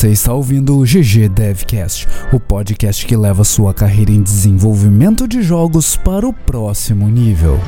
Você 0.00 0.12
está 0.12 0.32
ouvindo 0.32 0.78
o 0.78 0.82
GG 0.82 1.28
Devcast, 1.28 2.08
o 2.32 2.40
podcast 2.40 3.04
que 3.04 3.14
leva 3.14 3.44
sua 3.44 3.74
carreira 3.74 4.10
em 4.10 4.22
desenvolvimento 4.22 5.28
de 5.28 5.42
jogos 5.42 5.94
para 5.94 6.26
o 6.26 6.32
próximo 6.32 7.06
nível. 7.06 7.60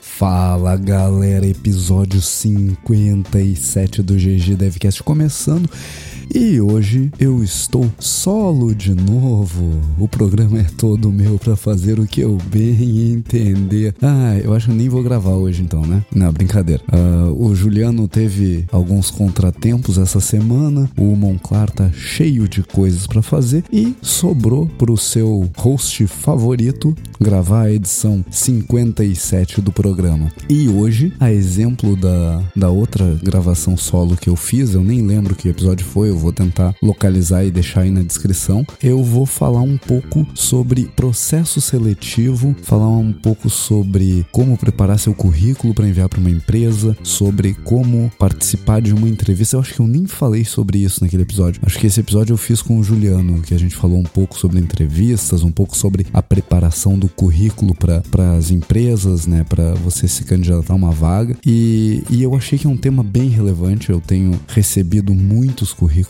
Fala 0.00 0.74
galera, 0.74 1.46
episódio 1.46 2.22
57 2.22 4.02
do 4.02 4.14
GG 4.14 4.56
Devcast 4.56 5.02
começando. 5.02 5.68
E 6.34 6.60
hoje 6.60 7.10
eu 7.18 7.42
estou 7.42 7.90
solo 7.98 8.74
de 8.74 8.94
novo. 8.94 9.80
O 9.98 10.06
programa 10.06 10.58
é 10.58 10.66
todo 10.76 11.10
meu 11.10 11.38
para 11.38 11.56
fazer 11.56 11.98
o 11.98 12.06
que 12.06 12.20
eu 12.20 12.36
bem 12.50 13.12
entender. 13.12 13.94
Ah, 14.02 14.36
eu 14.42 14.52
acho 14.52 14.68
que 14.68 14.74
nem 14.74 14.88
vou 14.88 15.02
gravar 15.02 15.32
hoje 15.32 15.62
então, 15.62 15.86
né? 15.86 16.04
Não, 16.14 16.30
brincadeira. 16.30 16.82
Uh, 16.92 17.46
o 17.46 17.54
Juliano 17.54 18.06
teve 18.06 18.66
alguns 18.70 19.10
contratempos 19.10 19.96
essa 19.96 20.20
semana. 20.20 20.90
O 20.98 21.16
Monclar 21.16 21.70
tá 21.70 21.90
cheio 21.92 22.46
de 22.46 22.62
coisas 22.62 23.06
para 23.06 23.22
fazer 23.22 23.64
e 23.72 23.94
sobrou 24.02 24.66
pro 24.66 24.96
seu 24.98 25.48
host 25.56 26.06
favorito 26.06 26.94
gravar 27.18 27.62
a 27.62 27.72
edição 27.72 28.24
57 28.30 29.60
do 29.62 29.72
programa. 29.72 30.30
E 30.48 30.68
hoje, 30.68 31.12
a 31.18 31.32
exemplo 31.32 31.96
da, 31.96 32.42
da 32.54 32.68
outra 32.68 33.18
gravação 33.22 33.76
solo 33.76 34.16
que 34.16 34.28
eu 34.28 34.36
fiz, 34.36 34.74
eu 34.74 34.84
nem 34.84 35.02
lembro 35.02 35.34
que 35.34 35.48
episódio 35.48 35.86
foi, 35.86 36.17
vou 36.18 36.32
tentar 36.32 36.74
localizar 36.82 37.44
e 37.44 37.50
deixar 37.50 37.82
aí 37.82 37.90
na 37.90 38.02
descrição. 38.02 38.66
Eu 38.82 39.02
vou 39.02 39.26
falar 39.26 39.62
um 39.62 39.76
pouco 39.76 40.26
sobre 40.34 40.84
processo 40.84 41.60
seletivo, 41.60 42.54
falar 42.62 42.88
um 42.88 43.12
pouco 43.12 43.48
sobre 43.48 44.26
como 44.32 44.56
preparar 44.56 44.98
seu 44.98 45.14
currículo 45.14 45.74
para 45.74 45.88
enviar 45.88 46.08
para 46.08 46.20
uma 46.20 46.30
empresa, 46.30 46.96
sobre 47.02 47.54
como 47.54 48.10
participar 48.18 48.80
de 48.80 48.92
uma 48.92 49.08
entrevista. 49.08 49.56
Eu 49.56 49.60
acho 49.60 49.74
que 49.74 49.80
eu 49.80 49.86
nem 49.86 50.06
falei 50.06 50.44
sobre 50.44 50.78
isso 50.78 51.02
naquele 51.02 51.22
episódio. 51.22 51.60
Acho 51.64 51.78
que 51.78 51.86
esse 51.86 52.00
episódio 52.00 52.32
eu 52.32 52.38
fiz 52.38 52.62
com 52.62 52.78
o 52.78 52.82
Juliano, 52.82 53.40
que 53.42 53.54
a 53.54 53.58
gente 53.58 53.76
falou 53.76 53.98
um 53.98 54.04
pouco 54.04 54.38
sobre 54.38 54.58
entrevistas, 54.58 55.42
um 55.42 55.50
pouco 55.50 55.76
sobre 55.76 56.06
a 56.12 56.22
preparação 56.22 56.98
do 56.98 57.08
currículo 57.08 57.74
para 57.74 58.36
as 58.36 58.50
empresas, 58.50 59.26
né, 59.26 59.44
para 59.48 59.74
você 59.74 60.08
se 60.08 60.24
candidatar 60.24 60.72
a 60.72 60.76
uma 60.76 60.90
vaga. 60.90 61.36
E, 61.44 62.02
e 62.10 62.22
eu 62.22 62.34
achei 62.34 62.58
que 62.58 62.66
é 62.66 62.70
um 62.70 62.76
tema 62.76 63.02
bem 63.02 63.28
relevante. 63.28 63.90
Eu 63.90 64.00
tenho 64.00 64.38
recebido 64.48 65.14
muitos 65.14 65.72
currículos 65.72 66.07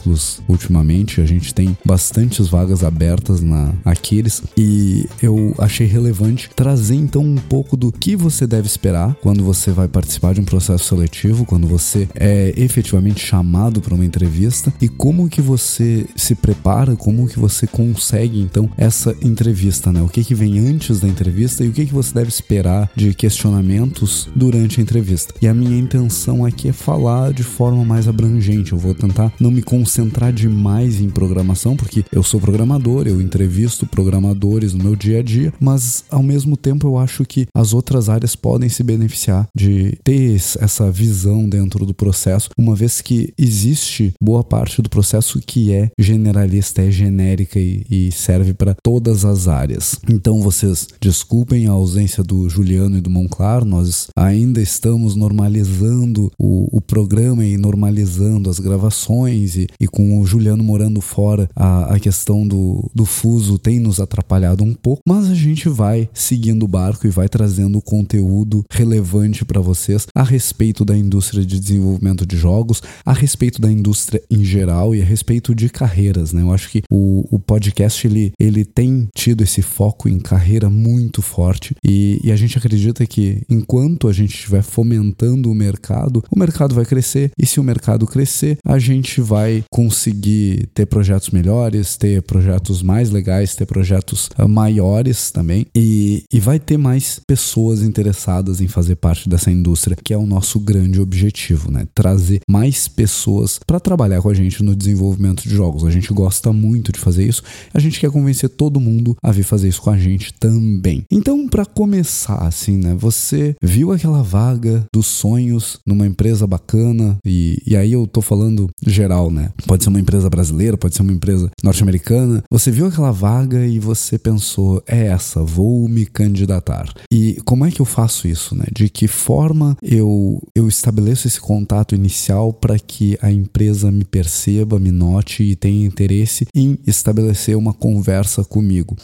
ultimamente. 0.48 1.20
A 1.20 1.26
gente 1.26 1.54
tem 1.54 1.76
bastantes 1.84 2.48
vagas 2.48 2.84
abertas 2.84 3.40
na 3.40 3.72
Aquiles 3.84 4.42
e 4.56 5.06
eu 5.22 5.54
achei 5.58 5.86
relevante 5.86 6.50
trazer 6.54 6.94
então 6.94 7.22
um 7.22 7.36
pouco 7.36 7.76
do 7.76 7.90
que 7.92 8.16
você 8.16 8.46
deve 8.46 8.66
esperar 8.66 9.16
quando 9.22 9.44
você 9.44 9.70
vai 9.70 9.88
participar 9.88 10.34
de 10.34 10.40
um 10.40 10.44
processo 10.44 10.84
seletivo, 10.84 11.44
quando 11.44 11.66
você 11.66 12.08
é 12.14 12.52
efetivamente 12.56 13.24
chamado 13.24 13.80
para 13.80 13.94
uma 13.94 14.04
entrevista 14.04 14.72
e 14.80 14.88
como 14.88 15.28
que 15.28 15.40
você 15.40 16.06
se 16.16 16.34
prepara, 16.34 16.96
como 16.96 17.28
que 17.28 17.38
você 17.38 17.66
consegue 17.66 18.40
então 18.40 18.70
essa 18.76 19.14
entrevista, 19.22 19.92
né? 19.92 20.02
O 20.02 20.08
que 20.08 20.24
que 20.24 20.34
vem 20.34 20.58
antes 20.58 21.00
da 21.00 21.08
entrevista 21.08 21.64
e 21.64 21.68
o 21.68 21.72
que 21.72 21.86
que 21.86 21.94
você 21.94 22.12
deve 22.14 22.28
esperar 22.28 22.90
de 22.94 23.14
questionamentos 23.14 24.28
durante 24.34 24.80
a 24.80 24.82
entrevista. 24.82 25.34
E 25.40 25.48
a 25.48 25.54
minha 25.54 25.78
intenção 25.78 26.44
aqui 26.44 26.68
é 26.68 26.72
falar 26.72 27.32
de 27.32 27.42
forma 27.42 27.84
mais 27.84 28.08
abrangente. 28.08 28.72
Eu 28.72 28.78
vou 28.78 28.94
tentar 28.94 29.32
não 29.40 29.50
me 29.50 29.62
concentrar 29.62 29.87
demais 30.34 31.00
em 31.00 31.08
programação, 31.08 31.76
porque 31.76 32.04
eu 32.12 32.22
sou 32.22 32.40
programador, 32.40 33.06
eu 33.06 33.20
entrevisto 33.20 33.86
programadores 33.86 34.72
no 34.72 34.84
meu 34.84 34.96
dia 34.96 35.20
a 35.20 35.22
dia, 35.22 35.52
mas 35.60 36.04
ao 36.10 36.22
mesmo 36.22 36.56
tempo 36.56 36.86
eu 36.86 36.98
acho 36.98 37.24
que 37.24 37.46
as 37.54 37.72
outras 37.72 38.08
áreas 38.08 38.34
podem 38.34 38.68
se 38.68 38.82
beneficiar 38.82 39.46
de 39.54 39.98
ter 40.04 40.34
essa 40.34 40.90
visão 40.90 41.48
dentro 41.48 41.86
do 41.86 41.94
processo, 41.94 42.50
uma 42.56 42.74
vez 42.74 43.00
que 43.00 43.32
existe 43.38 44.12
boa 44.20 44.44
parte 44.44 44.82
do 44.82 44.88
processo 44.88 45.40
que 45.40 45.72
é 45.72 45.90
generalista, 45.98 46.82
é 46.82 46.90
genérica 46.90 47.58
e, 47.58 47.84
e 47.90 48.12
serve 48.12 48.52
para 48.52 48.74
todas 48.74 49.24
as 49.24 49.48
áreas. 49.48 49.98
Então 50.08 50.40
vocês 50.40 50.88
desculpem 51.00 51.66
a 51.66 51.72
ausência 51.72 52.22
do 52.22 52.48
Juliano 52.48 52.98
e 52.98 53.00
do 53.00 53.10
Monclar, 53.10 53.64
nós 53.64 54.08
ainda 54.16 54.60
estamos 54.60 55.16
normalizando 55.16 56.30
o, 56.38 56.76
o 56.76 56.80
programa 56.80 57.44
e 57.44 57.56
normalizando 57.56 58.50
as 58.50 58.58
gravações 58.58 59.56
e, 59.56 59.66
e, 59.80 59.86
com 59.86 60.20
o 60.20 60.26
Juliano 60.26 60.62
morando 60.62 61.00
fora, 61.00 61.48
a, 61.54 61.94
a 61.94 62.00
questão 62.00 62.46
do, 62.46 62.90
do 62.94 63.04
fuso 63.04 63.58
tem 63.58 63.80
nos 63.80 64.00
atrapalhado 64.00 64.64
um 64.64 64.74
pouco, 64.74 65.02
mas 65.06 65.28
a 65.30 65.34
gente 65.34 65.68
vai 65.68 66.08
seguindo 66.12 66.64
o 66.64 66.68
barco 66.68 67.06
e 67.06 67.10
vai 67.10 67.28
trazendo 67.28 67.80
conteúdo 67.80 68.64
relevante 68.70 69.44
para 69.44 69.60
vocês 69.60 70.06
a 70.14 70.22
respeito 70.22 70.84
da 70.84 70.96
indústria 70.96 71.44
de 71.44 71.58
desenvolvimento 71.58 72.26
de 72.26 72.36
jogos, 72.36 72.82
a 73.04 73.12
respeito 73.12 73.60
da 73.60 73.70
indústria 73.70 74.22
em 74.30 74.44
geral 74.44 74.94
e 74.94 75.02
a 75.02 75.04
respeito 75.04 75.54
de 75.54 75.68
carreiras, 75.68 76.32
né? 76.32 76.42
Eu 76.42 76.52
acho 76.52 76.70
que 76.70 76.82
o, 76.90 77.24
o 77.30 77.38
podcast 77.38 78.06
ele, 78.06 78.32
ele 78.38 78.64
tem 78.64 79.08
tido 79.14 79.42
esse 79.42 79.62
foco 79.62 80.08
em 80.08 80.18
carreira 80.18 80.68
muito 80.70 81.22
forte 81.22 81.74
e, 81.84 82.20
e 82.22 82.32
a 82.32 82.36
gente 82.36 82.58
acredita 82.58 83.06
que 83.06 83.42
enquanto 83.48 84.08
a 84.08 84.12
gente 84.12 84.34
estiver 84.34 84.62
fomentando 84.62 85.50
o 85.50 85.54
mercado, 85.54 86.22
o 86.30 86.38
mercado 86.38 86.74
vai 86.74 86.84
crescer 86.84 87.30
e 87.38 87.46
se 87.46 87.60
o 87.60 87.64
mercado 87.64 88.06
crescer, 88.06 88.58
a 88.64 88.78
gente 88.78 89.20
vai 89.20 89.57
conseguir 89.70 90.68
ter 90.74 90.86
projetos 90.86 91.30
melhores, 91.30 91.96
ter 91.96 92.22
projetos 92.22 92.82
mais 92.82 93.10
legais, 93.10 93.54
ter 93.54 93.66
projetos 93.66 94.30
uh, 94.38 94.48
maiores 94.48 95.30
também 95.30 95.66
e, 95.74 96.24
e 96.32 96.40
vai 96.40 96.58
ter 96.58 96.76
mais 96.76 97.20
pessoas 97.26 97.82
interessadas 97.82 98.60
em 98.60 98.68
fazer 98.68 98.96
parte 98.96 99.28
dessa 99.28 99.50
indústria, 99.50 99.96
que 100.02 100.12
é 100.12 100.16
o 100.16 100.26
nosso 100.26 100.58
grande 100.60 101.00
objetivo, 101.00 101.70
né? 101.70 101.86
Trazer 101.94 102.40
mais 102.48 102.88
pessoas 102.88 103.58
para 103.66 103.80
trabalhar 103.80 104.22
com 104.22 104.28
a 104.28 104.34
gente 104.34 104.62
no 104.62 104.74
desenvolvimento 104.74 105.42
de 105.42 105.54
jogos. 105.54 105.84
A 105.84 105.90
gente 105.90 106.12
gosta 106.12 106.52
muito 106.52 106.92
de 106.92 106.98
fazer 106.98 107.26
isso, 107.26 107.42
a 107.72 107.78
gente 107.78 108.00
quer 108.00 108.10
convencer 108.10 108.48
todo 108.48 108.80
mundo 108.80 109.16
a 109.22 109.30
vir 109.30 109.44
fazer 109.44 109.68
isso 109.68 109.82
com 109.82 109.90
a 109.90 109.98
gente 109.98 110.32
também. 110.34 111.04
Então, 111.10 111.48
para 111.48 111.64
começar 111.64 112.46
assim, 112.46 112.76
né? 112.76 112.94
Você 112.98 113.54
viu 113.62 113.92
aquela 113.92 114.22
vaga 114.22 114.84
dos 114.92 115.06
sonhos 115.06 115.78
numa 115.86 116.06
empresa 116.06 116.46
bacana 116.46 117.16
e, 117.24 117.62
e 117.66 117.76
aí 117.76 117.92
eu 117.92 118.06
tô 118.06 118.20
falando 118.20 118.68
geral, 118.86 119.30
né? 119.30 119.47
Pode 119.66 119.82
ser 119.82 119.90
uma 119.90 120.00
empresa 120.00 120.28
brasileira, 120.28 120.76
pode 120.76 120.94
ser 120.94 121.02
uma 121.02 121.12
empresa 121.12 121.50
norte-americana. 121.62 122.42
Você 122.50 122.70
viu 122.70 122.86
aquela 122.86 123.10
vaga 123.10 123.66
e 123.66 123.78
você 123.78 124.18
pensou, 124.18 124.82
é 124.86 125.06
essa, 125.06 125.42
vou 125.42 125.88
me 125.88 126.06
candidatar. 126.06 126.92
E 127.12 127.38
como 127.44 127.64
é 127.64 127.70
que 127.70 127.80
eu 127.80 127.86
faço 127.86 128.28
isso, 128.28 128.54
né? 128.54 128.64
De 128.72 128.88
que 128.88 129.06
forma 129.06 129.76
eu, 129.82 130.40
eu 130.54 130.68
estabeleço 130.68 131.26
esse 131.26 131.40
contato 131.40 131.94
inicial 131.94 132.52
para 132.52 132.78
que 132.78 133.18
a 133.20 133.30
empresa 133.30 133.90
me 133.90 134.04
perceba, 134.04 134.78
me 134.78 134.90
note 134.90 135.42
e 135.42 135.56
tenha 135.56 135.86
interesse 135.86 136.46
em 136.54 136.78
estabelecer 136.86 137.56
uma 137.56 137.72
conversa 137.72 138.44
comigo? 138.44 138.96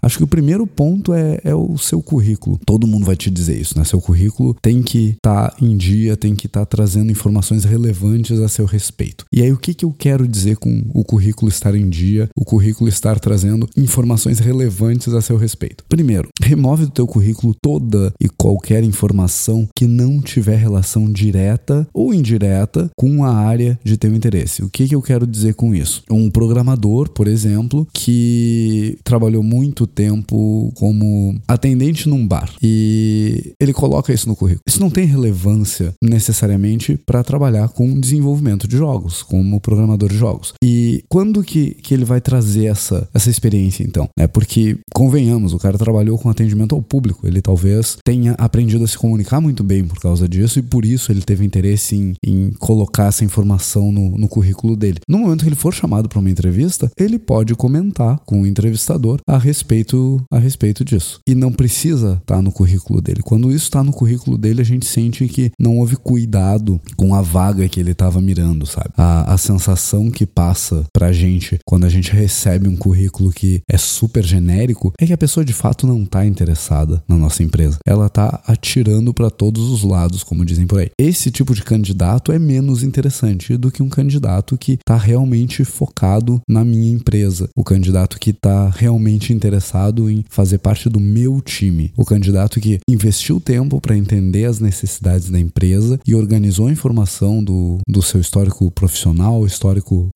Acho 0.00 0.18
que 0.18 0.24
o 0.24 0.28
primeiro 0.28 0.66
ponto 0.66 1.12
é, 1.12 1.38
é 1.44 1.54
o 1.54 1.76
seu 1.78 2.02
currículo. 2.02 2.58
Todo 2.66 2.86
mundo 2.86 3.06
vai 3.06 3.16
te 3.16 3.30
dizer 3.30 3.60
isso, 3.60 3.78
né? 3.78 3.84
Seu 3.84 4.00
currículo 4.00 4.56
tem 4.60 4.82
que 4.82 5.10
estar 5.16 5.50
tá 5.50 5.56
em 5.60 5.76
dia, 5.76 6.16
tem 6.16 6.34
que 6.34 6.46
estar 6.46 6.60
tá 6.60 6.66
trazendo 6.66 7.12
informações 7.12 7.64
relevantes 7.64 8.38
a 8.40 8.48
seu 8.48 8.64
respeito. 8.64 9.24
E 9.32 9.42
aí, 9.42 9.52
o 9.52 9.56
que, 9.56 9.74
que 9.74 9.84
eu 9.84 9.91
quero 9.92 10.26
dizer 10.26 10.56
com 10.56 10.82
o 10.94 11.04
currículo 11.04 11.48
estar 11.50 11.74
em 11.74 11.88
dia, 11.88 12.28
o 12.36 12.44
currículo 12.44 12.88
estar 12.88 13.18
trazendo 13.20 13.68
informações 13.76 14.38
relevantes 14.38 15.12
a 15.14 15.20
seu 15.20 15.36
respeito? 15.36 15.84
Primeiro, 15.88 16.28
remove 16.42 16.86
do 16.86 16.90
teu 16.90 17.06
currículo 17.06 17.54
toda 17.60 18.12
e 18.20 18.28
qualquer 18.28 18.82
informação 18.84 19.68
que 19.76 19.86
não 19.86 20.20
tiver 20.20 20.56
relação 20.56 21.10
direta 21.10 21.86
ou 21.92 22.14
indireta 22.14 22.90
com 22.96 23.24
a 23.24 23.34
área 23.34 23.78
de 23.84 23.96
teu 23.96 24.14
interesse. 24.14 24.62
O 24.62 24.70
que, 24.70 24.88
que 24.88 24.94
eu 24.94 25.02
quero 25.02 25.26
dizer 25.26 25.54
com 25.54 25.74
isso? 25.74 26.02
Um 26.10 26.30
programador, 26.30 27.10
por 27.10 27.26
exemplo, 27.26 27.86
que 27.92 28.98
trabalhou 29.04 29.42
muito 29.42 29.86
tempo 29.86 30.72
como 30.76 31.38
atendente 31.46 32.08
num 32.08 32.26
bar 32.26 32.52
e 32.62 33.52
ele 33.60 33.72
coloca 33.72 34.12
isso 34.12 34.28
no 34.28 34.36
currículo. 34.36 34.62
Isso 34.66 34.80
não 34.80 34.90
tem 34.90 35.04
relevância 35.04 35.92
necessariamente 36.02 36.98
para 37.06 37.22
trabalhar 37.22 37.68
com 37.68 37.98
desenvolvimento 37.98 38.66
de 38.66 38.76
jogos, 38.76 39.22
como 39.22 39.60
programador 39.60 39.81
de 40.08 40.16
jogos. 40.16 40.54
E 40.62 41.04
quando 41.08 41.42
que, 41.42 41.74
que 41.74 41.92
ele 41.92 42.04
vai 42.04 42.20
trazer 42.20 42.66
essa, 42.66 43.08
essa 43.12 43.30
experiência 43.30 43.82
então? 43.82 44.08
É 44.18 44.26
porque, 44.26 44.78
convenhamos, 44.94 45.52
o 45.52 45.58
cara 45.58 45.76
trabalhou 45.76 46.18
com 46.18 46.28
atendimento 46.28 46.74
ao 46.74 46.82
público, 46.82 47.26
ele 47.26 47.42
talvez 47.42 47.96
tenha 48.04 48.32
aprendido 48.32 48.84
a 48.84 48.88
se 48.88 48.96
comunicar 48.96 49.40
muito 49.40 49.62
bem 49.62 49.84
por 49.84 49.98
causa 50.00 50.28
disso 50.28 50.58
e 50.58 50.62
por 50.62 50.84
isso 50.84 51.12
ele 51.12 51.22
teve 51.22 51.44
interesse 51.44 51.96
em, 51.96 52.14
em 52.24 52.50
colocar 52.58 53.06
essa 53.06 53.24
informação 53.24 53.92
no, 53.92 54.16
no 54.16 54.28
currículo 54.28 54.76
dele. 54.76 55.00
No 55.08 55.18
momento 55.18 55.42
que 55.42 55.48
ele 55.48 55.56
for 55.56 55.74
chamado 55.74 56.08
para 56.08 56.18
uma 56.18 56.30
entrevista, 56.30 56.90
ele 56.96 57.18
pode 57.18 57.54
comentar 57.54 58.18
com 58.24 58.42
o 58.42 58.46
entrevistador 58.46 59.18
a 59.26 59.38
respeito, 59.38 60.22
a 60.32 60.38
respeito 60.38 60.84
disso. 60.84 61.20
E 61.26 61.34
não 61.34 61.52
precisa 61.52 62.18
estar 62.20 62.36
tá 62.36 62.42
no 62.42 62.52
currículo 62.52 63.00
dele. 63.00 63.22
Quando 63.22 63.50
isso 63.50 63.64
está 63.64 63.82
no 63.82 63.92
currículo 63.92 64.38
dele, 64.38 64.60
a 64.60 64.64
gente 64.64 64.86
sente 64.86 65.26
que 65.28 65.50
não 65.58 65.78
houve 65.78 65.96
cuidado 65.96 66.80
com 66.96 67.14
a 67.14 67.20
vaga 67.20 67.68
que 67.68 67.80
ele 67.80 67.92
estava 67.92 68.20
mirando, 68.20 68.66
sabe? 68.66 68.90
A, 68.96 69.34
a 69.34 69.38
sensação 69.38 69.71
que 70.12 70.26
passa 70.26 70.84
pra 70.92 71.12
gente 71.12 71.58
quando 71.66 71.84
a 71.84 71.88
gente 71.88 72.12
recebe 72.12 72.68
um 72.68 72.76
currículo 72.76 73.32
que 73.32 73.62
é 73.68 73.78
super 73.78 74.24
genérico 74.24 74.92
é 74.98 75.06
que 75.06 75.12
a 75.12 75.18
pessoa 75.18 75.44
de 75.44 75.52
fato 75.52 75.86
não 75.86 76.02
está 76.02 76.24
interessada 76.26 77.02
na 77.08 77.16
nossa 77.16 77.42
empresa. 77.42 77.78
Ela 77.86 78.06
está 78.06 78.42
atirando 78.46 79.12
para 79.12 79.30
todos 79.30 79.70
os 79.70 79.82
lados, 79.82 80.22
como 80.22 80.44
dizem 80.44 80.66
por 80.66 80.78
aí. 80.78 80.90
Esse 80.98 81.30
tipo 81.30 81.54
de 81.54 81.62
candidato 81.62 82.32
é 82.32 82.38
menos 82.38 82.82
interessante 82.82 83.56
do 83.56 83.70
que 83.70 83.82
um 83.82 83.88
candidato 83.88 84.56
que 84.56 84.72
está 84.72 84.96
realmente 84.96 85.64
focado 85.64 86.40
na 86.48 86.64
minha 86.64 86.92
empresa, 86.92 87.48
o 87.56 87.64
candidato 87.64 88.18
que 88.18 88.30
está 88.30 88.68
realmente 88.68 89.32
interessado 89.32 90.10
em 90.10 90.24
fazer 90.28 90.58
parte 90.58 90.88
do 90.88 91.00
meu 91.00 91.40
time, 91.40 91.92
o 91.96 92.04
candidato 92.04 92.60
que 92.60 92.78
investiu 92.88 93.40
tempo 93.40 93.80
para 93.80 93.96
entender 93.96 94.44
as 94.44 94.60
necessidades 94.60 95.30
da 95.30 95.40
empresa 95.40 95.98
e 96.06 96.14
organizou 96.14 96.68
a 96.68 96.72
informação 96.72 97.42
do, 97.42 97.78
do 97.88 98.02
seu 98.02 98.20
histórico 98.20 98.70
profissional, 98.70 99.44
histórico 99.46 99.61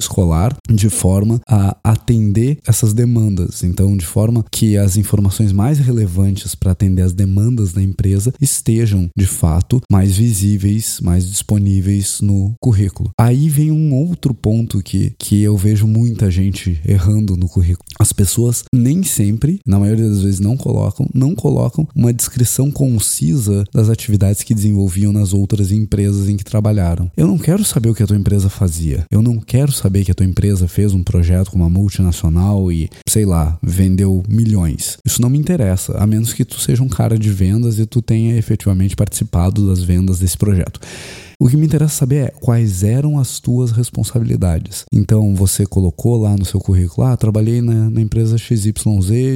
escolar, 0.01 0.57
de 0.69 0.89
forma 0.89 1.41
a 1.49 1.77
atender 1.85 2.59
essas 2.67 2.93
demandas. 2.93 3.63
Então, 3.63 3.97
de 3.97 4.07
forma 4.07 4.45
que 4.51 4.77
as 4.77 4.97
informações 4.97 5.53
mais 5.53 5.79
relevantes 5.79 6.55
para 6.55 6.73
atender 6.73 7.03
as 7.03 7.13
demandas 7.13 7.73
da 7.73 7.83
empresa 7.83 8.33
estejam, 8.41 9.09
de 9.17 9.27
fato, 9.27 9.81
mais 9.91 10.17
visíveis, 10.17 10.99
mais 11.03 11.29
disponíveis 11.29 12.21
no 12.21 12.55
currículo. 12.61 13.11
Aí 13.19 13.49
vem 13.49 13.71
um 13.71 13.95
outro 13.95 14.35
ponto 14.35 14.83
que, 14.83 15.13
que 15.19 15.43
eu 15.43 15.57
vejo 15.57 15.87
muita 15.87 16.31
gente 16.31 16.81
errando 16.87 17.37
no 17.37 17.49
currículo. 17.49 17.87
As 17.99 18.13
pessoas 18.13 18.65
nem 18.75 19.03
sempre, 19.03 19.61
na 19.67 19.79
maioria 19.79 20.09
das 20.09 20.23
vezes, 20.23 20.41
não 20.41 20.57
colocam, 20.57 21.07
não 21.15 21.35
colocam 21.35 21.87
uma 21.95 22.13
descrição 22.13 22.71
concisa 22.71 23.65
das 23.73 23.89
atividades 23.89 24.43
que 24.43 24.55
desenvolviam 24.55 25.13
nas 25.13 25.33
outras 25.33 25.73
empresas 25.73 26.29
em 26.29 26.37
que 26.37 26.45
trabalharam. 26.45 27.11
Eu 27.17 27.27
não 27.27 27.39
quero 27.39 27.65
saber 27.65 27.91
o 27.91 27.95
que 27.95 28.03
a 28.03 28.07
tua 28.07 28.17
empresa 28.17 28.49
fazia. 28.49 29.05
Eu 29.11 29.23
não 29.23 29.36
quero 29.41 29.73
saber 29.73 30.05
que 30.05 30.11
a 30.11 30.15
tua 30.15 30.27
empresa 30.27 30.69
fez 30.69 30.93
um 30.93 31.03
projeto 31.03 31.51
com 31.51 31.57
uma 31.57 31.71
multinacional 31.71 32.71
e, 32.71 32.89
sei 33.09 33.25
lá, 33.25 33.59
vendeu 33.63 34.23
milhões. 34.29 34.99
Isso 35.05 35.21
não 35.21 35.31
me 35.31 35.39
interessa, 35.39 35.97
a 35.99 36.07
menos 36.07 36.33
que 36.33 36.45
tu 36.45 36.61
seja 36.61 36.83
um 36.83 36.89
cara 36.89 37.19
de 37.19 37.31
vendas 37.31 37.79
e 37.79 37.87
tu 37.87 38.01
tenha 38.01 38.37
efetivamente 38.37 38.97
participado 38.97 39.67
das 39.69 39.83
vendas 39.83 40.19
desse 40.19 40.37
projeto. 40.37 40.81
O 41.39 41.49
que 41.49 41.57
me 41.57 41.67
interessa 41.67 41.97
saber 41.97 42.17
é 42.17 42.29
quais 42.29 42.83
eram 42.83 43.19
as 43.19 43.39
tuas 43.41 43.71
responsabilidades. 43.71 44.87
Então, 44.91 45.35
você 45.35 45.67
colocou 45.67 46.17
lá 46.17 46.35
no 46.35 46.47
seu 46.47 46.59
currículo, 46.59 47.07
ah, 47.07 47.17
trabalhei 47.17 47.61
na, 47.61 47.91
na 47.91 48.01
empresa 48.01 48.39
XYZ 48.39 48.73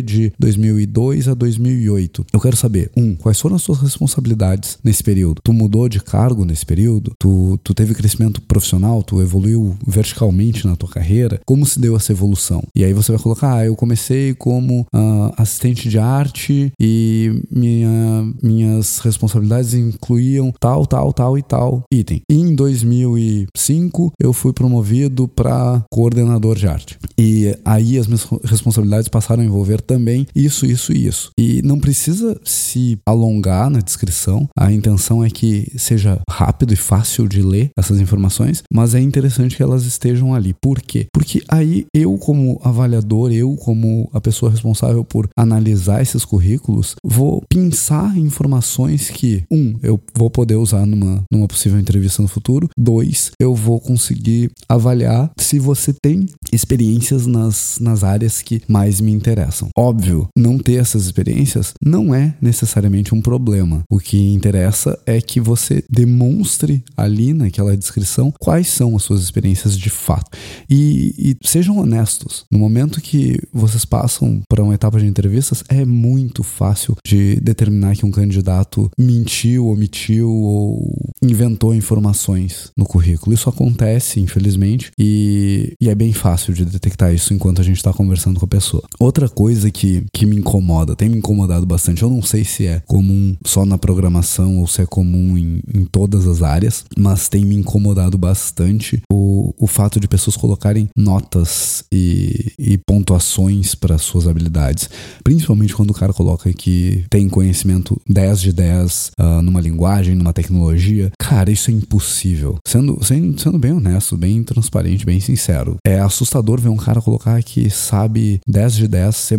de 0.02 0.32
2002 0.38 1.29
a 1.29 1.35
2008. 1.35 2.25
Eu 2.32 2.41
quero 2.41 2.56
saber, 2.56 2.91
um, 2.97 3.14
quais 3.14 3.38
foram 3.38 3.56
as 3.56 3.62
suas 3.62 3.81
responsabilidades 3.81 4.79
nesse 4.82 5.02
período? 5.02 5.43
Tu 5.44 5.52
mudou 5.52 5.91
de 5.91 6.00
cargo 6.00 6.44
nesse 6.47 6.64
período? 6.64 7.12
Tu, 7.19 7.61
tu 7.62 7.75
teve 7.75 7.94
crescimento 7.94 8.41
profissional? 8.41 9.02
Tu 9.02 9.20
evoluiu 9.20 9.76
verticalmente 9.87 10.67
na 10.67 10.76
tua 10.76 10.88
carreira? 10.88 11.38
Como 11.44 11.67
se 11.67 11.79
deu 11.79 11.94
essa 11.97 12.12
evolução? 12.12 12.62
E 12.75 12.82
aí 12.82 12.94
você 12.94 13.12
vai 13.12 13.20
colocar, 13.20 13.56
ah, 13.56 13.67
eu 13.67 13.76
comecei 13.76 14.32
como 14.32 14.87
uh, 14.94 15.32
assistente 15.37 15.87
de 15.87 15.99
arte 15.99 16.73
e 16.81 17.43
minha, 17.50 18.32
minhas 18.43 19.00
responsabilidades 19.00 19.75
incluíam 19.75 20.50
tal, 20.58 20.87
tal, 20.87 21.12
tal 21.12 21.37
e 21.37 21.43
tal 21.43 21.85
item. 21.92 22.20
Em 22.31 22.54
2005, 22.54 24.12
eu 24.20 24.32
fui 24.32 24.52
promovido 24.52 25.26
para 25.26 25.82
coordenador 25.90 26.56
de 26.56 26.66
arte. 26.66 26.98
E 27.19 27.54
aí 27.64 27.98
as 27.98 28.06
minhas 28.06 28.26
responsabilidades 28.44 29.08
passaram 29.08 29.42
a 29.42 29.46
envolver 29.46 29.81
também 29.81 30.26
isso, 30.34 30.64
isso 30.64 30.92
e 30.92 31.06
isso. 31.06 31.31
E 31.38 31.60
não 31.62 31.78
precisa 31.78 32.40
se 32.44 32.98
alongar 33.06 33.69
na 33.70 33.81
descrição. 33.81 34.48
A 34.56 34.72
intenção 34.72 35.25
é 35.25 35.31
que 35.31 35.70
seja 35.76 36.20
rápido 36.31 36.72
e 36.72 36.76
fácil 36.76 37.28
de 37.28 37.42
ler 37.42 37.70
essas 37.76 38.00
informações, 38.00 38.62
mas 38.72 38.94
é 38.94 39.00
interessante 39.00 39.56
que 39.56 39.62
elas 39.62 39.84
estejam 39.84 40.34
ali. 40.34 40.54
Por 40.60 40.81
quê? 40.81 41.06
Porque 41.12 41.42
aí 41.48 41.87
eu, 41.94 42.16
como 42.19 42.60
avaliador, 42.62 43.32
eu, 43.32 43.56
como 43.56 44.08
a 44.12 44.20
pessoa 44.20 44.50
responsável 44.50 45.04
por 45.04 45.28
analisar 45.37 46.02
esses 46.02 46.25
currículos, 46.25 46.94
vou 47.04 47.42
pensar 47.48 48.16
informações 48.16 49.10
que, 49.10 49.44
um, 49.50 49.75
eu 49.82 50.00
vou 50.14 50.31
poder 50.31 50.56
usar 50.56 50.87
numa, 50.87 51.22
numa 51.31 51.48
possível 51.48 51.80
entrevista 51.81 52.23
no 52.23 52.29
futuro. 52.29 52.69
Dois, 52.77 53.32
eu 53.41 53.55
vou 53.55 53.81
conseguir 53.81 54.50
avaliar 54.69 55.31
se 55.38 55.59
você 55.59 55.93
tem 55.93 56.27
experiências 56.53 57.27
nas, 57.27 57.79
nas 57.81 58.05
áreas 58.05 58.43
que 58.43 58.62
mais 58.69 59.00
me 59.00 59.12
interessam. 59.12 59.69
Óbvio, 59.77 60.29
não 60.37 60.59
ter 60.59 60.75
essas 60.75 61.05
experiências 61.05 61.73
não 61.85 62.15
é 62.15 62.35
necessariamente 62.41 63.15
um 63.15 63.21
problema. 63.21 63.82
O 63.91 63.99
que 63.99 64.32
interessa 64.32 64.99
é 65.06 65.21
que 65.21 65.41
você 65.41 65.85
demonstre 65.91 66.82
ali 66.97 67.32
naquela 67.32 67.77
descrição 67.77 68.33
quais 68.38 68.69
são 68.69 68.97
as 68.97 69.03
suas 69.03 69.23
experiências 69.23 69.76
de 69.76 69.91
fato. 69.91 70.37
E, 70.69 71.15
e 71.19 71.37
sejam 71.47 71.79
honestos. 71.79 72.44
No 72.50 72.59
momento 72.59 73.00
que 73.00 73.38
vocês 73.53 73.85
passam 73.85 74.41
para 74.49 74.62
uma 74.62 74.75
etapa 74.75 74.99
de 74.99 75.06
entrevistas, 75.06 75.65
é 75.69 75.85
muito 75.85 76.43
fácil 76.43 76.97
de 77.06 77.37
determinar 77.41 77.97
que 77.97 78.06
um 78.06 78.11
candidato 78.11 78.91
mentiu, 78.99 79.67
omitiu 79.67 80.31
ou 80.31 81.12
inventou 81.23 81.69
informações 81.75 82.70
no 82.76 82.84
currículo. 82.84 83.34
Isso 83.34 83.49
acontece, 83.49 84.20
infelizmente, 84.20 84.90
e, 84.99 85.75
e 85.81 85.88
é 85.88 85.94
bem 85.94 86.12
fácil 86.12 86.52
de 86.52 86.64
detectar 86.64 87.12
isso 87.14 87.34
enquanto 87.34 87.61
a 87.61 87.64
gente 87.64 87.76
está 87.76 87.93
conversando 87.93 88.38
com 88.38 88.46
a 88.46 88.49
pessoa. 88.49 88.82
Outra 88.99 89.28
coisa 89.28 89.70
que, 89.70 90.05
que 90.12 90.26
me 90.26 90.37
incomoda, 90.37 90.96
tem 90.96 91.08
me 91.08 91.19
incomodado 91.19 91.67
bastante, 91.67 92.02
eu 92.02 92.11
não 92.11 92.22
sei 92.22 92.44
se 92.44 92.67
é 92.67 92.82
comum 92.87 93.37
só 93.44 93.64
na 93.64 93.78
programação 93.78 94.58
ou 94.58 94.67
se 94.67 94.82
é 94.82 94.87
comum 94.87 95.37
em, 95.37 95.61
em 95.72 95.84
todas 95.84 96.26
as 96.26 96.43
áreas, 96.43 96.84
mas 96.96 97.28
tem 97.28 97.44
me 97.44 97.55
incomodado 97.55 98.19
bastante 98.19 99.02
o, 99.11 99.55
o 99.58 99.66
fato 99.66 100.00
de 100.00 100.08
pessoas 100.08 100.37
colocarem 100.37 100.88
notas 100.96 101.84
e, 101.93 102.52
e 102.58 102.78
pontuações 102.78 103.75
para 103.75 103.99
suas 103.99 104.26
habilidades. 104.26 104.88
Principalmente 105.23 105.75
quando 105.75 105.90
o 105.90 105.94
cara 105.94 106.12
coloca 106.12 106.52
que 106.52 107.05
tem 107.08 107.28
conhecimento 107.28 108.00
10 108.08 108.40
de 108.40 108.52
10 108.52 109.08
uh, 109.08 109.12
ah, 109.19 109.43
numa 109.43 109.61
linguagem, 109.61 110.14
numa 110.14 110.32
tecnologia. 110.32 111.11
Cara, 111.19 111.50
isso 111.61 111.71
é 111.71 111.75
impossível. 111.75 112.59
Sendo, 112.67 113.03
sendo, 113.05 113.39
sendo 113.39 113.59
bem 113.59 113.73
honesto, 113.73 114.17
bem 114.17 114.43
transparente, 114.43 115.05
bem 115.05 115.21
sincero. 115.21 115.76
É 115.87 116.00
assustador 116.00 116.61
ver 116.61 116.71
um 116.71 116.76
cara 116.76 117.02
colocar 117.02 117.43
que 117.43 117.69
sabe 117.69 118.40
10 118.49 118.75
de 118.75 118.88
10 118.88 119.17
C, 119.17 119.37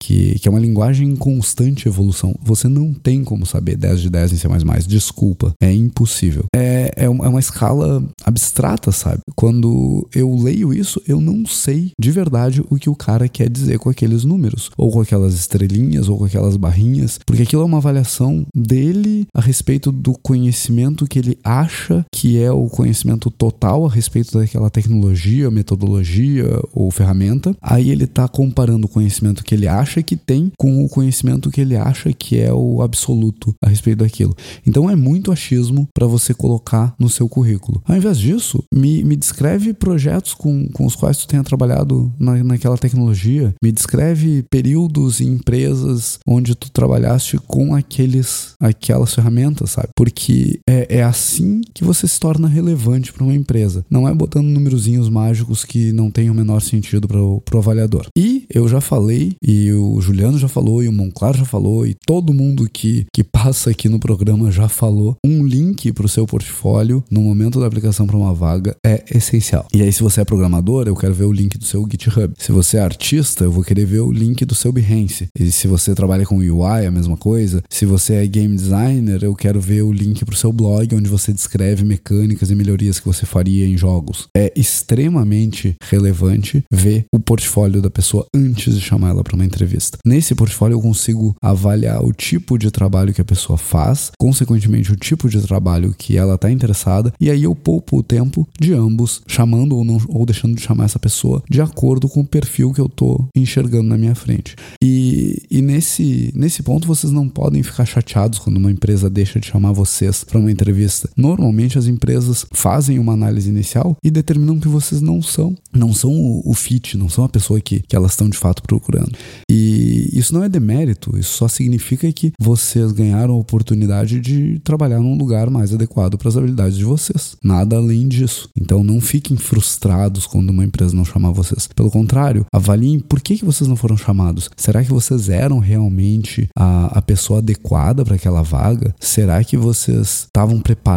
que, 0.00 0.38
que 0.38 0.48
é 0.48 0.50
uma 0.50 0.60
linguagem 0.60 1.08
em 1.08 1.16
constante 1.16 1.86
evolução. 1.88 2.34
Você 2.42 2.68
não 2.68 2.92
tem 2.92 3.22
como 3.22 3.46
saber 3.46 3.76
10 3.76 4.02
de 4.02 4.10
10 4.10 4.32
em 4.32 4.36
C. 4.36 4.48
Desculpa. 4.86 5.52
É 5.62 5.72
impossível. 5.72 6.46
É, 6.54 6.90
é, 6.96 7.08
uma, 7.08 7.24
é 7.24 7.28
uma 7.28 7.40
escala 7.40 8.04
abstrata, 8.24 8.90
sabe? 8.90 9.20
Quando 9.36 10.08
eu 10.14 10.34
leio 10.34 10.72
isso, 10.72 11.00
eu 11.06 11.20
não 11.20 11.46
sei 11.46 11.92
de 11.98 12.10
verdade 12.10 12.62
o 12.68 12.76
que 12.76 12.90
o 12.90 12.96
cara 12.96 13.28
quer 13.28 13.48
dizer 13.48 13.78
com 13.78 13.88
aqueles 13.88 14.24
números, 14.24 14.70
ou 14.76 14.90
com 14.90 15.00
aquelas 15.00 15.34
estrelinhas, 15.34 16.08
ou 16.08 16.18
com 16.18 16.24
aquelas 16.24 16.56
barrinhas, 16.56 17.18
porque 17.24 17.42
aquilo 17.42 17.62
é 17.62 17.64
uma 17.64 17.78
avaliação 17.78 18.46
dele 18.54 19.26
a 19.34 19.40
respeito 19.40 19.92
do 19.92 20.14
conhecimento 20.18 21.06
que 21.06 21.18
ele 21.18 21.38
acha 21.44 22.04
que 22.12 22.40
é 22.40 22.50
o 22.50 22.68
conhecimento 22.68 23.30
total 23.30 23.86
a 23.86 23.90
respeito 23.90 24.38
daquela 24.38 24.70
tecnologia, 24.70 25.50
metodologia 25.50 26.46
ou 26.72 26.90
ferramenta. 26.90 27.54
Aí 27.60 27.90
ele 27.90 28.04
está 28.04 28.26
comparando 28.26 28.86
o 28.86 28.90
conhecimento 28.90 29.44
que 29.44 29.54
ele 29.54 29.68
acha 29.68 30.02
que 30.02 30.16
tem 30.16 30.50
com 30.58 30.84
o 30.84 30.88
conhecimento 30.88 31.50
que 31.50 31.60
ele 31.60 31.76
acha 31.76 32.12
que 32.12 32.38
é 32.38 32.52
o 32.52 32.80
absoluto 32.82 33.54
a 33.62 33.68
respeito 33.68 33.98
daquilo. 33.98 34.34
Então 34.66 34.88
é 34.88 34.96
muito 34.96 35.30
achismo 35.30 35.86
para 35.94 36.06
você 36.06 36.32
colocar 36.32 36.94
no 36.98 37.08
seu 37.08 37.28
currículo. 37.28 37.82
Ao 37.86 37.96
invés 37.96 38.18
disso, 38.18 38.62
me, 38.72 39.04
me 39.04 39.16
descreve 39.16 39.74
projetos 39.74 40.34
com, 40.34 40.68
com 40.68 40.86
os 40.86 40.96
quais 40.96 41.18
tu 41.18 41.28
tenha 41.28 41.44
trabalhado 41.44 42.12
na, 42.18 42.42
naquela 42.42 42.78
tecnologia, 42.78 43.54
me 43.62 43.70
descreve 43.70 44.44
períodos 44.50 45.20
e 45.20 45.24
empresas 45.24 46.18
onde 46.26 46.54
tu 46.54 46.70
trabalhaste 46.70 47.38
com 47.38 47.74
aqueles, 47.74 48.52
aquelas 48.60 49.14
ferramentas, 49.14 49.72
sabe? 49.72 49.88
Porque 49.96 50.60
é, 50.68 50.98
é 50.98 51.02
assim 51.02 51.33
que 51.72 51.84
você 51.84 52.06
se 52.06 52.18
torna 52.18 52.48
relevante 52.48 53.12
para 53.12 53.24
uma 53.24 53.34
empresa. 53.34 53.84
Não 53.90 54.08
é 54.08 54.14
botando 54.14 54.46
númerozinhos 54.46 55.08
mágicos 55.08 55.64
que 55.64 55.92
não 55.92 56.10
tem 56.10 56.30
o 56.30 56.34
menor 56.34 56.60
sentido 56.60 57.08
para 57.08 57.20
o 57.20 57.42
avaliador. 57.58 58.06
E 58.16 58.44
eu 58.52 58.68
já 58.68 58.80
falei, 58.80 59.32
e 59.42 59.72
o 59.72 60.00
Juliano 60.00 60.38
já 60.38 60.48
falou, 60.48 60.82
e 60.82 60.88
o 60.88 60.92
Monclar 60.92 61.36
já 61.36 61.44
falou, 61.44 61.86
e 61.86 61.94
todo 62.06 62.34
mundo 62.34 62.68
que, 62.70 63.06
que 63.12 63.24
passa 63.24 63.70
aqui 63.70 63.88
no 63.88 63.98
programa 63.98 64.50
já 64.50 64.68
falou, 64.68 65.16
um 65.24 65.44
link 65.44 65.92
para 65.92 66.06
o 66.06 66.08
seu 66.08 66.26
portfólio 66.26 67.02
no 67.10 67.20
momento 67.20 67.60
da 67.60 67.66
aplicação 67.66 68.06
para 68.06 68.16
uma 68.16 68.34
vaga 68.34 68.76
é 68.84 69.04
essencial. 69.10 69.66
E 69.72 69.82
aí, 69.82 69.92
se 69.92 70.02
você 70.02 70.20
é 70.20 70.24
programador, 70.24 70.86
eu 70.86 70.96
quero 70.96 71.14
ver 71.14 71.24
o 71.24 71.32
link 71.32 71.58
do 71.58 71.64
seu 71.64 71.86
GitHub. 71.90 72.34
Se 72.38 72.52
você 72.52 72.76
é 72.76 72.80
artista, 72.80 73.44
eu 73.44 73.52
vou 73.52 73.64
querer 73.64 73.86
ver 73.86 74.00
o 74.00 74.12
link 74.12 74.44
do 74.44 74.54
seu 74.54 74.72
Behance. 74.72 75.28
E 75.38 75.50
se 75.52 75.66
você 75.66 75.94
trabalha 75.94 76.26
com 76.26 76.38
UI, 76.38 76.86
a 76.86 76.90
mesma 76.90 77.16
coisa. 77.16 77.62
Se 77.70 77.86
você 77.86 78.14
é 78.14 78.26
game 78.26 78.54
designer, 78.54 79.22
eu 79.22 79.34
quero 79.34 79.60
ver 79.60 79.82
o 79.82 79.92
link 79.92 80.24
para 80.24 80.34
o 80.34 80.38
seu 80.38 80.52
blog, 80.52 80.94
onde 80.94 81.08
você 81.18 81.32
descreve 81.32 81.84
mecânicas 81.84 82.50
e 82.50 82.54
melhorias 82.54 82.98
que 82.98 83.06
você 83.06 83.24
faria 83.24 83.66
em 83.66 83.76
jogos. 83.76 84.28
É 84.36 84.52
extremamente 84.56 85.74
relevante 85.88 86.64
ver 86.70 87.04
o 87.12 87.20
portfólio 87.20 87.80
da 87.80 87.90
pessoa 87.90 88.26
antes 88.34 88.74
de 88.74 88.80
chamar 88.80 89.10
ela 89.10 89.22
para 89.22 89.36
uma 89.36 89.44
entrevista. 89.44 89.98
Nesse 90.04 90.34
portfólio 90.34 90.74
eu 90.74 90.80
consigo 90.80 91.34
avaliar 91.40 92.04
o 92.04 92.12
tipo 92.12 92.58
de 92.58 92.70
trabalho 92.70 93.14
que 93.14 93.20
a 93.20 93.24
pessoa 93.24 93.56
faz, 93.56 94.10
consequentemente 94.18 94.92
o 94.92 94.96
tipo 94.96 95.28
de 95.28 95.40
trabalho 95.40 95.94
que 95.96 96.16
ela 96.16 96.34
está 96.34 96.50
interessada, 96.50 97.12
e 97.20 97.30
aí 97.30 97.44
eu 97.44 97.54
poupo 97.54 97.98
o 97.98 98.02
tempo 98.02 98.46
de 98.60 98.72
ambos, 98.72 99.22
chamando 99.26 99.76
ou, 99.76 99.84
não, 99.84 99.98
ou 100.08 100.26
deixando 100.26 100.56
de 100.56 100.62
chamar 100.62 100.84
essa 100.84 100.98
pessoa 100.98 101.42
de 101.48 101.60
acordo 101.60 102.08
com 102.08 102.20
o 102.20 102.26
perfil 102.26 102.72
que 102.72 102.80
eu 102.80 102.86
estou 102.86 103.28
enxergando 103.36 103.88
na 103.88 103.96
minha 103.96 104.14
frente. 104.14 104.56
E, 104.82 105.42
e 105.50 105.62
nesse, 105.62 106.32
nesse 106.34 106.62
ponto 106.62 106.88
vocês 106.88 107.12
não 107.12 107.28
podem 107.28 107.62
ficar 107.62 107.84
chateados 107.84 108.38
quando 108.38 108.56
uma 108.56 108.70
empresa 108.70 109.08
deixa 109.08 109.38
de 109.38 109.46
chamar 109.46 109.72
vocês 109.72 110.24
para 110.24 110.38
uma 110.38 110.50
entrevista. 110.50 111.03
Normalmente 111.16 111.78
as 111.78 111.86
empresas 111.86 112.46
fazem 112.52 112.98
uma 112.98 113.12
análise 113.12 113.48
inicial 113.48 113.96
e 114.02 114.10
determinam 114.10 114.58
que 114.58 114.68
vocês 114.68 115.00
não 115.00 115.20
são, 115.22 115.54
não 115.72 115.92
são 115.92 116.12
o, 116.12 116.42
o 116.50 116.54
fit, 116.54 116.96
não 116.96 117.08
são 117.08 117.24
a 117.24 117.28
pessoa 117.28 117.60
que, 117.60 117.80
que 117.80 117.96
elas 117.96 118.12
estão 118.12 118.28
de 118.28 118.38
fato 118.38 118.62
procurando. 118.62 119.12
E 119.50 120.10
isso 120.12 120.34
não 120.34 120.42
é 120.42 120.48
demérito, 120.48 121.18
isso 121.18 121.36
só 121.36 121.48
significa 121.48 122.10
que 122.12 122.32
vocês 122.38 122.92
ganharam 122.92 123.34
a 123.34 123.38
oportunidade 123.38 124.20
de 124.20 124.60
trabalhar 124.60 125.00
num 125.00 125.16
lugar 125.16 125.50
mais 125.50 125.72
adequado 125.72 126.16
para 126.16 126.28
as 126.28 126.36
habilidades 126.36 126.76
de 126.76 126.84
vocês. 126.84 127.36
Nada 127.42 127.76
além 127.76 128.08
disso. 128.08 128.48
Então 128.58 128.82
não 128.82 129.00
fiquem 129.00 129.36
frustrados 129.36 130.26
quando 130.26 130.50
uma 130.50 130.64
empresa 130.64 130.96
não 130.96 131.04
chamar 131.04 131.30
vocês. 131.30 131.68
Pelo 131.74 131.90
contrário, 131.90 132.46
avaliem 132.52 133.00
por 133.00 133.20
que, 133.20 133.36
que 133.36 133.44
vocês 133.44 133.68
não 133.68 133.76
foram 133.76 133.96
chamados. 133.96 134.48
Será 134.56 134.82
que 134.82 134.90
vocês 134.90 135.28
eram 135.28 135.58
realmente 135.58 136.48
a, 136.56 136.98
a 136.98 137.02
pessoa 137.02 137.38
adequada 137.38 138.04
para 138.04 138.16
aquela 138.16 138.42
vaga? 138.42 138.94
Será 139.00 139.42
que 139.42 139.56
vocês 139.56 140.24
estavam 140.26 140.60
preparados 140.60 140.93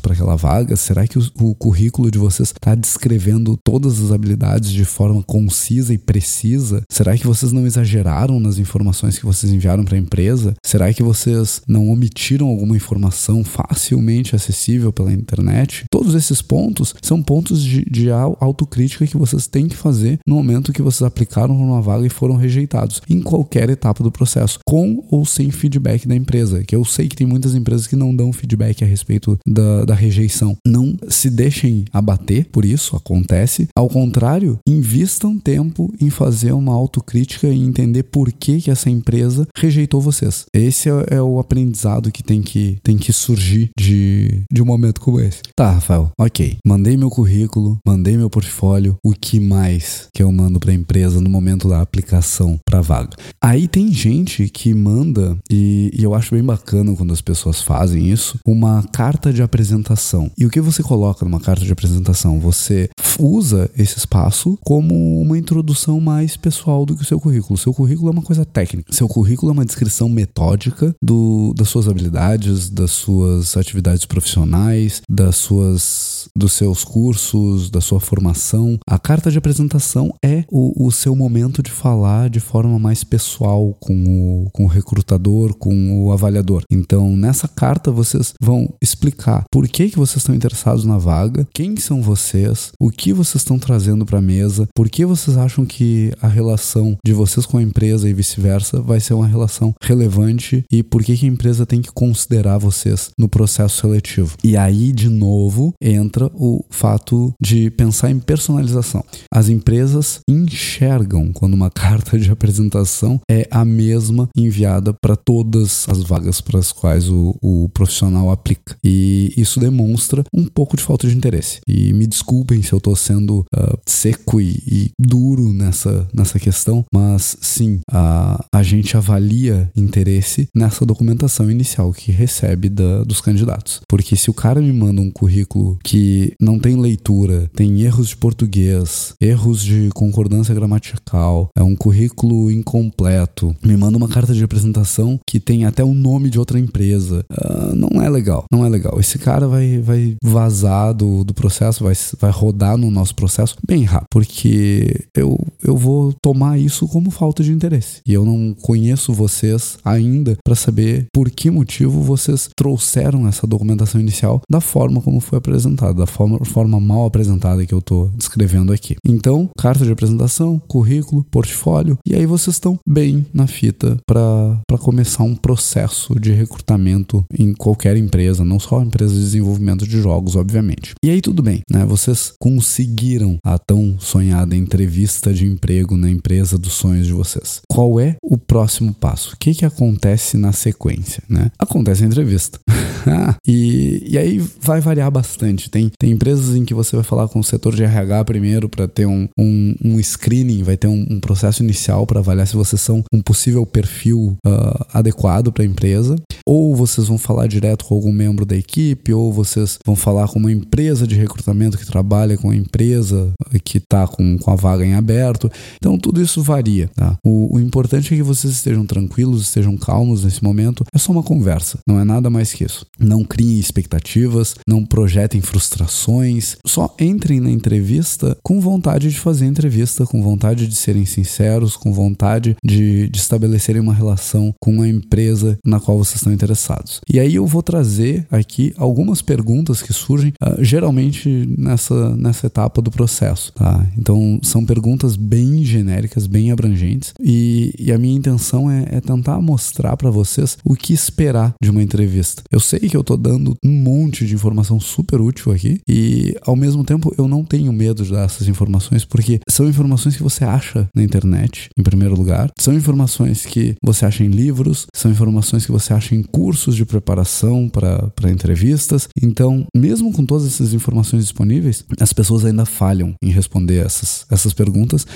para 0.00 0.12
aquela 0.12 0.36
vaga? 0.36 0.76
Será 0.76 1.06
que 1.06 1.18
o, 1.18 1.22
o 1.40 1.54
currículo 1.54 2.10
de 2.10 2.18
vocês 2.18 2.50
está 2.50 2.74
descrevendo 2.74 3.56
todas 3.64 4.00
as 4.00 4.12
habilidades 4.12 4.70
de 4.70 4.84
forma 4.84 5.22
concisa 5.22 5.94
e 5.94 5.98
precisa? 5.98 6.82
Será 6.90 7.16
que 7.16 7.26
vocês 7.26 7.52
não 7.52 7.66
exageraram 7.66 8.38
nas 8.38 8.58
informações 8.58 9.18
que 9.18 9.24
vocês 9.24 9.52
enviaram 9.52 9.84
para 9.84 9.96
a 9.96 9.98
empresa? 9.98 10.54
Será 10.64 10.92
que 10.92 11.02
vocês 11.02 11.62
não 11.66 11.88
omitiram 11.88 12.46
alguma 12.46 12.76
informação 12.76 13.42
facilmente 13.44 14.36
acessível 14.36 14.92
pela 14.92 15.12
internet? 15.12 15.84
Todos 15.90 16.14
esses 16.14 16.42
pontos 16.42 16.94
são 17.02 17.22
pontos 17.22 17.62
de, 17.62 17.84
de 17.84 18.10
autocrítica 18.10 19.06
que 19.06 19.16
vocês 19.16 19.46
têm 19.46 19.68
que 19.68 19.76
fazer 19.76 20.18
no 20.26 20.36
momento 20.36 20.72
que 20.72 20.82
vocês 20.82 21.06
aplicaram 21.06 21.56
para 21.56 21.64
uma 21.64 21.82
vaga 21.82 22.06
e 22.06 22.10
foram 22.10 22.36
rejeitados, 22.36 23.00
em 23.08 23.20
qualquer 23.20 23.70
etapa 23.70 24.02
do 24.02 24.10
processo, 24.10 24.58
com 24.66 25.04
ou 25.10 25.24
sem 25.24 25.50
feedback 25.50 26.06
da 26.06 26.14
empresa. 26.14 26.64
Que 26.64 26.76
eu 26.76 26.84
sei 26.84 27.08
que 27.08 27.16
tem 27.16 27.26
muitas 27.26 27.54
empresas 27.54 27.86
que 27.86 27.96
não 27.96 28.14
dão 28.14 28.32
feedback 28.32 28.82
a 28.84 28.86
respeito 28.86 29.29
da, 29.46 29.84
da 29.84 29.94
rejeição. 29.94 30.56
Não 30.66 30.96
se 31.08 31.30
deixem 31.30 31.84
abater 31.92 32.46
por 32.46 32.64
isso, 32.64 32.96
acontece. 32.96 33.68
Ao 33.76 33.88
contrário, 33.88 34.58
invistam 34.66 35.38
tempo 35.38 35.92
em 36.00 36.10
fazer 36.10 36.52
uma 36.52 36.74
autocrítica 36.74 37.48
e 37.48 37.58
entender 37.58 38.04
por 38.04 38.32
que, 38.32 38.60
que 38.60 38.70
essa 38.70 38.90
empresa 38.90 39.46
rejeitou 39.56 40.00
vocês. 40.00 40.44
Esse 40.54 40.88
é, 40.88 41.16
é 41.16 41.22
o 41.22 41.38
aprendizado 41.38 42.10
que 42.12 42.22
tem 42.22 42.42
que, 42.42 42.78
tem 42.82 42.96
que 42.96 43.12
surgir 43.12 43.70
de, 43.78 44.42
de 44.50 44.62
um 44.62 44.66
momento 44.66 45.00
como 45.00 45.20
esse. 45.20 45.40
Tá, 45.54 45.70
Rafael, 45.72 46.10
ok. 46.18 46.56
Mandei 46.66 46.96
meu 46.96 47.10
currículo, 47.10 47.78
mandei 47.86 48.16
meu 48.16 48.30
portfólio. 48.30 48.96
O 49.04 49.12
que 49.12 49.40
mais 49.40 50.08
que 50.14 50.22
eu 50.22 50.30
mando 50.30 50.60
para 50.60 50.70
a 50.70 50.74
empresa 50.74 51.20
no 51.20 51.28
momento 51.28 51.68
da 51.68 51.80
aplicação 51.80 52.58
para 52.64 52.80
vaga? 52.80 53.16
Aí 53.42 53.68
tem 53.68 53.92
gente 53.92 54.48
que 54.48 54.72
manda, 54.72 55.36
e, 55.50 55.90
e 55.92 56.02
eu 56.02 56.14
acho 56.14 56.34
bem 56.34 56.44
bacana 56.44 56.94
quando 56.94 57.12
as 57.12 57.20
pessoas 57.20 57.60
fazem 57.60 58.10
isso, 58.10 58.38
uma 58.46 58.82
carta 58.92 59.19
de 59.28 59.42
apresentação. 59.42 60.30
E 60.38 60.46
o 60.46 60.50
que 60.50 60.60
você 60.60 60.82
coloca 60.82 61.24
numa 61.24 61.40
carta 61.40 61.64
de 61.64 61.72
apresentação? 61.72 62.40
Você 62.40 62.88
usa 63.18 63.70
esse 63.76 63.98
espaço 63.98 64.58
como 64.64 65.20
uma 65.20 65.36
introdução 65.36 66.00
mais 66.00 66.36
pessoal 66.36 66.86
do 66.86 66.96
que 66.96 67.02
o 67.02 67.06
seu 67.06 67.20
currículo. 67.20 67.58
Seu 67.58 67.74
currículo 67.74 68.08
é 68.08 68.12
uma 68.12 68.22
coisa 68.22 68.44
técnica. 68.44 68.92
Seu 68.92 69.06
currículo 69.06 69.50
é 69.50 69.52
uma 69.52 69.64
descrição 69.64 70.08
metódica 70.08 70.94
do, 71.02 71.52
das 71.56 71.68
suas 71.68 71.88
habilidades, 71.88 72.70
das 72.70 72.92
suas 72.92 73.56
atividades 73.56 74.06
profissionais, 74.06 75.02
das 75.08 75.36
suas, 75.36 76.19
dos 76.36 76.52
seus 76.52 76.84
cursos, 76.84 77.70
da 77.70 77.80
sua 77.80 78.00
formação. 78.00 78.78
A 78.86 78.98
carta 78.98 79.30
de 79.30 79.38
apresentação 79.38 80.14
é 80.24 80.44
o, 80.50 80.86
o 80.86 80.90
seu 80.90 81.14
momento 81.14 81.62
de 81.62 81.70
falar 81.70 82.28
de 82.28 82.40
forma 82.40 82.78
mais 82.78 83.04
pessoal 83.04 83.76
com 83.80 83.94
o, 83.94 84.50
com 84.50 84.64
o 84.64 84.68
recrutador, 84.68 85.54
com 85.54 86.04
o 86.04 86.12
avaliador. 86.12 86.62
Então, 86.70 87.16
nessa 87.16 87.48
carta, 87.48 87.90
vocês 87.90 88.32
vão 88.40 88.72
explicar 88.80 89.44
por 89.50 89.68
que, 89.68 89.90
que 89.90 89.98
vocês 89.98 90.18
estão 90.18 90.34
interessados 90.34 90.84
na 90.84 90.98
vaga, 90.98 91.46
quem 91.54 91.76
são 91.76 92.02
vocês, 92.02 92.72
o 92.80 92.90
que 92.90 93.12
vocês 93.12 93.42
estão 93.42 93.58
trazendo 93.58 94.04
para 94.04 94.18
a 94.18 94.22
mesa, 94.22 94.68
por 94.74 94.88
que 94.88 95.04
vocês 95.04 95.36
acham 95.36 95.64
que 95.64 96.12
a 96.20 96.28
relação 96.28 96.96
de 97.04 97.12
vocês 97.12 97.46
com 97.46 97.58
a 97.58 97.62
empresa 97.62 98.08
e 98.08 98.12
vice-versa 98.12 98.80
vai 98.80 99.00
ser 99.00 99.14
uma 99.14 99.26
relação 99.26 99.74
relevante 99.82 100.64
e 100.70 100.82
por 100.82 101.02
que, 101.02 101.16
que 101.16 101.26
a 101.26 101.28
empresa 101.28 101.66
tem 101.66 101.80
que 101.80 101.92
considerar 101.92 102.58
vocês 102.58 103.10
no 103.18 103.28
processo 103.28 103.80
seletivo. 103.80 104.36
E 104.42 104.56
aí, 104.56 104.92
de 104.92 105.08
novo, 105.08 105.72
entra 105.80 106.09
o 106.34 106.64
fato 106.70 107.32
de 107.40 107.70
pensar 107.70 108.10
em 108.10 108.18
personalização. 108.18 109.04
As 109.32 109.48
empresas 109.48 110.20
enxergam 110.28 111.32
quando 111.32 111.54
uma 111.54 111.70
carta 111.70 112.18
de 112.18 112.30
apresentação 112.30 113.20
é 113.30 113.46
a 113.50 113.64
mesma 113.64 114.28
enviada 114.36 114.92
para 114.92 115.16
todas 115.16 115.86
as 115.88 116.02
vagas 116.02 116.40
para 116.40 116.58
as 116.58 116.72
quais 116.72 117.08
o, 117.08 117.36
o 117.42 117.68
profissional 117.70 118.30
aplica. 118.30 118.76
E 118.84 119.32
isso 119.36 119.60
demonstra 119.60 120.24
um 120.34 120.46
pouco 120.46 120.76
de 120.76 120.82
falta 120.82 121.06
de 121.06 121.16
interesse. 121.16 121.60
E 121.66 121.92
me 121.92 122.06
desculpem 122.06 122.62
se 122.62 122.72
eu 122.72 122.78
estou 122.78 122.96
sendo 122.96 123.44
uh, 123.54 123.78
seco 123.86 124.40
e, 124.40 124.62
e, 124.66 124.90
duro 124.98 125.52
nessa, 125.52 126.06
nessa 126.12 126.38
questão, 126.38 126.84
mas 126.92 127.36
sim, 127.40 127.80
a, 127.90 128.44
a 128.52 128.62
gente 128.62 128.96
avalia 128.96 129.70
interesse 129.76 130.48
nessa 130.54 130.84
documentação 130.84 131.50
inicial 131.50 131.92
que 131.92 132.12
recebe 132.12 132.68
da, 132.68 133.04
dos 133.04 133.20
candidatos. 133.20 133.80
Porque 133.88 134.16
se 134.16 134.30
o 134.30 134.34
cara 134.34 134.60
me 134.60 134.72
manda 134.72 135.00
um 135.00 135.10
currículo 135.10 135.78
que 135.82 135.99
não 136.40 136.58
tem 136.58 136.76
leitura, 136.76 137.50
tem 137.54 137.82
erros 137.82 138.08
de 138.08 138.16
português, 138.16 139.14
erros 139.20 139.62
de 139.62 139.90
concordância 139.94 140.54
gramatical, 140.54 141.48
é 141.56 141.62
um 141.62 141.76
currículo 141.76 142.50
incompleto, 142.50 143.54
me 143.64 143.76
manda 143.76 143.96
uma 143.96 144.08
carta 144.08 144.34
de 144.34 144.44
apresentação 144.44 145.18
que 145.26 145.40
tem 145.40 145.64
até 145.64 145.82
o 145.84 145.94
nome 145.94 146.30
de 146.30 146.38
outra 146.38 146.58
empresa, 146.58 147.24
uh, 147.30 147.74
não 147.74 148.02
é 148.02 148.08
legal, 148.08 148.44
não 148.52 148.64
é 148.64 148.68
legal. 148.68 148.98
Esse 148.98 149.18
cara 149.18 149.46
vai, 149.46 149.78
vai 149.78 150.16
vazar 150.22 150.94
do, 150.94 151.24
do 151.24 151.34
processo, 151.34 151.84
vai, 151.84 151.94
vai 152.18 152.30
rodar 152.30 152.76
no 152.76 152.90
nosso 152.90 153.14
processo 153.14 153.56
bem 153.66 153.84
rápido, 153.84 154.08
porque 154.10 155.06
eu, 155.16 155.38
eu 155.62 155.76
vou 155.76 156.12
tomar 156.22 156.58
isso 156.58 156.86
como 156.88 157.10
falta 157.10 157.42
de 157.42 157.52
interesse. 157.52 158.00
E 158.06 158.12
eu 158.12 158.24
não 158.24 158.54
conheço 158.54 159.12
vocês 159.12 159.78
ainda 159.84 160.36
para 160.44 160.54
saber 160.54 161.06
por 161.12 161.30
que 161.30 161.50
motivo 161.50 162.02
vocês 162.02 162.48
trouxeram 162.56 163.26
essa 163.26 163.46
documentação 163.46 164.00
inicial 164.00 164.42
da 164.48 164.60
forma 164.60 165.00
como 165.00 165.20
foi 165.20 165.38
apresentada, 165.38 165.89
da 165.92 166.06
forma, 166.06 166.44
forma 166.44 166.80
mal 166.80 167.06
apresentada 167.06 167.64
que 167.64 167.74
eu 167.74 167.78
estou 167.78 168.08
descrevendo 168.16 168.72
aqui. 168.72 168.96
Então, 169.04 169.48
carta 169.58 169.84
de 169.84 169.92
apresentação, 169.92 170.60
currículo, 170.68 171.24
portfólio, 171.30 171.98
e 172.06 172.14
aí 172.14 172.26
vocês 172.26 172.56
estão 172.56 172.78
bem 172.86 173.26
na 173.32 173.46
fita 173.46 173.96
para 174.06 174.78
começar 174.80 175.22
um 175.22 175.34
processo 175.34 176.18
de 176.18 176.32
recrutamento 176.32 177.24
em 177.32 177.52
qualquer 177.52 177.96
empresa, 177.96 178.44
não 178.44 178.58
só 178.58 178.82
empresa 178.82 179.14
de 179.14 179.20
desenvolvimento 179.20 179.86
de 179.86 180.00
jogos, 180.00 180.36
obviamente. 180.36 180.92
E 181.04 181.10
aí 181.10 181.20
tudo 181.20 181.42
bem, 181.42 181.60
né? 181.70 181.84
Vocês 181.84 182.32
conseguiram 182.40 183.36
a 183.44 183.58
tão 183.58 183.96
sonhada 183.98 184.56
entrevista 184.56 185.32
de 185.32 185.46
emprego 185.46 185.96
na 185.96 186.10
empresa 186.10 186.58
dos 186.58 186.74
sonhos 186.74 187.06
de 187.06 187.12
vocês. 187.12 187.60
Qual 187.68 188.00
é 188.00 188.16
o 188.22 188.36
próximo 188.38 188.92
passo? 188.92 189.34
O 189.34 189.36
que, 189.36 189.54
que 189.54 189.64
acontece 189.64 190.36
na 190.36 190.52
sequência, 190.52 191.22
né? 191.28 191.50
Acontece 191.58 192.04
a 192.04 192.06
entrevista. 192.06 192.58
e, 193.46 194.04
e 194.06 194.18
aí 194.18 194.38
vai 194.60 194.80
variar 194.80 195.10
bastante. 195.10 195.70
Tem, 195.70 195.79
tem 195.98 196.10
empresas 196.10 196.54
em 196.56 196.64
que 196.64 196.74
você 196.74 196.96
vai 196.96 197.04
falar 197.04 197.28
com 197.28 197.38
o 197.38 197.44
setor 197.44 197.74
de 197.74 197.82
RH 197.82 198.24
primeiro 198.24 198.68
para 198.68 198.88
ter 198.88 199.06
um, 199.06 199.28
um, 199.38 199.74
um, 199.84 200.02
screening, 200.02 200.62
vai 200.62 200.76
ter 200.76 200.88
um, 200.88 201.06
um 201.10 201.20
processo 201.20 201.62
inicial 201.62 202.06
para 202.06 202.20
avaliar 202.20 202.46
se 202.46 202.56
vocês 202.56 202.80
são 202.80 203.02
um 203.12 203.22
possível 203.22 203.64
perfil 203.64 204.36
uh, 204.46 204.86
adequado 204.92 205.52
para 205.52 205.62
a 205.62 205.66
empresa. 205.66 206.16
Ou 206.46 206.74
vocês 206.74 207.06
vão 207.06 207.18
falar 207.18 207.46
direto 207.46 207.84
com 207.84 207.94
algum 207.94 208.12
membro 208.12 208.44
da 208.44 208.56
equipe, 208.56 209.12
ou 209.12 209.32
vocês 209.32 209.78
vão 209.86 209.94
falar 209.94 210.28
com 210.28 210.38
uma 210.38 210.50
empresa 210.50 211.06
de 211.06 211.14
recrutamento 211.14 211.78
que 211.78 211.86
trabalha 211.86 212.36
com 212.36 212.50
a 212.50 212.56
empresa 212.56 213.32
que 213.64 213.78
está 213.78 214.06
com, 214.06 214.38
com 214.38 214.50
a 214.50 214.56
vaga 214.56 214.84
em 214.84 214.94
aberto. 214.94 215.50
Então 215.76 215.98
tudo 215.98 216.20
isso 216.20 216.42
varia. 216.42 216.88
Tá? 216.94 217.16
O, 217.24 217.56
o 217.56 217.60
importante 217.60 218.12
é 218.12 218.16
que 218.16 218.22
vocês 218.22 218.52
estejam 218.52 218.84
tranquilos, 218.84 219.42
estejam 219.42 219.76
calmos 219.76 220.24
nesse 220.24 220.42
momento. 220.42 220.84
É 220.92 220.98
só 220.98 221.12
uma 221.12 221.22
conversa, 221.22 221.78
não 221.86 222.00
é 222.00 222.04
nada 222.04 222.30
mais 222.30 222.52
que 222.52 222.64
isso. 222.64 222.86
Não 222.98 223.24
criem 223.24 223.58
expectativas, 223.58 224.54
não 224.66 224.84
projetem 224.84 225.40
frustração 225.40 225.69
distrações. 225.70 226.56
Só 226.66 226.94
entrem 226.98 227.40
na 227.40 227.50
entrevista 227.50 228.36
com 228.42 228.60
vontade 228.60 229.08
de 229.08 229.18
fazer 229.18 229.46
entrevista, 229.46 230.04
com 230.04 230.22
vontade 230.22 230.66
de 230.66 230.74
serem 230.74 231.06
sinceros, 231.06 231.76
com 231.76 231.92
vontade 231.92 232.56
de, 232.64 233.08
de 233.08 233.18
estabelecerem 233.18 233.80
uma 233.80 233.94
relação 233.94 234.52
com 234.60 234.82
a 234.82 234.88
empresa 234.88 235.58
na 235.64 235.78
qual 235.78 235.96
vocês 235.98 236.16
estão 236.16 236.32
interessados. 236.32 237.00
E 237.08 237.20
aí 237.20 237.34
eu 237.34 237.46
vou 237.46 237.62
trazer 237.62 238.26
aqui 238.30 238.72
algumas 238.76 239.22
perguntas 239.22 239.82
que 239.82 239.92
surgem 239.92 240.32
uh, 240.42 240.62
geralmente 240.62 241.28
nessa, 241.56 242.16
nessa 242.16 242.46
etapa 242.46 242.82
do 242.82 242.90
processo. 242.90 243.52
Tá? 243.52 243.86
Então 243.96 244.40
são 244.42 244.64
perguntas 244.64 245.16
bem 245.16 245.64
genéricas, 245.64 246.26
bem 246.26 246.50
abrangentes, 246.50 247.12
e, 247.20 247.72
e 247.78 247.92
a 247.92 247.98
minha 247.98 248.16
intenção 248.16 248.70
é, 248.70 248.86
é 248.90 249.00
tentar 249.00 249.40
mostrar 249.40 249.96
para 249.96 250.10
vocês 250.10 250.58
o 250.64 250.74
que 250.74 250.92
esperar 250.92 251.54
de 251.62 251.70
uma 251.70 251.82
entrevista. 251.82 252.42
Eu 252.50 252.60
sei 252.60 252.80
que 252.80 252.96
eu 252.96 253.04
tô 253.04 253.16
dando 253.16 253.56
um 253.64 253.70
monte 253.70 254.26
de 254.26 254.34
informação 254.34 254.80
super 254.80 255.20
útil 255.20 255.52
aqui, 255.52 255.59
e 255.88 256.36
ao 256.42 256.56
mesmo 256.56 256.84
tempo 256.84 257.14
eu 257.16 257.28
não 257.28 257.44
tenho 257.44 257.72
medo 257.72 258.04
de 258.04 258.12
dar 258.12 258.24
essas 258.24 258.48
informações, 258.48 259.04
porque 259.04 259.40
são 259.48 259.68
informações 259.68 260.16
que 260.16 260.22
você 260.22 260.44
acha 260.44 260.88
na 260.94 261.02
internet, 261.02 261.68
em 261.76 261.82
primeiro 261.82 262.14
lugar, 262.14 262.50
são 262.58 262.74
informações 262.74 263.44
que 263.46 263.74
você 263.82 264.04
acha 264.04 264.24
em 264.24 264.28
livros, 264.28 264.86
são 264.94 265.10
informações 265.10 265.64
que 265.64 265.72
você 265.72 265.92
acha 265.92 266.14
em 266.14 266.22
cursos 266.22 266.76
de 266.76 266.84
preparação 266.84 267.68
para 267.68 268.30
entrevistas. 268.30 269.08
Então, 269.22 269.64
mesmo 269.74 270.12
com 270.12 270.24
todas 270.24 270.46
essas 270.46 270.74
informações 270.74 271.24
disponíveis, 271.24 271.84
as 272.00 272.12
pessoas 272.12 272.44
ainda 272.44 272.64
falham 272.64 273.14
em 273.22 273.30
responder 273.30 273.84
essas, 273.84 274.26
essas 274.30 274.52
perguntas. 274.52 275.06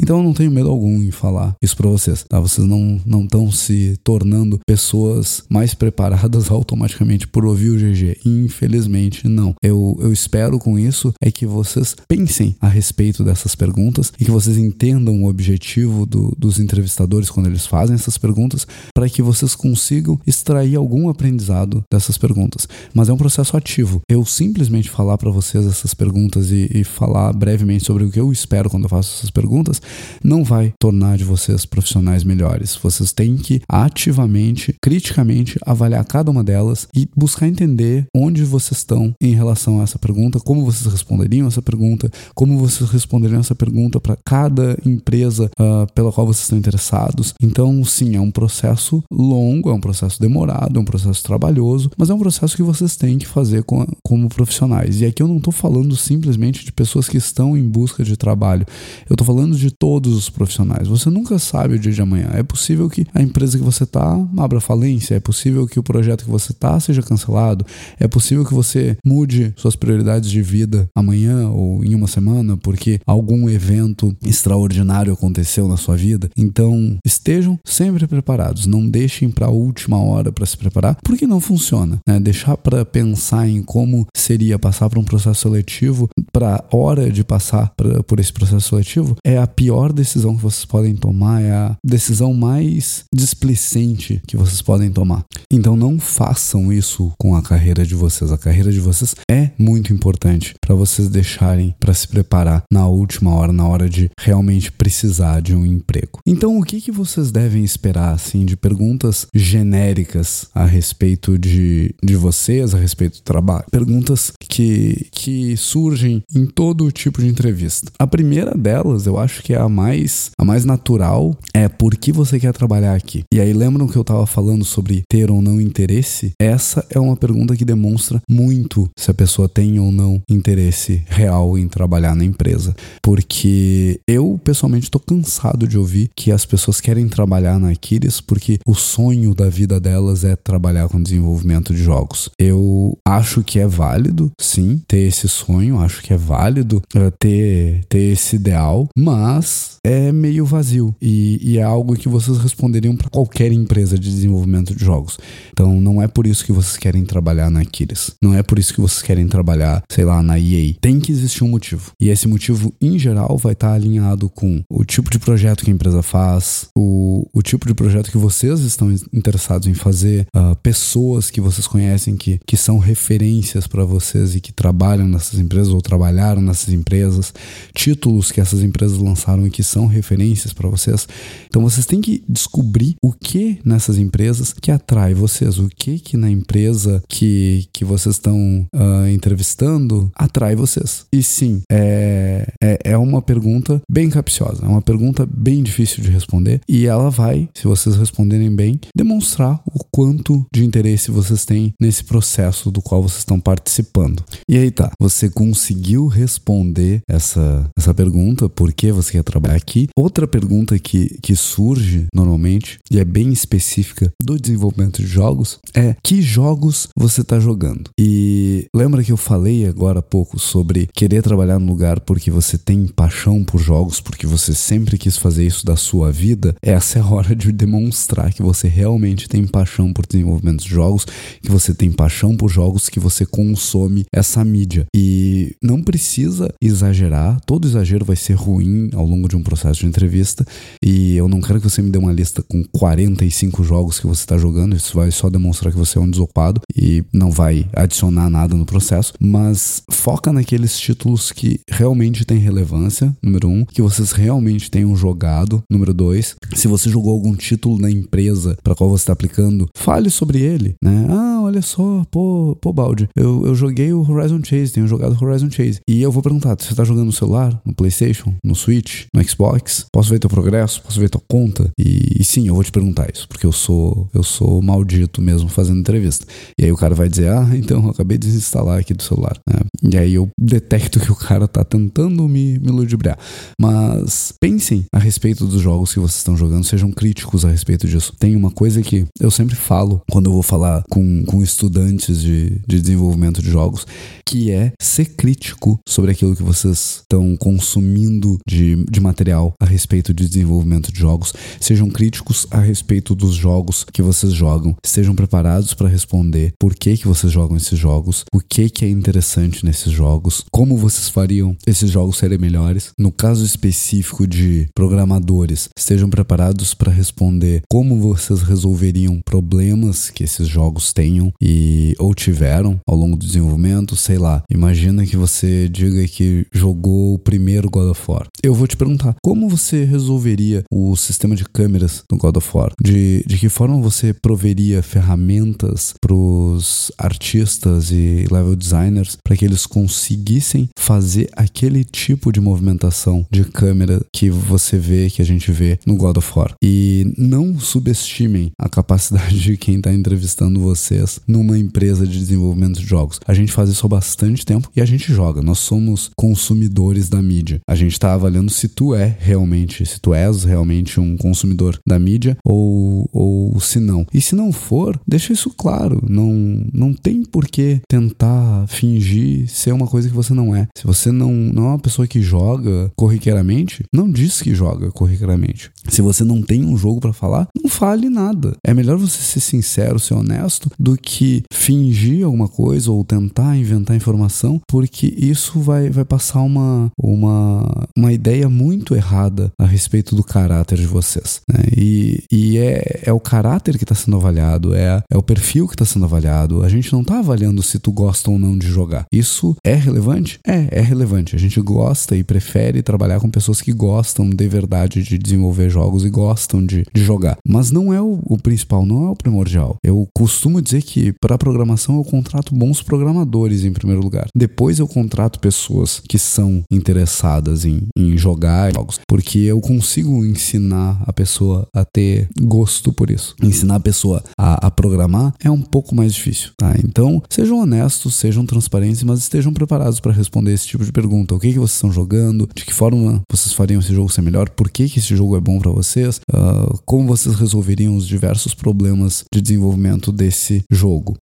Então, 0.00 0.18
eu 0.18 0.22
não 0.22 0.32
tenho 0.32 0.50
medo 0.50 0.68
algum 0.68 1.02
em 1.02 1.10
falar 1.10 1.54
isso 1.62 1.76
para 1.76 1.88
vocês. 1.88 2.24
Tá? 2.28 2.40
Vocês 2.40 2.66
não 2.66 3.00
estão 3.22 3.50
se 3.50 3.98
tornando 4.02 4.58
pessoas 4.66 5.42
mais 5.48 5.74
preparadas 5.74 6.50
automaticamente 6.52 7.26
por 7.26 7.44
ouvir 7.44 7.70
o 7.70 7.76
GG. 7.76 8.20
Infelizmente, 8.24 9.28
não. 9.28 9.54
Eu, 9.62 9.93
eu 10.00 10.12
espero 10.12 10.58
com 10.58 10.78
isso 10.78 11.12
é 11.20 11.30
que 11.30 11.46
vocês 11.46 11.96
pensem 12.08 12.56
a 12.60 12.68
respeito 12.68 13.24
dessas 13.24 13.54
perguntas 13.54 14.12
e 14.18 14.24
que 14.24 14.30
vocês 14.30 14.56
entendam 14.56 15.22
o 15.22 15.28
objetivo 15.28 16.06
do, 16.06 16.34
dos 16.38 16.58
entrevistadores 16.58 17.30
quando 17.30 17.46
eles 17.46 17.66
fazem 17.66 17.94
essas 17.94 18.18
perguntas, 18.18 18.66
para 18.94 19.08
que 19.08 19.22
vocês 19.22 19.54
consigam 19.54 20.18
extrair 20.26 20.76
algum 20.76 21.08
aprendizado 21.08 21.82
dessas 21.92 22.18
perguntas. 22.18 22.68
Mas 22.92 23.08
é 23.08 23.12
um 23.12 23.18
processo 23.18 23.56
ativo. 23.56 24.00
Eu 24.08 24.24
simplesmente 24.24 24.90
falar 24.90 25.18
para 25.18 25.30
vocês 25.30 25.66
essas 25.66 25.94
perguntas 25.94 26.50
e, 26.50 26.70
e 26.72 26.84
falar 26.84 27.32
brevemente 27.32 27.84
sobre 27.84 28.04
o 28.04 28.10
que 28.10 28.20
eu 28.20 28.32
espero 28.32 28.70
quando 28.70 28.84
eu 28.84 28.88
faço 28.88 29.18
essas 29.18 29.30
perguntas 29.30 29.80
não 30.22 30.44
vai 30.44 30.72
tornar 30.78 31.16
de 31.16 31.24
vocês 31.24 31.64
profissionais 31.64 32.24
melhores. 32.24 32.76
Vocês 32.76 33.12
têm 33.12 33.36
que 33.36 33.60
ativamente, 33.68 34.74
criticamente 34.82 35.58
avaliar 35.64 36.04
cada 36.04 36.30
uma 36.30 36.44
delas 36.44 36.86
e 36.94 37.08
buscar 37.16 37.48
entender 37.48 38.06
onde 38.14 38.44
vocês 38.44 38.78
estão 38.78 39.12
em 39.20 39.34
relação 39.34 39.80
a 39.80 39.83
essa 39.84 39.98
pergunta, 39.98 40.40
como 40.40 40.64
vocês 40.64 40.90
responderiam 40.92 41.46
essa 41.46 41.62
pergunta, 41.62 42.10
como 42.34 42.58
vocês 42.58 42.90
responderiam 42.90 43.40
essa 43.40 43.54
pergunta 43.54 44.00
para 44.00 44.16
cada 44.24 44.76
empresa 44.84 45.50
uh, 45.58 45.90
pela 45.94 46.12
qual 46.12 46.26
vocês 46.26 46.44
estão 46.44 46.58
interessados. 46.58 47.34
Então, 47.40 47.84
sim, 47.84 48.16
é 48.16 48.20
um 48.20 48.30
processo 48.30 49.02
longo, 49.10 49.70
é 49.70 49.72
um 49.72 49.80
processo 49.80 50.20
demorado, 50.20 50.78
é 50.78 50.82
um 50.82 50.84
processo 50.84 51.22
trabalhoso, 51.22 51.90
mas 51.96 52.10
é 52.10 52.14
um 52.14 52.18
processo 52.18 52.56
que 52.56 52.62
vocês 52.62 52.96
têm 52.96 53.18
que 53.18 53.26
fazer 53.26 53.62
com, 53.64 53.86
como 54.02 54.28
profissionais. 54.28 55.00
E 55.00 55.06
aqui 55.06 55.22
eu 55.22 55.28
não 55.28 55.38
estou 55.38 55.52
falando 55.52 55.96
simplesmente 55.96 56.64
de 56.64 56.72
pessoas 56.72 57.08
que 57.08 57.16
estão 57.16 57.56
em 57.56 57.62
busca 57.62 58.02
de 58.02 58.16
trabalho, 58.16 58.66
eu 59.08 59.14
estou 59.14 59.26
falando 59.26 59.56
de 59.56 59.70
todos 59.70 60.14
os 60.14 60.30
profissionais. 60.30 60.88
Você 60.88 61.10
nunca 61.10 61.38
sabe 61.38 61.74
o 61.74 61.78
dia 61.78 61.92
de 61.92 62.02
amanhã. 62.02 62.30
É 62.32 62.42
possível 62.42 62.88
que 62.88 63.06
a 63.14 63.22
empresa 63.22 63.58
que 63.58 63.64
você 63.64 63.84
está 63.84 64.18
abra 64.36 64.60
falência, 64.60 65.14
é 65.14 65.20
possível 65.20 65.66
que 65.66 65.78
o 65.78 65.82
projeto 65.82 66.24
que 66.24 66.30
você 66.30 66.52
está 66.52 66.78
seja 66.80 67.02
cancelado, 67.02 67.64
é 67.98 68.08
possível 68.08 68.44
que 68.44 68.54
você 68.54 68.96
mude 69.04 69.52
suas 69.64 69.76
prioridades 69.76 70.30
de 70.30 70.42
vida 70.42 70.86
amanhã 70.94 71.48
ou 71.48 71.82
em 71.82 71.94
uma 71.94 72.06
semana 72.06 72.54
porque 72.54 73.00
algum 73.06 73.48
evento 73.48 74.14
extraordinário 74.22 75.14
aconteceu 75.14 75.66
na 75.66 75.78
sua 75.78 75.96
vida. 75.96 76.28
Então, 76.36 76.98
estejam 77.04 77.58
sempre 77.64 78.06
preparados, 78.06 78.66
não 78.66 78.86
deixem 78.86 79.30
para 79.30 79.46
a 79.46 79.50
última 79.50 79.98
hora 79.98 80.30
para 80.30 80.44
se 80.44 80.56
preparar, 80.56 80.98
porque 81.02 81.26
não 81.26 81.40
funciona. 81.40 81.98
Né? 82.06 82.20
Deixar 82.20 82.58
para 82.58 82.84
pensar 82.84 83.48
em 83.48 83.62
como 83.62 84.06
seria 84.14 84.58
passar 84.58 84.90
por 84.90 84.98
um 84.98 85.04
processo 85.04 85.40
seletivo, 85.40 86.10
para 86.30 86.56
a 86.56 86.76
hora 86.76 87.10
de 87.10 87.24
passar 87.24 87.72
pra, 87.74 88.02
por 88.02 88.20
esse 88.20 88.32
processo 88.32 88.68
seletivo, 88.68 89.16
é 89.24 89.38
a 89.38 89.46
pior 89.46 89.94
decisão 89.94 90.36
que 90.36 90.42
vocês 90.42 90.66
podem 90.66 90.94
tomar, 90.94 91.40
é 91.40 91.52
a 91.52 91.76
decisão 91.82 92.34
mais 92.34 93.04
displicente 93.14 94.20
que 94.26 94.36
vocês 94.36 94.60
podem 94.60 94.90
tomar. 94.90 95.24
Então, 95.50 95.74
não 95.74 95.98
façam 95.98 96.70
isso 96.70 97.12
com 97.18 97.34
a 97.34 97.40
carreira 97.40 97.86
de 97.86 97.94
vocês. 97.94 98.30
A 98.30 98.36
carreira 98.36 98.70
de 98.70 98.80
vocês 98.80 99.14
é 99.30 99.53
muito 99.58 99.92
importante 99.92 100.54
para 100.60 100.74
vocês 100.74 101.08
deixarem 101.08 101.74
para 101.78 101.94
se 101.94 102.08
preparar 102.08 102.62
na 102.70 102.86
última 102.86 103.34
hora, 103.34 103.52
na 103.52 103.66
hora 103.66 103.88
de 103.88 104.10
realmente 104.18 104.72
precisar 104.72 105.40
de 105.40 105.54
um 105.54 105.64
emprego. 105.64 106.18
Então, 106.26 106.58
o 106.58 106.64
que, 106.64 106.80
que 106.80 106.92
vocês 106.92 107.30
devem 107.30 107.64
esperar 107.64 108.14
assim 108.14 108.44
de 108.44 108.56
perguntas 108.56 109.26
genéricas 109.34 110.48
a 110.54 110.64
respeito 110.64 111.38
de, 111.38 111.94
de 112.02 112.16
vocês, 112.16 112.74
a 112.74 112.78
respeito 112.78 113.18
do 113.18 113.22
trabalho? 113.22 113.64
Perguntas 113.70 114.32
que, 114.40 115.08
que 115.12 115.56
surgem 115.56 116.22
em 116.34 116.46
todo 116.46 116.90
tipo 116.90 117.20
de 117.20 117.28
entrevista. 117.28 117.90
A 117.98 118.06
primeira 118.06 118.52
delas, 118.56 119.06
eu 119.06 119.18
acho 119.18 119.42
que 119.42 119.52
é 119.52 119.58
a 119.58 119.68
mais, 119.68 120.30
a 120.38 120.44
mais 120.44 120.64
natural, 120.64 121.36
é 121.52 121.68
por 121.68 121.96
que 121.96 122.12
você 122.12 122.38
quer 122.38 122.52
trabalhar 122.52 122.94
aqui? 122.94 123.24
E 123.32 123.40
aí, 123.40 123.52
lembram 123.52 123.86
que 123.86 123.96
eu 123.96 124.02
estava 124.02 124.26
falando 124.26 124.64
sobre 124.64 125.02
ter 125.08 125.30
ou 125.30 125.42
não 125.42 125.60
interesse? 125.60 126.32
Essa 126.40 126.84
é 126.90 126.98
uma 126.98 127.16
pergunta 127.16 127.56
que 127.56 127.64
demonstra 127.64 128.20
muito 128.28 128.88
se 128.98 129.10
a 129.10 129.14
pessoa 129.14 129.43
tem 129.48 129.78
ou 129.78 129.92
não 129.92 130.22
interesse 130.28 131.02
real 131.06 131.58
em 131.58 131.68
trabalhar 131.68 132.14
na 132.14 132.24
empresa. 132.24 132.74
Porque 133.02 134.00
eu, 134.08 134.40
pessoalmente, 134.42 134.84
estou 134.84 135.00
cansado 135.00 135.66
de 135.66 135.78
ouvir 135.78 136.10
que 136.16 136.30
as 136.30 136.44
pessoas 136.44 136.80
querem 136.80 137.08
trabalhar 137.08 137.58
na 137.58 137.70
Aquiles 137.70 138.20
porque 138.20 138.58
o 138.66 138.74
sonho 138.74 139.34
da 139.34 139.48
vida 139.48 139.78
delas 139.80 140.24
é 140.24 140.36
trabalhar 140.36 140.88
com 140.88 141.02
desenvolvimento 141.02 141.74
de 141.74 141.82
jogos. 141.82 142.30
Eu 142.38 142.96
acho 143.06 143.42
que 143.42 143.58
é 143.58 143.66
válido, 143.66 144.30
sim, 144.40 144.82
ter 144.88 145.08
esse 145.08 145.28
sonho, 145.28 145.80
acho 145.80 146.02
que 146.02 146.12
é 146.12 146.16
válido 146.16 146.82
uh, 146.94 147.10
ter, 147.18 147.84
ter 147.88 148.12
esse 148.12 148.36
ideal, 148.36 148.88
mas 148.96 149.76
é 149.84 150.12
meio 150.12 150.44
vazio 150.44 150.94
e, 151.00 151.38
e 151.42 151.58
é 151.58 151.62
algo 151.62 151.96
que 151.96 152.08
vocês 152.08 152.38
responderiam 152.38 152.96
para 152.96 153.10
qualquer 153.10 153.52
empresa 153.52 153.98
de 153.98 154.10
desenvolvimento 154.10 154.74
de 154.74 154.84
jogos. 154.84 155.18
Então 155.52 155.80
não 155.80 156.00
é 156.00 156.08
por 156.08 156.26
isso 156.26 156.44
que 156.44 156.52
vocês 156.52 156.76
querem 156.76 157.04
trabalhar 157.04 157.50
na 157.50 157.60
Aquiles, 157.60 158.12
não 158.22 158.34
é 158.34 158.42
por 158.42 158.58
isso 158.58 158.72
que 158.72 158.80
vocês 158.80 159.02
querem 159.02 159.26
trabalhar, 159.34 159.82
sei 159.88 160.04
lá, 160.04 160.22
na 160.22 160.38
EA. 160.38 160.74
Tem 160.80 161.00
que 161.00 161.10
existir 161.10 161.42
um 161.42 161.48
motivo. 161.48 161.90
E 162.00 162.08
esse 162.08 162.28
motivo, 162.28 162.72
em 162.80 162.96
geral, 162.96 163.36
vai 163.36 163.52
estar 163.52 163.72
alinhado 163.72 164.30
com 164.30 164.62
o 164.70 164.84
tipo 164.84 165.10
de 165.10 165.18
projeto 165.18 165.64
que 165.64 165.70
a 165.72 165.74
empresa 165.74 166.02
faz, 166.02 166.68
o, 166.76 167.26
o 167.32 167.42
tipo 167.42 167.66
de 167.66 167.74
projeto 167.74 168.12
que 168.12 168.18
vocês 168.18 168.60
estão 168.60 168.94
interessados 169.12 169.66
em 169.66 169.74
fazer, 169.74 170.26
uh, 170.36 170.54
pessoas 170.62 171.30
que 171.30 171.40
vocês 171.40 171.66
conhecem 171.66 172.16
que, 172.16 172.38
que 172.46 172.56
são 172.56 172.78
referências 172.78 173.66
para 173.66 173.84
vocês 173.84 174.36
e 174.36 174.40
que 174.40 174.52
trabalham 174.52 175.08
nessas 175.08 175.40
empresas 175.40 175.72
ou 175.72 175.82
trabalharam 175.82 176.40
nessas 176.40 176.72
empresas, 176.72 177.34
títulos 177.74 178.30
que 178.30 178.40
essas 178.40 178.62
empresas 178.62 178.98
lançaram 178.98 179.46
e 179.46 179.50
que 179.50 179.64
são 179.64 179.86
referências 179.86 180.52
para 180.52 180.68
vocês. 180.68 181.08
Então 181.48 181.62
vocês 181.62 181.86
têm 181.86 182.00
que 182.00 182.22
descobrir 182.28 182.94
o 183.02 183.12
que 183.12 183.58
nessas 183.64 183.98
empresas 183.98 184.52
que 184.52 184.70
atrai 184.70 185.12
vocês, 185.12 185.58
o 185.58 185.68
que 185.68 185.98
que 185.98 186.16
na 186.16 186.30
empresa 186.30 187.02
que, 187.08 187.66
que 187.72 187.84
vocês 187.84 188.14
estão 188.14 188.66
uh, 188.72 189.08
entrevistando 189.24 190.10
atrai 190.14 190.54
vocês. 190.54 191.06
E 191.10 191.22
sim, 191.22 191.62
é, 191.72 192.52
é, 192.62 192.78
é 192.84 192.98
uma 192.98 193.22
pergunta 193.22 193.80
bem 193.90 194.10
capciosa, 194.10 194.64
é 194.64 194.68
uma 194.68 194.82
pergunta 194.82 195.26
bem 195.26 195.62
difícil 195.62 196.02
de 196.02 196.10
responder 196.10 196.60
e 196.68 196.86
ela 196.86 197.10
vai, 197.10 197.48
se 197.54 197.64
vocês 197.64 197.96
responderem 197.96 198.54
bem, 198.54 198.78
demonstrar 198.94 199.62
o 199.66 199.82
quanto 199.90 200.44
de 200.52 200.64
interesse 200.64 201.10
vocês 201.10 201.46
têm 201.46 201.72
nesse 201.80 202.04
processo 202.04 202.70
do 202.70 202.82
qual 202.82 203.02
vocês 203.02 203.20
estão 203.20 203.40
participando. 203.40 204.22
E 204.48 204.58
aí 204.58 204.70
tá, 204.70 204.90
você 205.00 205.30
conseguiu 205.30 206.06
responder 206.06 207.00
essa, 207.08 207.66
essa 207.78 207.94
pergunta, 207.94 208.48
por 208.48 208.72
que 208.72 208.92
você 208.92 209.12
quer 209.12 209.22
trabalhar 209.22 209.56
aqui? 209.56 209.88
Outra 209.96 210.26
pergunta 210.26 210.78
que, 210.78 211.18
que 211.22 211.34
surge 211.34 212.06
normalmente, 212.14 212.78
e 212.90 212.98
é 212.98 213.04
bem 213.04 213.32
específica 213.32 214.12
do 214.22 214.38
desenvolvimento 214.38 215.00
de 215.00 215.06
jogos, 215.06 215.58
é 215.74 215.96
que 216.02 216.20
jogos 216.20 216.88
você 216.96 217.22
está 217.22 217.40
jogando? 217.40 217.90
E 217.98 218.66
lembra 218.74 219.02
que 219.02 219.13
eu 219.14 219.18
falei 219.18 219.64
agora 219.64 220.00
há 220.00 220.02
pouco 220.02 220.40
sobre 220.40 220.88
querer 220.92 221.22
trabalhar 221.22 221.60
no 221.60 221.66
lugar 221.66 222.00
porque 222.00 222.32
você 222.32 222.58
tem 222.58 222.86
paixão 222.88 223.44
por 223.44 223.60
jogos, 223.60 224.00
porque 224.00 224.26
você 224.26 224.52
sempre 224.52 224.98
quis 224.98 225.16
fazer 225.16 225.46
isso 225.46 225.64
da 225.64 225.76
sua 225.76 226.10
vida? 226.10 226.56
Essa 226.60 226.98
é 226.98 227.02
a 227.02 227.06
hora 227.06 227.34
de 227.34 227.52
demonstrar 227.52 228.32
que 228.32 228.42
você 228.42 228.66
realmente 228.66 229.28
tem 229.28 229.46
paixão 229.46 229.92
por 229.92 230.04
desenvolvimento 230.04 230.64
de 230.64 230.68
jogos, 230.68 231.06
que 231.40 231.50
você 231.50 231.72
tem 231.72 231.92
paixão 231.92 232.36
por 232.36 232.50
jogos, 232.50 232.88
que 232.88 232.98
você 232.98 233.24
consome 233.24 234.04
essa 234.12 234.44
mídia. 234.44 234.84
E 234.94 235.54
não 235.62 235.80
precisa 235.80 236.52
exagerar, 236.60 237.40
todo 237.46 237.68
exagero 237.68 238.04
vai 238.04 238.16
ser 238.16 238.34
ruim 238.34 238.90
ao 238.94 239.06
longo 239.06 239.28
de 239.28 239.36
um 239.36 239.44
processo 239.44 239.80
de 239.80 239.86
entrevista. 239.86 240.44
E 240.84 241.14
eu 241.16 241.28
não 241.28 241.40
quero 241.40 241.60
que 241.60 241.70
você 241.70 241.80
me 241.80 241.90
dê 241.90 241.98
uma 241.98 242.12
lista 242.12 242.42
com 242.42 242.64
45 242.64 243.62
jogos 243.62 244.00
que 244.00 244.08
você 244.08 244.22
está 244.22 244.36
jogando, 244.36 244.74
isso 244.74 244.96
vai 244.96 245.12
só 245.12 245.30
demonstrar 245.30 245.72
que 245.72 245.78
você 245.78 245.98
é 245.98 246.00
um 246.00 246.10
desocupado 246.10 246.60
e 246.76 247.04
não 247.12 247.30
vai 247.30 247.68
adicionar 247.72 248.28
nada 248.28 248.56
no 248.56 248.66
processo. 248.66 249.03
Mas 249.20 249.82
foca 249.90 250.32
naqueles 250.32 250.78
títulos 250.78 251.32
que 251.32 251.60
realmente 251.70 252.24
têm 252.24 252.38
relevância, 252.38 253.14
número 253.22 253.48
um, 253.48 253.64
que 253.64 253.82
vocês 253.82 254.12
realmente 254.12 254.70
tenham 254.70 254.94
jogado, 254.96 255.62
número 255.70 255.92
dois. 255.92 256.34
Se 256.54 256.68
você 256.68 256.88
jogou 256.90 257.12
algum 257.12 257.34
título 257.34 257.78
na 257.78 257.90
empresa 257.90 258.56
para 258.62 258.74
qual 258.74 258.90
você 258.90 259.02
está 259.02 259.12
aplicando, 259.12 259.68
fale 259.76 260.10
sobre 260.10 260.40
ele, 260.40 260.74
né? 260.82 261.06
Ah, 261.08 261.40
olha 261.42 261.62
só, 261.62 262.04
pô, 262.10 262.56
pô, 262.60 262.72
Balde, 262.72 263.08
eu, 263.14 263.46
eu 263.46 263.54
joguei 263.54 263.92
o 263.92 264.08
Horizon 264.08 264.40
Chase, 264.42 264.72
tenho 264.72 264.86
jogado 264.86 265.16
Horizon 265.20 265.50
Chase. 265.50 265.80
E 265.88 266.00
eu 266.02 266.10
vou 266.10 266.22
perguntar, 266.22 266.56
você 266.58 266.74
tá 266.74 266.84
jogando 266.84 267.06
no 267.06 267.12
celular, 267.12 267.60
no 267.64 267.74
Playstation, 267.74 268.34
no 268.44 268.54
Switch, 268.54 269.04
no 269.14 269.22
Xbox? 269.22 269.86
Posso 269.92 270.10
ver 270.10 270.18
teu 270.18 270.30
progresso? 270.30 270.82
Posso 270.82 270.98
ver 271.00 271.10
tua 271.10 271.22
conta? 271.28 271.70
E, 271.78 272.16
e 272.20 272.24
sim, 272.24 272.48
eu 272.48 272.54
vou 272.54 272.64
te 272.64 272.72
perguntar 272.72 273.08
isso, 273.12 273.28
porque 273.28 273.46
eu 273.46 273.52
sou, 273.52 274.08
eu 274.14 274.22
sou 274.22 274.62
maldito 274.62 275.20
mesmo 275.20 275.48
fazendo 275.48 275.80
entrevista. 275.80 276.26
E 276.58 276.64
aí 276.64 276.72
o 276.72 276.76
cara 276.76 276.94
vai 276.94 277.08
dizer, 277.08 277.30
ah, 277.30 277.48
então, 277.54 277.84
eu 277.84 277.90
acabei 277.90 278.16
de 278.18 278.26
desinstalar 278.26 278.78
aqui 278.78 278.93
do 278.94 279.02
celular. 279.02 279.36
Né? 279.48 279.60
E 279.92 279.98
aí 279.98 280.14
eu 280.14 280.28
detecto 280.38 280.98
que 280.98 281.12
o 281.12 281.16
cara 281.16 281.46
tá 281.46 281.64
tentando 281.64 282.26
me, 282.28 282.58
me 282.58 282.70
ludibriar. 282.70 283.18
Mas 283.60 284.32
pensem 284.40 284.84
a 284.92 284.98
respeito 284.98 285.46
dos 285.46 285.60
jogos 285.60 285.92
que 285.92 286.00
vocês 286.00 286.18
estão 286.18 286.36
jogando, 286.36 286.64
sejam 286.64 286.90
críticos 286.90 287.44
a 287.44 287.50
respeito 287.50 287.86
disso. 287.86 288.14
Tem 288.18 288.34
uma 288.34 288.50
coisa 288.50 288.82
que 288.82 289.04
eu 289.20 289.30
sempre 289.30 289.54
falo 289.54 290.00
quando 290.10 290.26
eu 290.26 290.32
vou 290.32 290.42
falar 290.42 290.82
com, 290.90 291.24
com 291.26 291.42
estudantes 291.42 292.20
de, 292.20 292.60
de 292.66 292.80
desenvolvimento 292.80 293.42
de 293.42 293.50
jogos, 293.50 293.86
que 294.24 294.50
é 294.50 294.72
ser 294.80 295.06
crítico 295.16 295.78
sobre 295.86 296.10
aquilo 296.10 296.34
que 296.34 296.42
vocês 296.42 297.02
estão 297.02 297.36
consumindo 297.36 298.38
de, 298.48 298.84
de 298.90 299.00
material 299.00 299.52
a 299.60 299.66
respeito 299.66 300.14
de 300.14 300.26
desenvolvimento 300.26 300.92
de 300.92 300.98
jogos. 300.98 301.32
Sejam 301.60 301.88
críticos 301.88 302.46
a 302.50 302.58
respeito 302.58 303.14
dos 303.14 303.34
jogos 303.34 303.84
que 303.92 304.02
vocês 304.02 304.32
jogam. 304.32 304.74
Estejam 304.84 305.14
preparados 305.14 305.74
para 305.74 305.88
responder 305.88 306.52
por 306.58 306.74
que, 306.74 306.96
que 306.96 307.06
vocês 307.06 307.32
jogam 307.32 307.56
esses 307.56 307.78
jogos, 307.78 308.24
o 308.32 308.40
que, 308.40 308.68
que 308.74 308.84
é 308.84 308.90
interessante 308.90 309.64
nesses 309.64 309.92
jogos, 309.92 310.44
como 310.50 310.76
vocês 310.76 311.08
fariam 311.08 311.56
esses 311.66 311.90
jogos 311.90 312.18
serem 312.18 312.36
melhores. 312.36 312.90
No 312.98 313.12
caso 313.12 313.44
específico 313.44 314.26
de 314.26 314.66
programadores, 314.74 315.68
estejam 315.78 316.10
preparados 316.10 316.74
para 316.74 316.92
responder 316.92 317.62
como 317.70 318.00
vocês 318.00 318.42
resolveriam 318.42 319.20
problemas 319.24 320.10
que 320.10 320.24
esses 320.24 320.48
jogos 320.48 320.92
tenham 320.92 321.32
e 321.40 321.94
ou 321.98 322.12
tiveram 322.14 322.80
ao 322.86 322.96
longo 322.96 323.16
do 323.16 323.24
desenvolvimento, 323.24 323.94
sei 323.94 324.18
lá. 324.18 324.42
Imagina 324.50 325.06
que 325.06 325.16
você 325.16 325.68
diga 325.68 326.06
que 326.08 326.46
jogou 326.52 327.14
o 327.14 327.18
primeiro 327.18 327.70
God 327.70 327.90
of 327.90 328.02
War. 328.08 328.26
Eu 328.42 328.54
vou 328.54 328.66
te 328.66 328.76
perguntar, 328.76 329.14
como 329.22 329.48
você 329.48 329.84
resolveria 329.84 330.64
o 330.70 330.96
sistema 330.96 331.36
de 331.36 331.44
câmeras 331.44 332.02
no 332.10 332.18
God 332.18 332.36
of 332.36 332.50
War? 332.52 332.72
De, 332.82 333.22
de 333.24 333.38
que 333.38 333.48
forma 333.48 333.80
você 333.80 334.12
proveria 334.12 334.82
ferramentas 334.82 335.94
para 336.00 336.14
os 336.14 336.90
artistas 336.98 337.90
e 337.90 338.26
level 338.30 338.56
designers 338.64 339.16
para 339.22 339.36
que 339.36 339.44
eles 339.44 339.66
conseguissem 339.66 340.68
fazer 340.76 341.28
aquele 341.36 341.84
tipo 341.84 342.32
de 342.32 342.40
movimentação 342.40 343.26
de 343.30 343.44
câmera 343.44 344.00
que 344.12 344.30
você 344.30 344.78
vê, 344.78 345.10
que 345.10 345.22
a 345.22 345.24
gente 345.24 345.52
vê 345.52 345.78
no 345.86 345.96
God 345.96 346.16
of 346.16 346.32
War? 346.34 346.54
E 346.62 347.12
não 347.16 347.58
subestimem 347.58 348.50
a 348.58 348.68
capacidade 348.68 349.38
de 349.38 349.56
quem 349.56 349.76
está 349.76 349.92
entrevistando 349.92 350.60
vocês 350.60 351.20
numa 351.26 351.58
empresa 351.58 352.06
de 352.06 352.18
desenvolvimento 352.18 352.80
de 352.80 352.86
jogos. 352.86 353.20
A 353.26 353.34
gente 353.34 353.52
faz 353.52 353.68
isso 353.68 353.86
há 353.86 353.88
bastante 353.88 354.44
tempo 354.44 354.70
e 354.74 354.80
a 354.80 354.84
gente 354.84 355.12
joga. 355.12 355.42
Nós 355.42 355.58
somos 355.58 356.10
consumidores 356.16 357.08
da 357.08 357.20
mídia. 357.22 357.60
A 357.68 357.74
gente 357.74 357.92
está 357.92 358.14
avaliando 358.14 358.50
se 358.50 358.68
tu 358.68 358.94
é 358.94 359.16
realmente, 359.18 359.84
se 359.84 360.00
tu 360.00 360.14
és 360.14 360.44
realmente 360.44 361.00
um 361.00 361.16
consumidor 361.16 361.78
da 361.86 361.98
mídia 361.98 362.36
ou, 362.44 363.08
ou 363.12 363.60
se 363.60 363.78
não. 363.78 364.06
E 364.12 364.20
se 364.20 364.34
não 364.34 364.52
for, 364.52 364.98
deixa 365.06 365.32
isso 365.32 365.50
claro. 365.50 366.00
Não, 366.08 366.32
não 366.72 366.92
tem 366.92 367.24
por 367.24 367.46
que 367.46 367.80
tentar 367.88 368.53
fingir 368.66 369.48
ser 369.48 369.72
uma 369.72 369.86
coisa 369.86 370.08
que 370.08 370.14
você 370.14 370.32
não 370.34 370.54
é. 370.54 370.66
Se 370.76 370.86
você 370.86 371.10
não, 371.10 371.32
não 371.32 371.64
é 371.64 371.68
uma 371.68 371.78
pessoa 371.78 372.06
que 372.06 372.22
joga 372.22 372.90
corriqueiramente, 372.96 373.84
não 373.92 374.10
diz 374.10 374.40
que 374.40 374.54
joga 374.54 374.90
corriqueiramente. 374.90 375.70
Se 375.88 376.02
você 376.02 376.24
não 376.24 376.42
tem 376.42 376.64
um 376.64 376.76
jogo 376.76 377.00
para 377.00 377.12
falar, 377.12 377.48
não 377.54 377.70
fale 377.70 378.08
nada. 378.08 378.56
É 378.64 378.74
melhor 378.74 378.98
você 378.98 379.18
ser 379.22 379.40
sincero, 379.40 379.98
ser 379.98 380.14
honesto, 380.14 380.70
do 380.78 380.96
que 380.96 381.42
fingir 381.52 382.24
alguma 382.24 382.48
coisa 382.48 382.90
ou 382.90 383.04
tentar 383.04 383.56
inventar 383.56 383.96
informação, 383.96 384.60
porque 384.68 385.12
isso 385.16 385.60
vai, 385.60 385.90
vai 385.90 386.04
passar 386.04 386.40
uma, 386.40 386.90
uma, 386.98 387.86
uma 387.96 388.12
ideia 388.12 388.48
muito 388.48 388.94
errada 388.94 389.50
a 389.58 389.66
respeito 389.66 390.14
do 390.14 390.22
caráter 390.22 390.78
de 390.78 390.86
vocês. 390.86 391.40
Né? 391.48 391.64
E, 391.76 392.24
e 392.30 392.58
é, 392.58 393.02
é 393.04 393.12
o 393.12 393.20
caráter 393.20 393.78
que 393.78 393.84
está 393.84 393.94
sendo 393.94 394.16
avaliado, 394.16 394.74
é, 394.74 395.02
é 395.10 395.16
o 395.16 395.22
perfil 395.22 395.66
que 395.66 395.74
está 395.74 395.84
sendo 395.84 396.04
avaliado. 396.04 396.62
A 396.62 396.68
gente 396.68 396.92
não 396.92 397.02
está 397.02 397.18
avaliando 397.18 397.62
se 397.62 397.78
tu 397.78 397.92
gosta 397.92 398.30
ou 398.30 398.38
não 398.38 398.43
de 398.52 398.66
jogar. 398.66 399.06
Isso 399.12 399.56
é 399.64 399.74
relevante? 399.74 400.38
É, 400.46 400.68
é 400.70 400.80
relevante. 400.80 401.36
A 401.36 401.38
gente 401.38 401.60
gosta 401.60 402.16
e 402.16 402.24
prefere 402.24 402.82
trabalhar 402.82 403.20
com 403.20 403.30
pessoas 403.30 403.60
que 403.60 403.72
gostam 403.72 404.28
de 404.28 404.48
verdade 404.48 405.02
de 405.02 405.18
desenvolver 405.18 405.70
jogos 405.70 406.04
e 406.04 406.10
gostam 406.10 406.64
de, 406.64 406.84
de 406.92 407.02
jogar. 407.02 407.36
Mas 407.46 407.70
não 407.70 407.92
é 407.92 408.00
o, 408.00 408.20
o 408.24 408.38
principal, 408.38 408.84
não 408.84 409.06
é 409.06 409.10
o 409.10 409.16
primordial. 409.16 409.76
Eu 409.82 410.08
costumo 410.14 410.60
dizer 410.60 410.82
que 410.82 411.12
para 411.20 411.38
programação 411.38 411.96
eu 411.96 412.04
contrato 412.04 412.54
bons 412.54 412.82
programadores 412.82 413.64
em 413.64 413.72
primeiro 413.72 414.02
lugar. 414.02 414.26
Depois 414.34 414.78
eu 414.78 414.88
contrato 414.88 415.38
pessoas 415.38 416.00
que 416.08 416.18
são 416.18 416.62
interessadas 416.70 417.64
em, 417.64 417.86
em 417.96 418.16
jogar 418.16 418.72
jogos, 418.72 419.00
porque 419.06 419.38
eu 419.38 419.60
consigo 419.60 420.24
ensinar 420.24 421.02
a 421.06 421.12
pessoa 421.12 421.68
a 421.72 421.84
ter 421.84 422.28
gosto 422.40 422.92
por 422.92 423.10
isso. 423.10 423.34
Ensinar 423.42 423.76
a 423.76 423.80
pessoa 423.80 424.22
a, 424.38 424.66
a 424.66 424.70
programar 424.70 425.34
é 425.42 425.50
um 425.50 425.60
pouco 425.60 425.94
mais 425.94 426.14
difícil, 426.14 426.50
tá? 426.56 426.74
Então 426.82 427.22
sejam 427.28 427.60
honestos, 427.60 428.14
sejam 428.14 428.33
transparentes, 428.42 429.02
mas 429.02 429.18
estejam 429.18 429.52
preparados 429.52 430.00
para 430.00 430.12
responder 430.12 430.54
esse 430.54 430.66
tipo 430.66 430.82
de 430.82 430.90
pergunta. 430.90 431.34
O 431.34 431.38
que, 431.38 431.52
que 431.52 431.58
vocês 431.58 431.76
estão 431.76 431.92
jogando? 431.92 432.48
De 432.54 432.64
que 432.64 432.72
forma 432.72 433.20
vocês 433.30 433.52
fariam 433.52 433.80
esse 433.80 433.92
jogo 433.92 434.10
ser 434.10 434.22
melhor? 434.22 434.48
Por 434.48 434.70
que, 434.70 434.88
que 434.88 434.98
esse 434.98 435.14
jogo 435.14 435.36
é 435.36 435.40
bom 435.40 435.58
para 435.58 435.70
vocês? 435.70 436.20
Uh, 436.32 436.80
como 436.86 437.06
vocês 437.06 437.34
resolveriam 437.34 437.94
os 437.94 438.08
diversos 438.08 438.54
problemas 438.54 439.24
de 439.30 439.42
desenvolvimento 439.42 440.10
desse 440.10 440.62
jogo? 440.70 441.16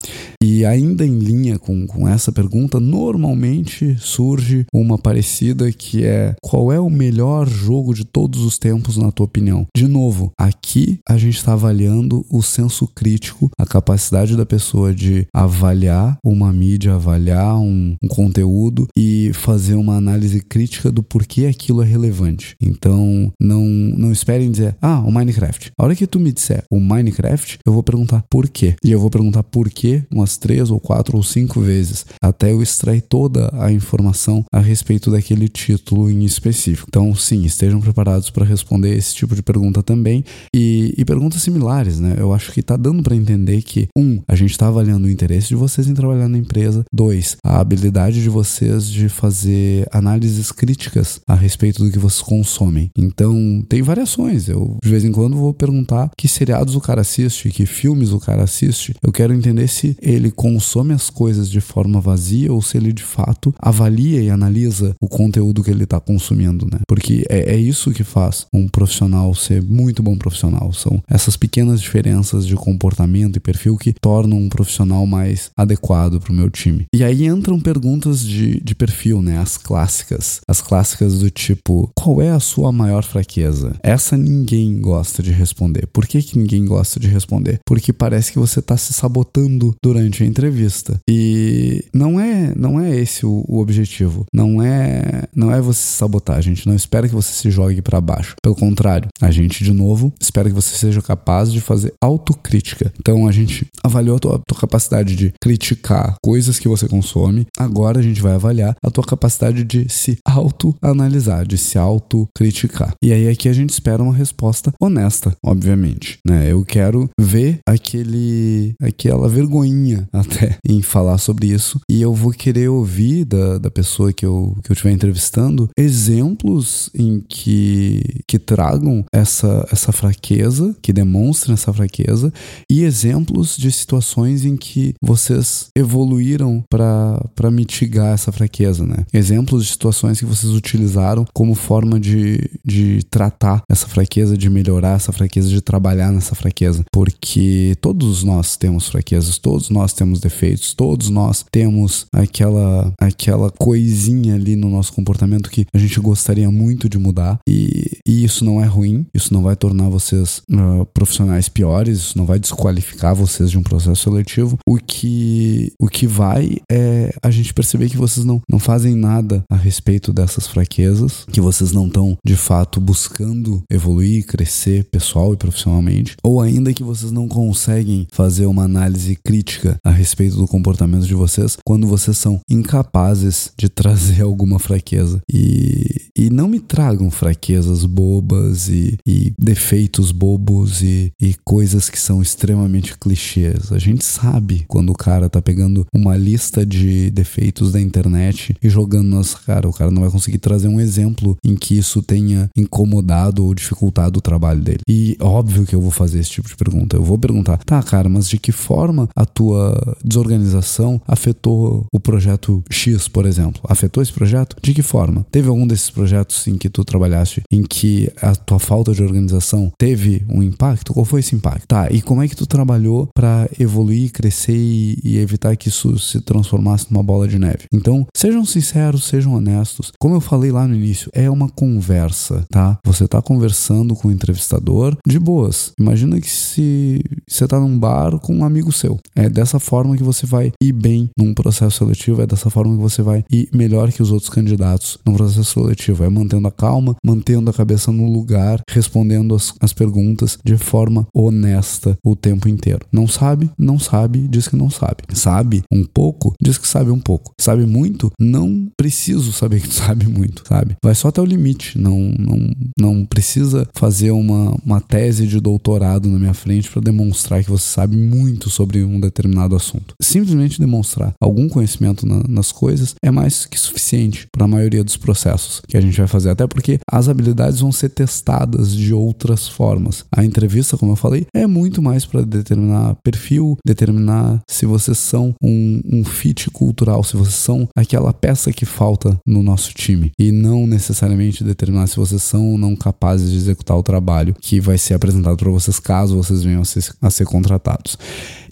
E 0.43 0.67
ainda 0.67 1.07
em 1.07 1.19
linha 1.19 1.59
com, 1.59 1.87
com 1.87 2.07
essa 2.07 2.31
pergunta, 2.31 2.79
normalmente 2.79 3.97
surge 3.99 4.67
uma 4.75 4.99
parecida 4.99 5.73
que 5.73 6.05
é 6.05 6.35
qual 6.43 6.73
é 6.73 6.81
o 6.81 6.91
melhor 6.91 7.49
jogo 7.49 7.95
de 7.95 8.05
todos 8.05 8.43
os 8.43 8.59
tempos, 8.59 8.97
na 8.97 9.11
tua 9.11 9.25
opinião? 9.25 9.67
De 9.75 9.87
novo, 9.87 10.33
aqui 10.39 10.99
a 11.09 11.17
gente 11.17 11.37
está 11.37 11.53
avaliando 11.53 12.27
o 12.31 12.43
senso 12.43 12.87
crítico, 12.87 13.51
a 13.59 13.65
capacidade 13.65 14.37
da 14.37 14.45
pessoa 14.45 14.93
de 14.93 15.27
avaliar 15.33 16.19
uma 16.25 16.53
mídia, 16.53 16.95
avaliar 17.01 17.59
um, 17.59 17.97
um 18.03 18.09
conteúdo 18.09 18.87
e 18.97 19.33
fazer 19.35 19.75
uma 19.75 19.97
análise 19.97 20.41
crítica 20.41 20.93
do 20.93 21.03
porquê 21.03 21.47
aquilo 21.47 21.83
é 21.83 21.87
relevante. 21.87 22.55
Então, 22.61 23.33
não, 23.41 23.65
não 23.65 24.13
esperem 24.13 24.51
dizer, 24.51 24.77
ah, 24.81 25.01
o 25.01 25.11
Minecraft. 25.11 25.73
A 25.79 25.85
hora 25.85 25.97
que 25.97 26.07
tu 26.07 26.21
me 26.21 26.33
disser 26.33 26.63
o 26.71 26.79
Minecraft, 26.79 27.59
eu 27.67 27.73
vou 27.73 27.83
perguntar 27.83 28.25
por 28.31 28.49
quê. 28.49 28.77
E 28.85 28.93
eu 28.93 29.01
vou 29.01 29.11
perguntar 29.11 29.43
por 29.43 29.69
quê 29.71 30.03
umas 30.11 30.37
três 30.37 30.71
ou 30.71 30.79
quatro 30.79 31.17
ou 31.17 31.23
cinco 31.23 31.61
vezes, 31.61 32.05
até 32.23 32.53
eu 32.53 32.63
extrair 32.63 33.01
toda 33.01 33.51
a 33.53 33.73
informação 33.73 34.45
a 34.53 34.61
respeito 34.61 35.11
daquele 35.11 35.49
título 35.49 36.11
em 36.11 36.25
específico. 36.25 36.87
Então, 36.89 37.15
sim, 37.15 37.45
estejam 37.45 37.81
preparados 37.81 38.31
para 38.31 38.45
responder 38.45 38.97
esse 38.97 39.15
tipo 39.15 39.35
de 39.35 39.43
pergunta 39.43 39.83
também 39.83 40.25
e, 40.55 40.95
e 40.97 41.05
perguntas 41.05 41.43
similares, 41.43 41.99
né? 41.99 42.15
Eu 42.19 42.33
acho 42.33 42.53
que 42.53 42.63
tá 42.63 42.77
dando 42.77 43.03
para 43.03 43.17
entender 43.17 43.63
que, 43.63 43.89
um, 43.97 44.21
a 44.29 44.35
gente 44.35 44.51
está 44.51 44.69
avaliando 44.69 45.07
o 45.07 45.11
interesse 45.11 45.49
de 45.49 45.55
vocês 45.55 45.89
em 45.89 45.95
trabalhar 45.95 46.29
na 46.29 46.39
empresa, 46.39 46.85
dois, 46.93 47.37
a 47.45 47.61
habilidade 47.61 48.23
de 48.23 48.29
vocês 48.29 48.87
de 48.87 49.09
fazer 49.09 49.87
análises 49.93 50.51
críticas 50.51 51.21
a 51.27 51.35
respeito 51.35 51.85
do 51.85 51.91
que 51.91 51.99
vocês 51.99 52.23
consomem. 52.23 52.91
Então, 52.97 53.65
tem 53.69 53.83
variações. 53.83 54.49
Eu, 54.49 54.77
de 54.83 54.91
vez 54.91 55.05
em 55.05 55.13
quando, 55.13 55.37
vou 55.37 55.55
perguntar 55.55 56.11
que 56.17 56.29
seriados 56.29 56.75
o 56.75 56.81
cara 56.81 57.01
assiste, 57.01 57.51
que 57.51 57.67
filmes 57.67 58.13
o 58.13 58.21
cara 58.21 58.43
assiste. 58.43 58.95
Eu 59.03 59.13
quero 59.13 59.35
entender 59.35 59.69
se 59.69 59.97
ele 60.01 60.31
consome 60.31 60.93
as 60.93 61.11
coisas 61.11 61.49
de 61.49 61.61
forma 61.61 62.01
vazia 62.01 62.53
ou 62.53 62.61
se 62.61 62.77
ele 62.77 62.93
de 62.93 63.03
fato 63.03 63.55
avalia 63.59 64.21
e 64.23 64.31
analisa 64.31 64.95
o 65.01 65.09
conteúdo 65.09 65.63
que 65.63 65.71
ele 65.71 65.85
está 65.85 66.01
consumindo, 66.01 66.67
né? 66.71 66.81
Porque 66.89 67.25
é, 67.29 67.55
é 67.55 67.57
isso 67.57 67.93
que 67.93 68.05
faz 68.05 68.47
um 68.53 68.69
profissional 68.69 69.35
ser 69.35 69.63
muito 69.63 70.03
bom 70.03 70.17
profissional. 70.17 70.73
São 70.73 71.03
essas 71.09 71.37
pequenas 71.37 71.81
diferenças 71.81 72.47
de 72.47 72.57
comportamento 72.57 73.37
e 73.37 73.41
perfil 73.41 73.77
que 73.77 73.93
tornam 73.93 74.39
um 74.39 74.49
profissional 74.49 75.07
mais 75.07 75.51
adequado 75.57 76.21
para 76.21 76.33
o 76.33 76.35
meu 76.35 76.51
time. 76.51 76.80
E 76.95 77.05
aí 77.05 77.27
entram 77.27 77.61
perguntas 77.61 78.25
de, 78.25 78.61
de 78.61 78.75
perfil, 78.75 79.23
né? 79.23 79.39
As 79.39 79.57
clássicas. 79.57 80.41
As 80.49 80.61
clássicas 80.61 81.19
do 81.19 81.31
tipo: 81.31 81.91
qual 81.95 82.21
é 82.21 82.31
a 82.31 82.41
sua 82.41 82.73
maior 82.73 83.05
fraqueza? 83.05 83.75
Essa 83.83 84.17
ninguém 84.17 84.81
gosta 84.81 85.23
de 85.23 85.31
responder. 85.31 85.87
Por 85.93 86.07
que, 86.07 86.23
que 86.23 86.39
ninguém 86.39 86.65
gosta 86.65 86.99
de 86.99 87.09
responder? 87.09 87.61
Porque 87.67 87.93
parece 87.93 88.33
que 88.33 88.39
você 88.39 88.61
está 88.61 88.77
se 88.77 88.93
sabotando 88.93 89.75
durante 89.83 90.23
a 90.23 90.27
entrevista. 90.27 90.99
E 91.09 91.85
não 91.93 92.21
é, 92.21 92.53
não 92.57 92.81
é 92.81 92.95
esse 92.95 93.25
o, 93.27 93.45
o 93.49 93.59
objetivo. 93.59 94.25
Não 94.33 94.63
é, 94.63 95.25
não 95.35 95.53
é 95.53 95.61
você 95.61 95.81
se 95.81 95.97
sabotar. 95.97 96.37
A 96.37 96.41
gente 96.41 96.67
não 96.67 96.75
espera 96.75 97.09
que 97.09 97.15
você 97.15 97.33
se 97.33 97.51
jogue 97.51 97.83
para 97.83 98.01
baixo. 98.01 98.35
Pelo 98.43 98.55
contrário, 98.55 99.09
a 99.21 99.31
gente 99.31 99.65
de 99.65 99.73
novo 99.73 100.13
espera 100.21 100.49
que 100.49 100.55
você 100.55 100.77
seja 100.77 101.03
capaz 101.03 101.53
de 101.53 101.61
fazer 101.61 101.93
autocrítica. 102.01 102.93
Então 102.99 103.27
a 103.27 103.33
gente 103.33 103.67
avaliou 103.83 104.17
a 104.17 104.21
tua, 104.21 104.41
tua 104.47 104.59
capacidade 104.59 105.17
de 105.17 105.33
criticar 105.41 106.15
coisas 106.23 106.59
que 106.59 106.69
você 106.71 106.89
consome. 106.89 107.47
Agora 107.59 107.99
a 107.99 108.03
gente 108.03 108.23
vai 108.23 108.35
avaliar 108.35 108.75
a 108.83 108.91
tua 108.91 109.05
capacidade 109.05 109.65
de 109.65 109.89
se 109.89 110.19
autoanalisar, 110.25 111.47
de 111.47 111.59
se 111.59 111.79
autocriticar. 111.79 112.95
E 113.03 113.13
aí 113.13 113.29
aqui 113.29 113.49
a 113.49 113.53
gente 113.53 113.71
espera 113.71 114.03
uma 114.03 114.15
resposta 114.15 114.73
honesta, 114.81 115.35
obviamente, 115.45 116.19
né? 116.27 116.51
Eu 116.51 116.65
quero 116.65 117.09
ver 117.19 117.61
aquele 117.67 118.75
aquela 118.81 119.29
vergonhinha 119.29 120.09
até 120.13 120.59
em 120.67 120.83
falar 120.83 121.19
sobre 121.19 121.49
isso 121.49 121.81
e 121.91 122.01
eu 122.01 122.15
vou 122.15 122.33
querer 122.33 122.69
ouvir 122.69 123.25
da, 123.25 123.59
da 123.59 123.71
pessoa 123.71 124.13
que 124.13 124.25
eu 124.25 124.57
que 124.63 124.71
eu 124.71 124.75
estiver 124.75 124.93
entrevistando 124.93 125.69
exemplos 125.77 126.91
em 126.95 127.21
que 127.21 128.03
que 128.27 128.39
tragam 128.39 129.05
essa 129.13 129.67
essa 129.71 129.93
fraqueza, 129.93 130.75
que 130.83 130.93
demonstrem 130.93 131.55
essa 131.55 131.73
fraqueza 131.73 132.33
e 132.71 132.83
exemplos 132.83 133.57
de 133.57 133.71
situações 133.71 134.45
em 134.45 134.57
que 134.57 134.95
vocês 135.03 135.69
evoluíram 135.77 136.50
para 136.69 137.51
mitigar 137.51 138.15
essa 138.15 138.33
fraqueza, 138.33 138.87
né? 138.87 139.05
Exemplos 139.13 139.65
de 139.65 139.73
situações 139.73 140.19
que 140.19 140.27
vocês 140.27 140.53
utilizaram 140.53 141.27
como 141.33 141.55
forma 141.55 141.99
de, 141.99 142.51
de 142.65 143.03
tratar 143.11 143.63
essa 143.69 143.87
fraqueza, 143.87 144.37
de 144.37 144.49
melhorar 144.49 144.97
essa 144.97 145.13
fraqueza, 145.13 145.49
de 145.49 145.61
trabalhar 145.61 146.13
nessa 146.13 146.35
fraqueza. 146.35 146.85
Porque 146.93 147.77
todos 147.81 148.23
nós 148.23 148.57
temos 148.57 148.89
fraquezas, 148.89 149.39
todos 149.39 149.71
nós 149.71 149.93
temos 149.93 150.21
defeitos, 150.21 150.75
todos 150.75 151.09
nós 151.11 151.45
temos 151.51 152.07
aquela, 152.13 152.93
aquela 153.01 153.51
coisinha 153.51 154.35
ali 154.35 154.57
no 154.57 154.69
nosso 154.69 154.93
comportamento 154.93 155.51
que 155.51 155.67
a 155.75 155.79
gente 155.79 155.99
gostaria 156.01 156.51
muito 156.51 156.89
de 156.89 156.99
mudar. 156.99 157.39
E, 157.49 157.99
e 158.07 158.25
isso 158.25 158.45
não 158.45 158.63
é 158.63 158.67
ruim, 158.67 159.07
isso 159.15 159.33
não 159.33 159.43
vai 159.43 159.57
tornar 159.57 159.89
vocês 159.89 160.43
uh, 160.51 160.87
profissionais 160.95 161.49
piores, 161.49 161.99
isso 161.99 162.19
não 162.19 162.27
vai 162.27 162.39
desqualificar 162.39 163.15
vocês 163.15 163.51
de 163.51 163.59
um 163.59 163.63
processo 163.63 164.03
seletivo. 164.03 164.59
O 164.67 164.77
que, 164.77 165.73
o 165.81 165.89
que 165.89 166.07
vai 166.07 166.40
é 166.71 167.13
a 167.23 167.31
gente 167.31 167.55
perceber 167.55 167.89
que 167.89 167.97
vocês 167.97 168.25
não, 168.25 168.41
não 168.49 168.59
fazem 168.59 168.95
nada 168.95 169.43
a 169.51 169.57
respeito 169.57 170.13
dessas 170.13 170.47
fraquezas, 170.47 171.25
que 171.31 171.41
vocês 171.41 171.73
não 171.73 171.87
estão 171.87 172.17
de 172.25 172.37
fato 172.37 172.81
buscando 172.81 173.63
evoluir, 173.71 174.27
crescer 174.27 174.85
pessoal 174.85 175.33
e 175.33 175.37
profissionalmente, 175.37 176.17
ou 176.23 176.41
ainda 176.41 176.73
que 176.73 176.85
vocês 176.85 177.13
não 177.13 177.29
conseguem 177.29 178.07
fazer 178.13 178.47
uma 178.47 178.65
análise 178.65 179.17
crítica 179.17 179.77
a 179.85 179.91
respeito 179.91 180.37
do 180.37 180.47
comportamento 180.47 181.07
de 181.07 181.15
vocês 181.15 181.57
quando 181.65 181.87
vocês 181.87 182.17
são 182.19 182.41
incapazes 182.49 183.53
de 183.57 183.69
trazer 183.71 184.23
alguma 184.23 184.59
fraqueza. 184.59 185.21
E, 185.33 186.11
e 186.17 186.31
não 186.31 186.49
me 186.49 186.61
tragam 186.61 187.11
fraquezas 187.11 187.85
bobas 187.85 188.69
e, 188.69 188.97
e 189.07 189.33
defeitos 189.39 190.13
bobos 190.13 190.83
e, 190.83 191.13
e 191.21 191.35
coisas 191.45 191.89
que 191.89 191.99
são 191.99 192.23
extremamente 192.23 192.97
clichês. 192.99 193.73
A 193.73 193.79
gente 193.79 194.05
sabe 194.05 194.65
quando 194.69 194.91
o 194.91 194.95
cara 194.95 195.29
tá 195.29 195.41
pegando 195.41 195.87
uma 195.95 196.17
lista 196.31 196.65
de 196.65 197.11
defeitos 197.11 197.73
da 197.73 197.81
internet 197.81 198.55
e 198.63 198.69
jogando 198.69 199.09
nas 199.09 199.35
cara, 199.35 199.69
o 199.69 199.73
cara 199.73 199.91
não 199.91 200.03
vai 200.03 200.11
conseguir 200.11 200.39
trazer 200.39 200.69
um 200.69 200.81
exemplo 200.81 201.37
em 201.45 201.57
que 201.57 201.77
isso 201.77 202.03
tenha 202.03 202.49
incomodado 202.57 203.45
ou 203.45 203.55
dificultado 203.55 204.19
o 204.19 204.23
trabalho 204.23 204.61
dele. 204.61 204.81
E 204.89 205.17
óbvio 205.21 205.67
que 205.67 205.75
eu 205.75 205.81
vou 205.81 205.91
fazer 205.91 206.21
esse 206.21 206.31
tipo 206.31 206.49
de 206.49 206.57
pergunta. 206.57 206.97
Eu 206.97 207.03
vou 207.03 207.19
perguntar, 207.19 207.59
tá, 207.59 207.83
cara, 207.83 208.09
mas 208.09 208.29
de 208.29 208.39
que 208.39 208.53
forma 208.53 209.09
a 209.17 209.25
tua 209.25 209.97
desorganização 210.05 211.01
afetou 211.07 211.87
o 211.93 211.99
projeto 211.99 212.63
X, 212.71 213.09
por 213.09 213.27
exemplo? 213.27 213.61
Afetou 213.65 214.03
esse 214.03 214.13
projeto? 214.13 214.57
De 214.63 214.73
que 214.73 214.83
forma? 214.83 215.27
Teve 215.31 215.49
algum 215.49 215.67
desses 215.67 215.91
projetos 215.91 216.47
em 216.47 216.57
que 216.57 216.69
tu 216.69 216.85
trabalhaste 216.85 217.43
em 217.51 217.63
que 217.63 218.11
a 218.21 218.35
tua 218.35 218.59
falta 218.59 218.93
de 218.93 219.03
organização 219.03 219.73
teve 219.79 220.25
um 220.29 220.43
impacto? 220.43 220.93
Qual 220.93 221.05
foi 221.05 221.21
esse 221.21 221.35
impacto? 221.35 221.67
Tá, 221.67 221.91
e 221.91 222.01
como 222.01 222.23
é 222.23 222.29
que 222.29 222.37
tu 222.37 222.47
trabalhou 222.47 223.09
para 223.15 223.49
evoluir, 223.59 224.13
crescer 224.13 224.57
e, 224.57 224.99
e 225.03 225.19
evitar 225.19 225.57
que 225.57 225.69
isso 225.69 225.99
se 225.99 226.20
transformasse 226.21 226.87
numa 226.91 227.03
bola 227.03 227.27
de 227.27 227.39
neve? 227.39 227.67
Então, 227.73 228.07
sejam 228.15 228.45
sinceros, 228.45 229.05
sejam 229.05 229.35
honestos. 229.35 229.93
Como 229.99 230.15
eu 230.15 230.21
falei 230.21 230.51
lá 230.51 230.67
no 230.67 230.75
início, 230.75 231.11
é 231.15 231.31
uma 231.31 231.49
conversa, 231.49 232.45
tá? 232.51 232.79
Você 232.85 233.07
tá 233.07 233.21
conversando 233.23 233.95
com 233.95 234.09
o 234.09 234.13
entrevistador 234.13 234.97
de 235.07 235.19
boas. 235.19 235.73
Imagina 235.79 236.21
que 236.21 236.31
se 236.31 237.03
você 237.29 237.47
tá 237.47 237.59
num 237.59 237.79
bar 237.79 238.19
com 238.19 238.35
um 238.35 238.45
amigo 238.45 238.73
seu. 238.73 238.99
É 239.15 239.29
dessa 239.29 239.59
forma 239.59 239.97
que 239.97 240.03
você 240.03 240.27
vai 240.27 240.53
ir 240.63 240.73
bem 240.73 241.11
num 241.17 241.35
processo 241.35 241.79
seletivo, 241.79 242.23
é 242.23 242.27
dessa 242.27 242.51
forma 242.51 242.75
que 242.75 242.83
você 242.83 243.03
vai 243.03 243.25
ir 243.31 243.49
melhor 243.55 243.93
que 243.93 244.03
os 244.03 244.11
outros 244.11 244.31
candidatos 244.31 244.99
num 245.05 245.15
processo 245.15 245.45
seletivo. 245.45 246.05
É 246.05 246.09
mantendo 246.09 246.49
a 246.49 246.53
calma, 246.53 246.97
mantendo 247.05 247.51
a 247.51 247.55
cabeça 247.55 247.93
no 247.93 248.11
lugar, 248.11 248.61
respondendo 248.71 249.35
as, 249.35 249.55
as 249.61 249.73
perguntas 249.73 250.39
de 250.45 250.57
forma 250.57 251.07
honesta 251.15 251.97
o 252.05 252.17
tempo 252.17 252.49
inteiro. 252.49 252.87
Não 252.93 253.07
sabe? 253.07 253.51
Não 253.59 253.79
sabe, 253.79 254.27
diz 254.29 254.49
que 254.49 254.57
não 254.57 254.71
sabe. 254.71 255.03
Sabe 255.13 255.63
um 255.73 255.85
pouco? 255.85 256.10
Diz 256.41 256.59
que 256.59 256.69
sabe 256.69 256.91
um 256.91 256.99
pouco. 256.99 257.33
Sabe 257.41 257.67
muito? 257.67 258.11
Não 258.19 258.69
preciso 258.77 259.33
saber 259.33 259.61
que 259.61 259.69
tu 259.69 259.75
sabe 259.81 260.07
muito, 260.07 260.43
sabe? 260.47 260.77
Vai 260.83 260.95
só 260.95 261.09
até 261.09 261.21
o 261.21 261.25
limite. 261.25 261.79
Não, 261.79 261.99
não, 262.19 262.51
não 262.79 263.05
precisa 263.05 263.69
fazer 263.75 264.11
uma, 264.11 264.57
uma 264.65 264.81
tese 264.81 265.27
de 265.27 265.41
doutorado 265.41 266.09
na 266.09 266.19
minha 266.19 266.35
frente 266.35 266.71
para 266.71 266.83
demonstrar 266.83 267.43
que 267.43 267.51
você 267.51 267.69
sabe 267.69 267.97
muito 267.97 268.51
sobre 268.51 268.85
um 268.85 268.99
determinado 269.01 269.57
assunto. 269.57 269.95
Simplesmente 270.01 270.61
demonstrar 270.61 271.13
algum 271.21 271.49
conhecimento 271.49 272.07
na, 272.07 272.23
nas 272.29 272.53
coisas 272.53 272.95
é 273.03 273.11
mais 273.11 273.47
que 273.47 273.59
suficiente 273.59 274.27
para 274.33 274.45
a 274.45 274.49
maioria 274.49 274.85
dos 274.85 274.97
processos 274.97 275.61
que 275.69 275.77
a 275.77 275.81
gente 275.81 275.97
vai 275.97 276.07
fazer. 276.07 276.31
Até 276.31 276.47
porque 276.47 276.79
as 276.91 277.09
habilidades 277.09 277.61
vão 277.61 277.73
ser 277.73 277.91
testadas 277.91 278.75
de 278.75 278.93
outras 278.93 279.49
formas. 279.49 280.05
A 280.15 280.25
entrevista, 280.25 280.77
como 280.77 280.93
eu 280.93 280.97
falei, 280.97 281.27
é 281.35 281.47
muito 281.47 281.83
mais 281.83 282.05
para 282.05 282.23
determinar 282.23 282.97
perfil, 283.03 283.57
determinar 283.65 284.41
se 284.49 284.67
vocês 284.67 284.99
são 284.99 285.35
um, 285.43 285.81
um 285.85 286.00
fit 286.05 286.51
cultural, 286.51 287.03
se 287.03 287.17
vocês 287.17 287.35
são 287.35 287.69
aquela 287.75 288.13
peça 288.13 288.53
que 288.53 288.65
falta 288.65 289.19
no 289.27 289.43
nosso 289.43 289.73
time 289.75 290.13
e 290.19 290.33
não 290.33 290.67
necessariamente 290.67 291.45
determinar 291.45 291.87
se 291.87 291.97
vocês 291.97 292.23
são 292.23 292.53
ou 292.53 292.59
não 292.59 292.77
capazes 292.77 293.31
de 293.31 293.37
executar 293.37 293.77
o 293.77 293.83
trabalho 293.83 294.35
que 294.41 294.61
vai 294.61 294.79
ser 294.79 294.95
apresentado 294.95 295.37
para 295.37 295.51
vocês 295.51 295.79
caso 295.79 296.17
vocês 296.17 296.43
venham 296.43 296.63
a 296.63 296.65
ser, 296.65 296.85
a 297.01 297.11
ser 297.11 297.25
contratados. 297.25 297.97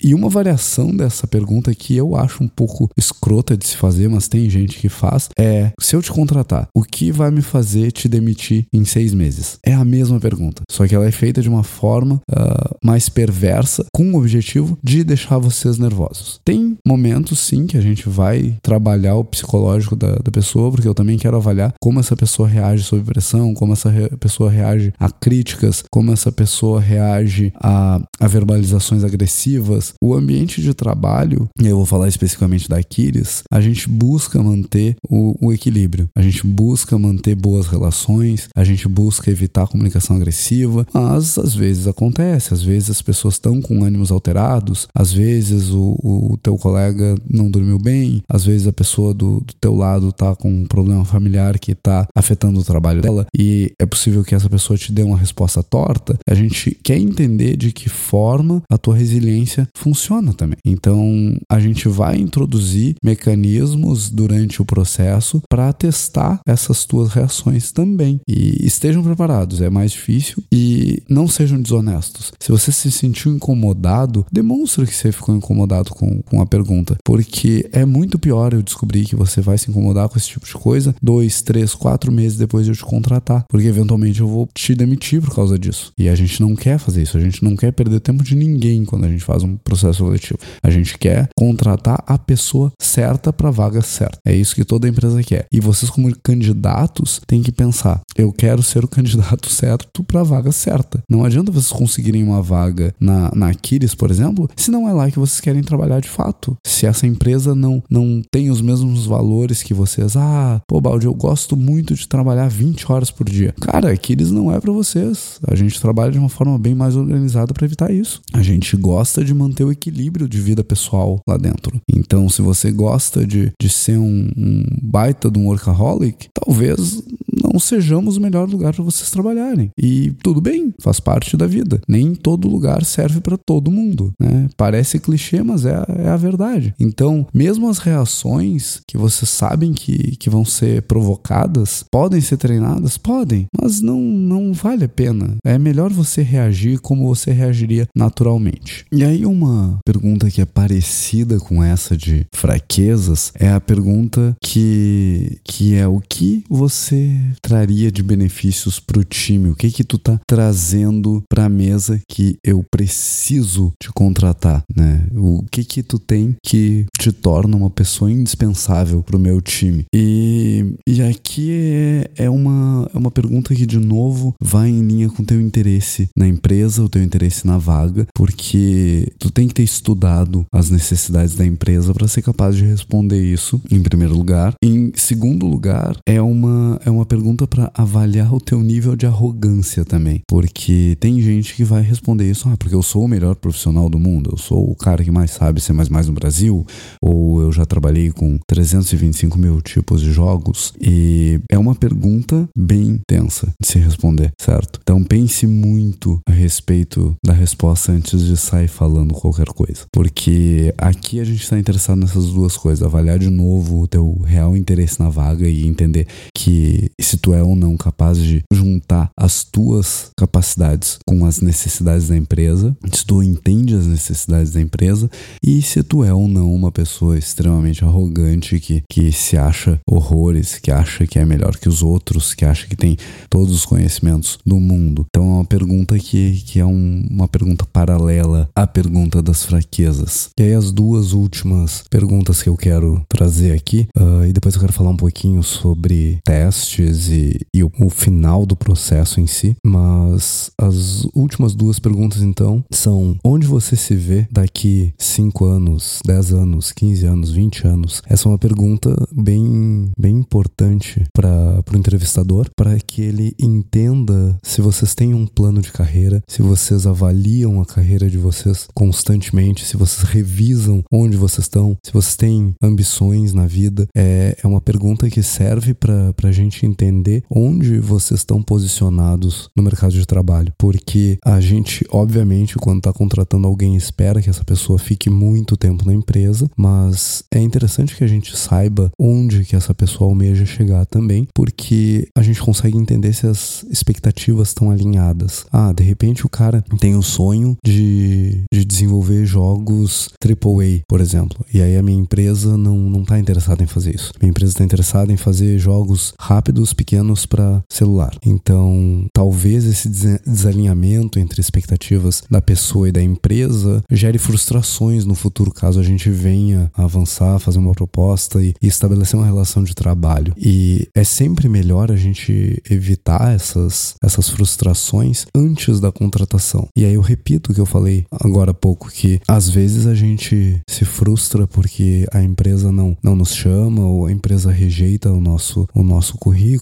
E 0.02 0.14
uma 0.14 0.28
variação 0.28 0.94
dessa 0.94 1.26
pergunta 1.26 1.74
que 1.74 1.96
eu 1.96 2.16
acho 2.16 2.42
um 2.42 2.48
pouco 2.48 2.90
escrota 2.96 3.56
de 3.56 3.66
se 3.66 3.76
fazer, 3.76 4.08
mas 4.08 4.28
tem 4.28 4.48
gente 4.48 4.78
que 4.78 4.88
faz, 4.88 5.28
é: 5.38 5.70
se 5.80 5.96
eu 5.96 6.02
te 6.02 6.12
contratar, 6.12 6.68
o 6.74 6.82
que 6.82 7.10
vai 7.10 7.30
me 7.30 7.42
fazer 7.42 7.92
te 7.92 8.08
demitir 8.08 8.66
em 8.72 8.84
seis 8.84 9.12
meses? 9.12 9.58
É 9.64 9.74
a 9.74 9.84
mesma 9.84 10.20
pergunta, 10.20 10.62
só 10.70 10.86
que 10.86 10.94
ela 10.94 11.06
é 11.06 11.10
feita 11.10 11.42
de 11.42 11.48
uma 11.48 11.62
forma 11.62 12.20
uh, 12.30 12.76
mais 12.82 13.08
perversa, 13.08 13.86
com 13.92 14.12
o 14.12 14.18
objetivo 14.18 14.78
de 14.82 15.02
deixar 15.04 15.38
vocês 15.38 15.78
nervosos. 15.78 16.40
Tem 16.44 16.76
momentos, 16.86 17.38
sim, 17.40 17.66
que 17.66 17.76
a 17.76 17.80
gente 17.80 18.08
vai 18.08 18.56
trabalhar 18.62 19.16
o 19.16 19.24
psicológico 19.24 19.96
da, 19.96 20.16
da 20.16 20.30
pessoa, 20.30 20.70
porque 20.70 20.88
eu 20.88 20.94
também 20.94 21.18
quero 21.18 21.36
avaliar 21.36 21.72
como 21.80 22.00
essa 22.00 22.16
pessoa 22.16 22.48
reage 22.48 22.84
sob 22.84 23.02
pressão, 23.02 23.54
como 23.54 23.72
essa 23.72 23.90
re 23.90 24.08
pessoa 24.18 24.50
reage 24.50 24.92
a 24.98 25.10
críticas, 25.10 25.84
como 25.90 26.12
essa 26.12 26.32
pessoa 26.32 26.80
reage 26.80 27.52
a, 27.56 28.00
a 28.18 28.26
verbalizações 28.26 29.04
agressivas 29.04 29.87
o 30.02 30.14
ambiente 30.14 30.62
de 30.62 30.74
trabalho, 30.74 31.48
e 31.60 31.66
eu 31.66 31.76
vou 31.76 31.86
falar 31.86 32.08
especificamente 32.08 32.68
da 32.68 32.78
Aquiles, 32.78 33.42
a 33.50 33.60
gente 33.60 33.88
busca 33.88 34.42
manter 34.42 34.96
o, 35.08 35.34
o 35.46 35.52
equilíbrio, 35.52 36.08
a 36.16 36.22
gente 36.22 36.46
busca 36.46 36.98
manter 36.98 37.34
boas 37.34 37.66
relações, 37.66 38.48
a 38.54 38.64
gente 38.64 38.88
busca 38.88 39.30
evitar 39.30 39.66
comunicação 39.66 40.16
agressiva, 40.16 40.86
mas 40.92 41.38
às 41.38 41.54
vezes 41.54 41.86
acontece, 41.86 42.54
às 42.54 42.62
vezes 42.62 42.90
as 42.90 43.02
pessoas 43.02 43.34
estão 43.34 43.60
com 43.60 43.84
ânimos 43.84 44.10
alterados, 44.10 44.88
às 44.94 45.12
vezes 45.12 45.70
o, 45.70 45.96
o 46.02 46.38
teu 46.42 46.56
colega 46.56 47.14
não 47.28 47.50
dormiu 47.50 47.78
bem, 47.78 48.22
às 48.28 48.44
vezes 48.44 48.66
a 48.66 48.72
pessoa 48.72 49.14
do, 49.14 49.40
do 49.40 49.54
teu 49.60 49.74
lado 49.74 50.12
tá 50.12 50.34
com 50.34 50.50
um 50.50 50.66
problema 50.66 51.04
familiar 51.04 51.58
que 51.58 51.74
tá 51.74 52.06
afetando 52.14 52.60
o 52.60 52.64
trabalho 52.64 53.00
dela 53.00 53.26
e 53.36 53.72
é 53.78 53.86
possível 53.86 54.24
que 54.24 54.34
essa 54.34 54.48
pessoa 54.48 54.76
te 54.76 54.92
dê 54.92 55.02
uma 55.02 55.16
resposta 55.16 55.62
torta. 55.62 56.18
A 56.28 56.34
gente 56.34 56.76
quer 56.82 56.98
entender 56.98 57.56
de 57.56 57.72
que 57.72 57.88
forma 57.88 58.62
a 58.70 58.78
tua 58.78 58.96
resiliência 58.96 59.68
funciona 59.78 60.32
também. 60.32 60.58
Então, 60.64 61.36
a 61.50 61.60
gente 61.60 61.88
vai 61.88 62.16
introduzir 62.18 62.94
mecanismos 63.02 64.10
durante 64.10 64.60
o 64.60 64.64
processo 64.64 65.40
para 65.48 65.72
testar 65.72 66.40
essas 66.46 66.84
tuas 66.84 67.10
reações 67.10 67.72
também. 67.72 68.20
E 68.28 68.66
estejam 68.66 69.02
preparados, 69.02 69.60
é 69.60 69.70
mais 69.70 69.92
difícil 69.92 70.42
e 70.52 71.02
não 71.08 71.28
sejam 71.28 71.60
desonestos. 71.60 72.32
Se 72.38 72.50
você 72.50 72.72
se 72.72 72.90
sentiu 72.90 73.32
incomodado, 73.32 74.26
demonstre 74.32 74.86
que 74.86 74.94
você 74.94 75.12
ficou 75.12 75.34
incomodado 75.34 75.90
com, 75.90 76.22
com 76.22 76.40
a 76.40 76.46
pergunta, 76.46 76.96
porque 77.04 77.68
é 77.72 77.84
muito 77.84 78.18
pior 78.18 78.52
eu 78.52 78.62
descobrir 78.62 79.04
que 79.04 79.16
você 79.16 79.40
vai 79.40 79.56
se 79.58 79.70
incomodar 79.70 80.08
com 80.08 80.18
esse 80.18 80.28
tipo 80.28 80.46
de 80.46 80.52
coisa 80.54 80.94
dois, 81.02 81.42
três, 81.42 81.74
quatro 81.74 82.12
meses 82.12 82.36
depois 82.36 82.64
de 82.64 82.72
eu 82.72 82.76
te 82.76 82.84
contratar, 82.84 83.44
porque 83.48 83.66
eventualmente 83.66 84.20
eu 84.20 84.28
vou 84.28 84.48
te 84.54 84.74
demitir 84.74 85.20
por 85.20 85.34
causa 85.34 85.58
disso. 85.58 85.92
E 85.98 86.08
a 86.08 86.14
gente 86.14 86.40
não 86.40 86.54
quer 86.54 86.78
fazer 86.78 87.02
isso, 87.02 87.16
a 87.16 87.20
gente 87.20 87.42
não 87.42 87.56
quer 87.56 87.72
perder 87.72 88.00
tempo 88.00 88.22
de 88.22 88.34
ninguém 88.34 88.84
quando 88.84 89.04
a 89.04 89.08
gente 89.08 89.24
faz 89.24 89.42
um 89.42 89.56
processo 89.68 90.04
seletivo. 90.04 90.38
A 90.62 90.70
gente 90.70 90.96
quer 90.96 91.28
contratar 91.36 92.02
a 92.06 92.16
pessoa 92.16 92.72
certa 92.80 93.32
para 93.32 93.48
a 93.48 93.52
vaga 93.52 93.82
certa. 93.82 94.18
É 94.24 94.34
isso 94.34 94.54
que 94.54 94.64
toda 94.64 94.88
empresa 94.88 95.22
quer. 95.22 95.46
E 95.52 95.60
vocês, 95.60 95.90
como 95.90 96.08
candidatos, 96.22 97.20
têm 97.26 97.42
que 97.42 97.52
pensar: 97.52 98.00
eu 98.16 98.32
quero 98.32 98.62
ser 98.62 98.84
o 98.84 98.88
candidato 98.88 99.50
certo 99.50 100.02
para 100.02 100.20
a 100.20 100.24
vaga 100.24 100.50
certa. 100.52 101.00
Não 101.08 101.24
adianta 101.24 101.52
vocês 101.52 101.72
conseguirem 101.72 102.22
uma 102.22 102.40
vaga 102.40 102.94
na, 102.98 103.30
na 103.34 103.48
Aquiles, 103.50 103.94
por 103.94 104.10
exemplo, 104.10 104.48
se 104.56 104.70
não 104.70 104.88
é 104.88 104.92
lá 104.92 105.10
que 105.10 105.18
vocês 105.18 105.40
querem 105.40 105.62
trabalhar 105.62 106.00
de 106.00 106.08
fato. 106.08 106.56
Se 106.66 106.86
essa 106.86 107.06
empresa 107.06 107.54
não, 107.54 107.82
não 107.90 108.22
tem 108.30 108.50
os 108.50 108.62
mesmos 108.62 109.06
valores 109.06 109.62
que 109.62 109.74
vocês, 109.74 110.16
ah, 110.16 110.60
pô, 110.66 110.80
Balde, 110.80 111.06
eu 111.06 111.14
gosto 111.14 111.56
muito 111.56 111.94
de 111.94 112.08
trabalhar 112.08 112.48
20 112.48 112.90
horas 112.90 113.10
por 113.10 113.28
dia. 113.28 113.54
Cara, 113.60 113.92
Aquiles 113.92 114.30
não 114.30 114.52
é 114.52 114.60
para 114.60 114.72
vocês. 114.72 115.38
A 115.46 115.54
gente 115.54 115.80
trabalha 115.80 116.12
de 116.12 116.18
uma 116.18 116.28
forma 116.28 116.58
bem 116.58 116.74
mais 116.74 116.96
organizada 116.96 117.52
para 117.52 117.66
evitar 117.66 117.90
isso. 117.92 118.20
A 118.32 118.42
gente 118.42 118.76
gosta 118.76 119.24
de 119.24 119.34
manter 119.34 119.57
o 119.64 119.72
equilíbrio 119.72 120.28
de 120.28 120.40
vida 120.40 120.64
pessoal 120.64 121.20
lá 121.26 121.36
dentro. 121.36 121.80
Então, 121.88 122.28
se 122.28 122.42
você 122.42 122.70
gosta 122.70 123.26
de, 123.26 123.52
de 123.60 123.68
ser 123.68 123.98
um, 123.98 124.30
um 124.36 124.64
baita 124.82 125.30
de 125.30 125.38
um 125.38 125.46
workaholic, 125.46 126.28
talvez 126.32 127.02
não 127.42 127.58
sejamos 127.58 128.16
o 128.16 128.20
melhor 128.20 128.48
lugar 128.48 128.74
para 128.74 128.84
vocês 128.84 129.10
trabalharem. 129.10 129.70
E 129.78 130.12
tudo 130.22 130.40
bem, 130.40 130.72
faz 130.80 131.00
parte 131.00 131.36
da 131.36 131.46
vida. 131.46 131.80
Nem 131.88 132.14
todo 132.14 132.48
lugar 132.48 132.84
serve 132.84 133.20
para 133.20 133.36
todo 133.36 133.70
mundo. 133.70 134.12
Né? 134.20 134.48
Parece 134.56 134.98
clichê, 134.98 135.42
mas 135.42 135.64
é, 135.64 135.84
é 136.04 136.08
a 136.08 136.16
verdade. 136.16 136.74
Então, 136.78 137.26
mesmo 137.32 137.68
as 137.68 137.78
reações 137.78 138.80
que 138.86 138.96
vocês 138.96 139.30
sabem 139.30 139.72
que, 139.72 140.16
que 140.16 140.30
vão 140.30 140.44
ser 140.44 140.82
provocadas, 140.82 141.84
podem 141.90 142.20
ser 142.20 142.36
treinadas? 142.36 142.96
Podem, 142.98 143.46
mas 143.60 143.80
não, 143.80 144.00
não 144.00 144.52
vale 144.52 144.84
a 144.84 144.88
pena. 144.88 145.36
É 145.44 145.58
melhor 145.58 145.92
você 145.92 146.22
reagir 146.22 146.80
como 146.80 147.06
você 147.06 147.32
reagiria 147.32 147.86
naturalmente. 147.96 148.84
E 148.90 149.04
aí, 149.04 149.24
uma 149.24 149.78
pergunta 149.84 150.30
que 150.30 150.40
é 150.40 150.46
parecida 150.46 151.38
com 151.38 151.62
essa 151.62 151.96
de 151.96 152.26
fraquezas 152.34 153.32
é 153.34 153.48
a 153.48 153.60
pergunta 153.60 154.36
que, 154.42 155.38
que 155.44 155.74
é 155.74 155.86
o 155.86 156.00
que 156.00 156.44
você 156.48 157.18
traria 157.42 157.90
de 157.90 158.02
benefícios 158.02 158.80
para 158.80 159.00
o 159.00 159.04
time? 159.04 159.50
O 159.50 159.54
que 159.54 159.70
que 159.70 159.84
tu 159.84 159.98
tá 159.98 160.20
trazendo 160.26 161.22
para 161.28 161.46
a 161.46 161.48
mesa 161.48 162.00
que 162.08 162.38
eu 162.44 162.64
preciso 162.70 163.72
te 163.80 163.90
contratar, 163.92 164.62
né? 164.74 165.06
O 165.14 165.44
que 165.50 165.64
que 165.64 165.82
tu 165.82 165.98
tem 165.98 166.34
que 166.42 166.86
te 166.98 167.12
torna 167.12 167.56
uma 167.56 167.70
pessoa 167.70 168.10
indispensável 168.10 169.02
para 169.02 169.16
o 169.16 169.20
meu 169.20 169.40
time? 169.40 169.84
E, 169.94 170.74
e 170.86 171.02
aqui 171.02 171.50
é, 171.52 172.10
é, 172.24 172.30
uma, 172.30 172.88
é 172.94 172.98
uma 172.98 173.10
pergunta 173.10 173.54
que, 173.54 173.66
de 173.66 173.78
novo, 173.78 174.34
vai 174.40 174.68
em 174.68 174.86
linha 174.86 175.08
com 175.08 175.24
teu 175.24 175.40
interesse 175.40 176.08
na 176.16 176.26
empresa, 176.26 176.82
o 176.82 176.88
teu 176.88 177.02
interesse 177.02 177.46
na 177.46 177.58
vaga, 177.58 178.06
porque 178.14 179.12
tu 179.18 179.30
tem 179.30 179.48
que 179.48 179.54
ter 179.54 179.62
estudado 179.62 180.44
as 180.52 180.70
necessidades 180.70 181.34
da 181.34 181.44
empresa 181.44 181.92
para 181.92 182.08
ser 182.08 182.22
capaz 182.22 182.56
de 182.56 182.64
responder 182.64 183.22
isso, 183.22 183.60
em 183.70 183.82
primeiro 183.82 184.16
lugar. 184.16 184.54
Em 184.62 184.92
segundo 184.94 185.46
lugar, 185.46 185.96
é 186.06 186.20
uma, 186.20 186.80
é 186.84 186.90
uma 186.90 187.06
pergunta 187.06 187.17
para 187.46 187.70
avaliar 187.74 188.32
o 188.32 188.40
teu 188.40 188.60
nível 188.62 188.96
de 188.96 189.06
arrogância 189.06 189.84
também. 189.84 190.22
Porque 190.26 190.96
tem 191.00 191.20
gente 191.20 191.54
que 191.54 191.64
vai 191.64 191.82
responder 191.82 192.30
isso, 192.30 192.48
ah, 192.48 192.56
porque 192.56 192.74
eu 192.74 192.82
sou 192.82 193.04
o 193.04 193.08
melhor 193.08 193.34
profissional 193.34 193.88
do 193.88 193.98
mundo, 193.98 194.30
eu 194.32 194.38
sou 194.38 194.70
o 194.70 194.76
cara 194.76 195.02
que 195.04 195.10
mais 195.10 195.30
sabe 195.32 195.60
ser 195.60 195.72
mais 195.72 195.88
mais 195.88 196.06
no 196.06 196.12
Brasil, 196.12 196.66
ou 197.02 197.40
eu 197.40 197.52
já 197.52 197.64
trabalhei 197.64 198.10
com 198.10 198.38
325 198.46 199.38
mil 199.38 199.60
tipos 199.60 200.00
de 200.00 200.12
jogos. 200.12 200.72
E 200.80 201.40
é 201.50 201.58
uma 201.58 201.74
pergunta 201.74 202.48
bem 202.56 203.00
tensa 203.06 203.48
de 203.60 203.66
se 203.66 203.78
responder, 203.78 204.32
certo? 204.40 204.80
Então 204.82 205.02
pense 205.02 205.46
muito 205.46 206.20
a 206.28 206.32
respeito 206.32 207.14
da 207.24 207.32
resposta 207.32 207.92
antes 207.92 208.24
de 208.24 208.36
sair 208.36 208.68
falando 208.68 209.14
qualquer 209.14 209.48
coisa. 209.48 209.86
Porque 209.92 210.72
aqui 210.78 211.20
a 211.20 211.24
gente 211.24 211.42
está 211.42 211.58
interessado 211.58 211.98
nessas 211.98 212.26
duas 212.26 212.56
coisas, 212.56 212.84
avaliar 212.84 213.18
de 213.18 213.30
novo 213.30 213.82
o 213.82 213.88
teu 213.88 214.18
real 214.24 214.56
interesse 214.56 215.00
na 215.00 215.08
vaga 215.08 215.48
e 215.48 215.66
entender 215.66 216.06
que 216.36 216.90
se 217.00 217.16
tu 217.16 217.32
é 217.32 217.42
ou 217.42 217.54
não 217.54 217.76
capaz 217.76 218.18
de 218.18 218.42
juntar 218.52 219.10
as 219.16 219.44
tuas 219.44 220.10
capacidades 220.16 220.98
com 221.06 221.24
as 221.24 221.40
necessidades 221.40 222.08
da 222.08 222.16
empresa, 222.16 222.76
se 222.92 223.04
tu 223.06 223.22
entende 223.22 223.74
as 223.74 223.86
necessidades 223.86 224.52
da 224.52 224.60
empresa 224.60 225.08
e 225.42 225.62
se 225.62 225.82
tu 225.82 226.04
é 226.04 226.12
ou 226.12 226.26
não 226.26 226.52
uma 226.52 226.72
pessoa 226.72 227.16
extremamente 227.16 227.84
arrogante 227.84 228.58
que, 228.58 228.82
que 228.90 229.12
se 229.12 229.36
acha 229.36 229.80
horrores, 229.86 230.58
que 230.58 230.70
acha 230.70 231.06
que 231.06 231.18
é 231.18 231.24
melhor 231.24 231.56
que 231.56 231.68
os 231.68 231.82
outros, 231.82 232.34
que 232.34 232.44
acha 232.44 232.66
que 232.66 232.76
tem 232.76 232.96
todos 233.30 233.54
os 233.54 233.64
conhecimentos 233.64 234.38
do 234.44 234.58
mundo. 234.58 235.06
Então 235.08 235.24
é 235.24 235.34
uma 235.36 235.44
pergunta 235.44 235.98
que, 235.98 236.42
que 236.46 236.58
é 236.58 236.66
um, 236.66 237.06
uma 237.08 237.28
pergunta 237.28 237.64
paralela 237.64 238.48
à 238.54 238.66
pergunta 238.66 239.22
das 239.22 239.44
fraquezas. 239.44 240.30
E 240.38 240.42
aí 240.42 240.52
as 240.52 240.72
duas 240.72 241.12
últimas 241.12 241.84
perguntas 241.88 242.42
que 242.42 242.48
eu 242.48 242.56
quero 242.56 243.02
trazer 243.08 243.52
aqui, 243.52 243.86
uh, 243.96 244.24
e 244.26 244.32
depois 244.32 244.54
eu 244.54 244.60
quero 244.60 244.72
falar 244.72 244.90
um 244.90 244.96
pouquinho 244.96 245.42
sobre 245.42 246.18
testes 246.24 246.87
e, 247.08 247.62
o, 247.62 247.70
o 247.80 247.90
final 247.90 248.46
do 248.46 248.56
processo 248.56 249.20
em 249.20 249.26
si, 249.26 249.56
mas 249.64 250.50
as 250.60 251.04
últimas 251.14 251.54
duas 251.54 251.78
perguntas 251.78 252.22
então 252.22 252.64
são 252.70 253.16
onde 253.24 253.46
você 253.46 253.76
se 253.76 253.94
vê 253.94 254.26
daqui 254.30 254.92
cinco 254.98 255.44
anos, 255.44 255.98
dez 256.06 256.32
anos, 256.32 256.72
15 256.72 257.06
anos, 257.06 257.30
20 257.30 257.66
anos? 257.66 258.02
Essa 258.06 258.28
é 258.28 258.32
uma 258.32 258.38
pergunta 258.38 258.94
bem, 259.12 259.90
bem 259.98 260.16
importante 260.18 261.04
para 261.12 261.62
o 261.72 261.76
entrevistador, 261.76 262.48
para 262.56 262.78
que 262.78 263.02
ele 263.02 263.34
entenda 263.40 264.38
se 264.42 264.60
vocês 264.60 264.94
têm 264.94 265.14
um 265.14 265.26
plano 265.26 265.60
de 265.60 265.72
carreira, 265.72 266.22
se 266.28 266.42
vocês 266.42 266.86
avaliam 266.86 267.60
a 267.60 267.66
carreira 267.66 268.08
de 268.08 268.18
vocês 268.18 268.66
constantemente, 268.74 269.64
se 269.64 269.76
vocês 269.76 270.08
revisam 270.08 270.82
onde 270.92 271.16
vocês 271.16 271.44
estão, 271.44 271.76
se 271.84 271.92
vocês 271.92 272.16
têm 272.16 272.54
ambições 272.62 273.32
na 273.32 273.46
vida. 273.46 273.86
É, 273.96 274.36
é 274.42 274.46
uma 274.46 274.60
pergunta 274.60 275.10
que 275.10 275.22
serve 275.22 275.74
para 275.74 276.14
a 276.22 276.32
gente 276.32 276.64
entender 276.78 277.24
onde 277.28 277.78
vocês 277.78 278.20
estão 278.20 278.42
posicionados 278.42 279.50
no 279.56 279.62
mercado 279.62 279.92
de 279.92 280.06
trabalho. 280.06 280.52
Porque 280.56 281.18
a 281.24 281.40
gente, 281.40 281.84
obviamente, 281.90 282.56
quando 282.56 282.78
está 282.78 282.92
contratando 282.92 283.46
alguém, 283.46 283.76
espera 283.76 284.22
que 284.22 284.30
essa 284.30 284.44
pessoa 284.44 284.78
fique 284.78 285.10
muito 285.10 285.56
tempo 285.56 285.84
na 285.84 285.92
empresa, 285.92 286.48
mas 286.56 287.24
é 287.32 287.40
interessante 287.40 287.96
que 287.96 288.04
a 288.04 288.08
gente 288.08 288.36
saiba 288.36 288.90
onde 288.98 289.44
que 289.44 289.56
essa 289.56 289.74
pessoa 289.74 290.08
almeja 290.08 290.46
chegar 290.46 290.86
também, 290.86 291.26
porque 291.34 292.08
a 292.16 292.22
gente 292.22 292.40
consegue 292.40 292.76
entender 292.76 293.12
se 293.12 293.26
as 293.26 293.64
expectativas 293.70 294.48
estão 294.48 294.70
alinhadas. 294.70 295.44
Ah, 295.52 295.72
de 295.72 295.82
repente 295.82 296.24
o 296.24 296.28
cara 296.28 296.64
tem 296.78 296.96
o 296.96 297.02
sonho 297.02 297.56
de, 297.64 298.44
de 298.52 298.64
desenvolver 298.64 299.24
jogos 299.26 300.10
AAA, 300.24 300.82
por 300.88 301.00
exemplo, 301.00 301.44
e 301.52 301.60
aí 301.60 301.76
a 301.76 301.82
minha 301.82 301.98
empresa 301.98 302.56
não, 302.56 302.76
não 302.76 303.04
tá 303.04 303.18
interessada 303.18 303.62
em 303.62 303.66
fazer 303.66 303.94
isso. 303.94 304.12
Minha 304.20 304.30
empresa 304.30 304.52
está 304.52 304.64
interessada 304.64 305.12
em 305.12 305.16
fazer 305.16 305.58
jogos 305.58 306.12
rápidos, 306.20 306.67
pequenos 306.72 307.26
para 307.26 307.62
celular. 307.68 308.16
Então, 308.24 309.06
talvez 309.12 309.64
esse 309.64 309.88
desalinhamento 309.88 311.18
entre 311.18 311.40
expectativas 311.40 312.22
da 312.30 312.40
pessoa 312.40 312.88
e 312.88 312.92
da 312.92 313.02
empresa 313.02 313.82
gere 313.90 314.18
frustrações 314.18 315.04
no 315.04 315.14
futuro 315.14 315.50
caso 315.50 315.80
a 315.80 315.82
gente 315.82 316.10
venha 316.10 316.70
avançar, 316.74 317.38
fazer 317.38 317.58
uma 317.58 317.72
proposta 317.72 318.42
e, 318.42 318.54
e 318.60 318.66
estabelecer 318.66 319.18
uma 319.18 319.26
relação 319.26 319.62
de 319.62 319.74
trabalho. 319.74 320.32
E 320.36 320.88
é 320.94 321.04
sempre 321.04 321.48
melhor 321.48 321.90
a 321.90 321.96
gente 321.96 322.60
evitar 322.68 323.34
essas, 323.34 323.94
essas 324.02 324.28
frustrações 324.28 325.26
antes 325.34 325.80
da 325.80 325.90
contratação. 325.90 326.68
E 326.76 326.84
aí 326.84 326.94
eu 326.94 327.00
repito 327.00 327.50
o 327.50 327.54
que 327.54 327.60
eu 327.60 327.66
falei 327.66 328.04
agora 328.10 328.50
há 328.50 328.54
pouco, 328.54 328.90
que 328.90 329.20
às 329.26 329.48
vezes 329.48 329.86
a 329.86 329.94
gente 329.94 330.60
se 330.68 330.84
frustra 330.84 331.46
porque 331.46 332.06
a 332.12 332.22
empresa 332.22 332.70
não, 332.70 332.96
não 333.02 333.16
nos 333.16 333.34
chama 333.34 333.84
ou 333.84 334.06
a 334.06 334.12
empresa 334.12 334.50
rejeita 334.50 335.10
o 335.10 335.20
nosso, 335.20 335.66
o 335.74 335.82
nosso 335.82 336.16
currículo 336.18 336.57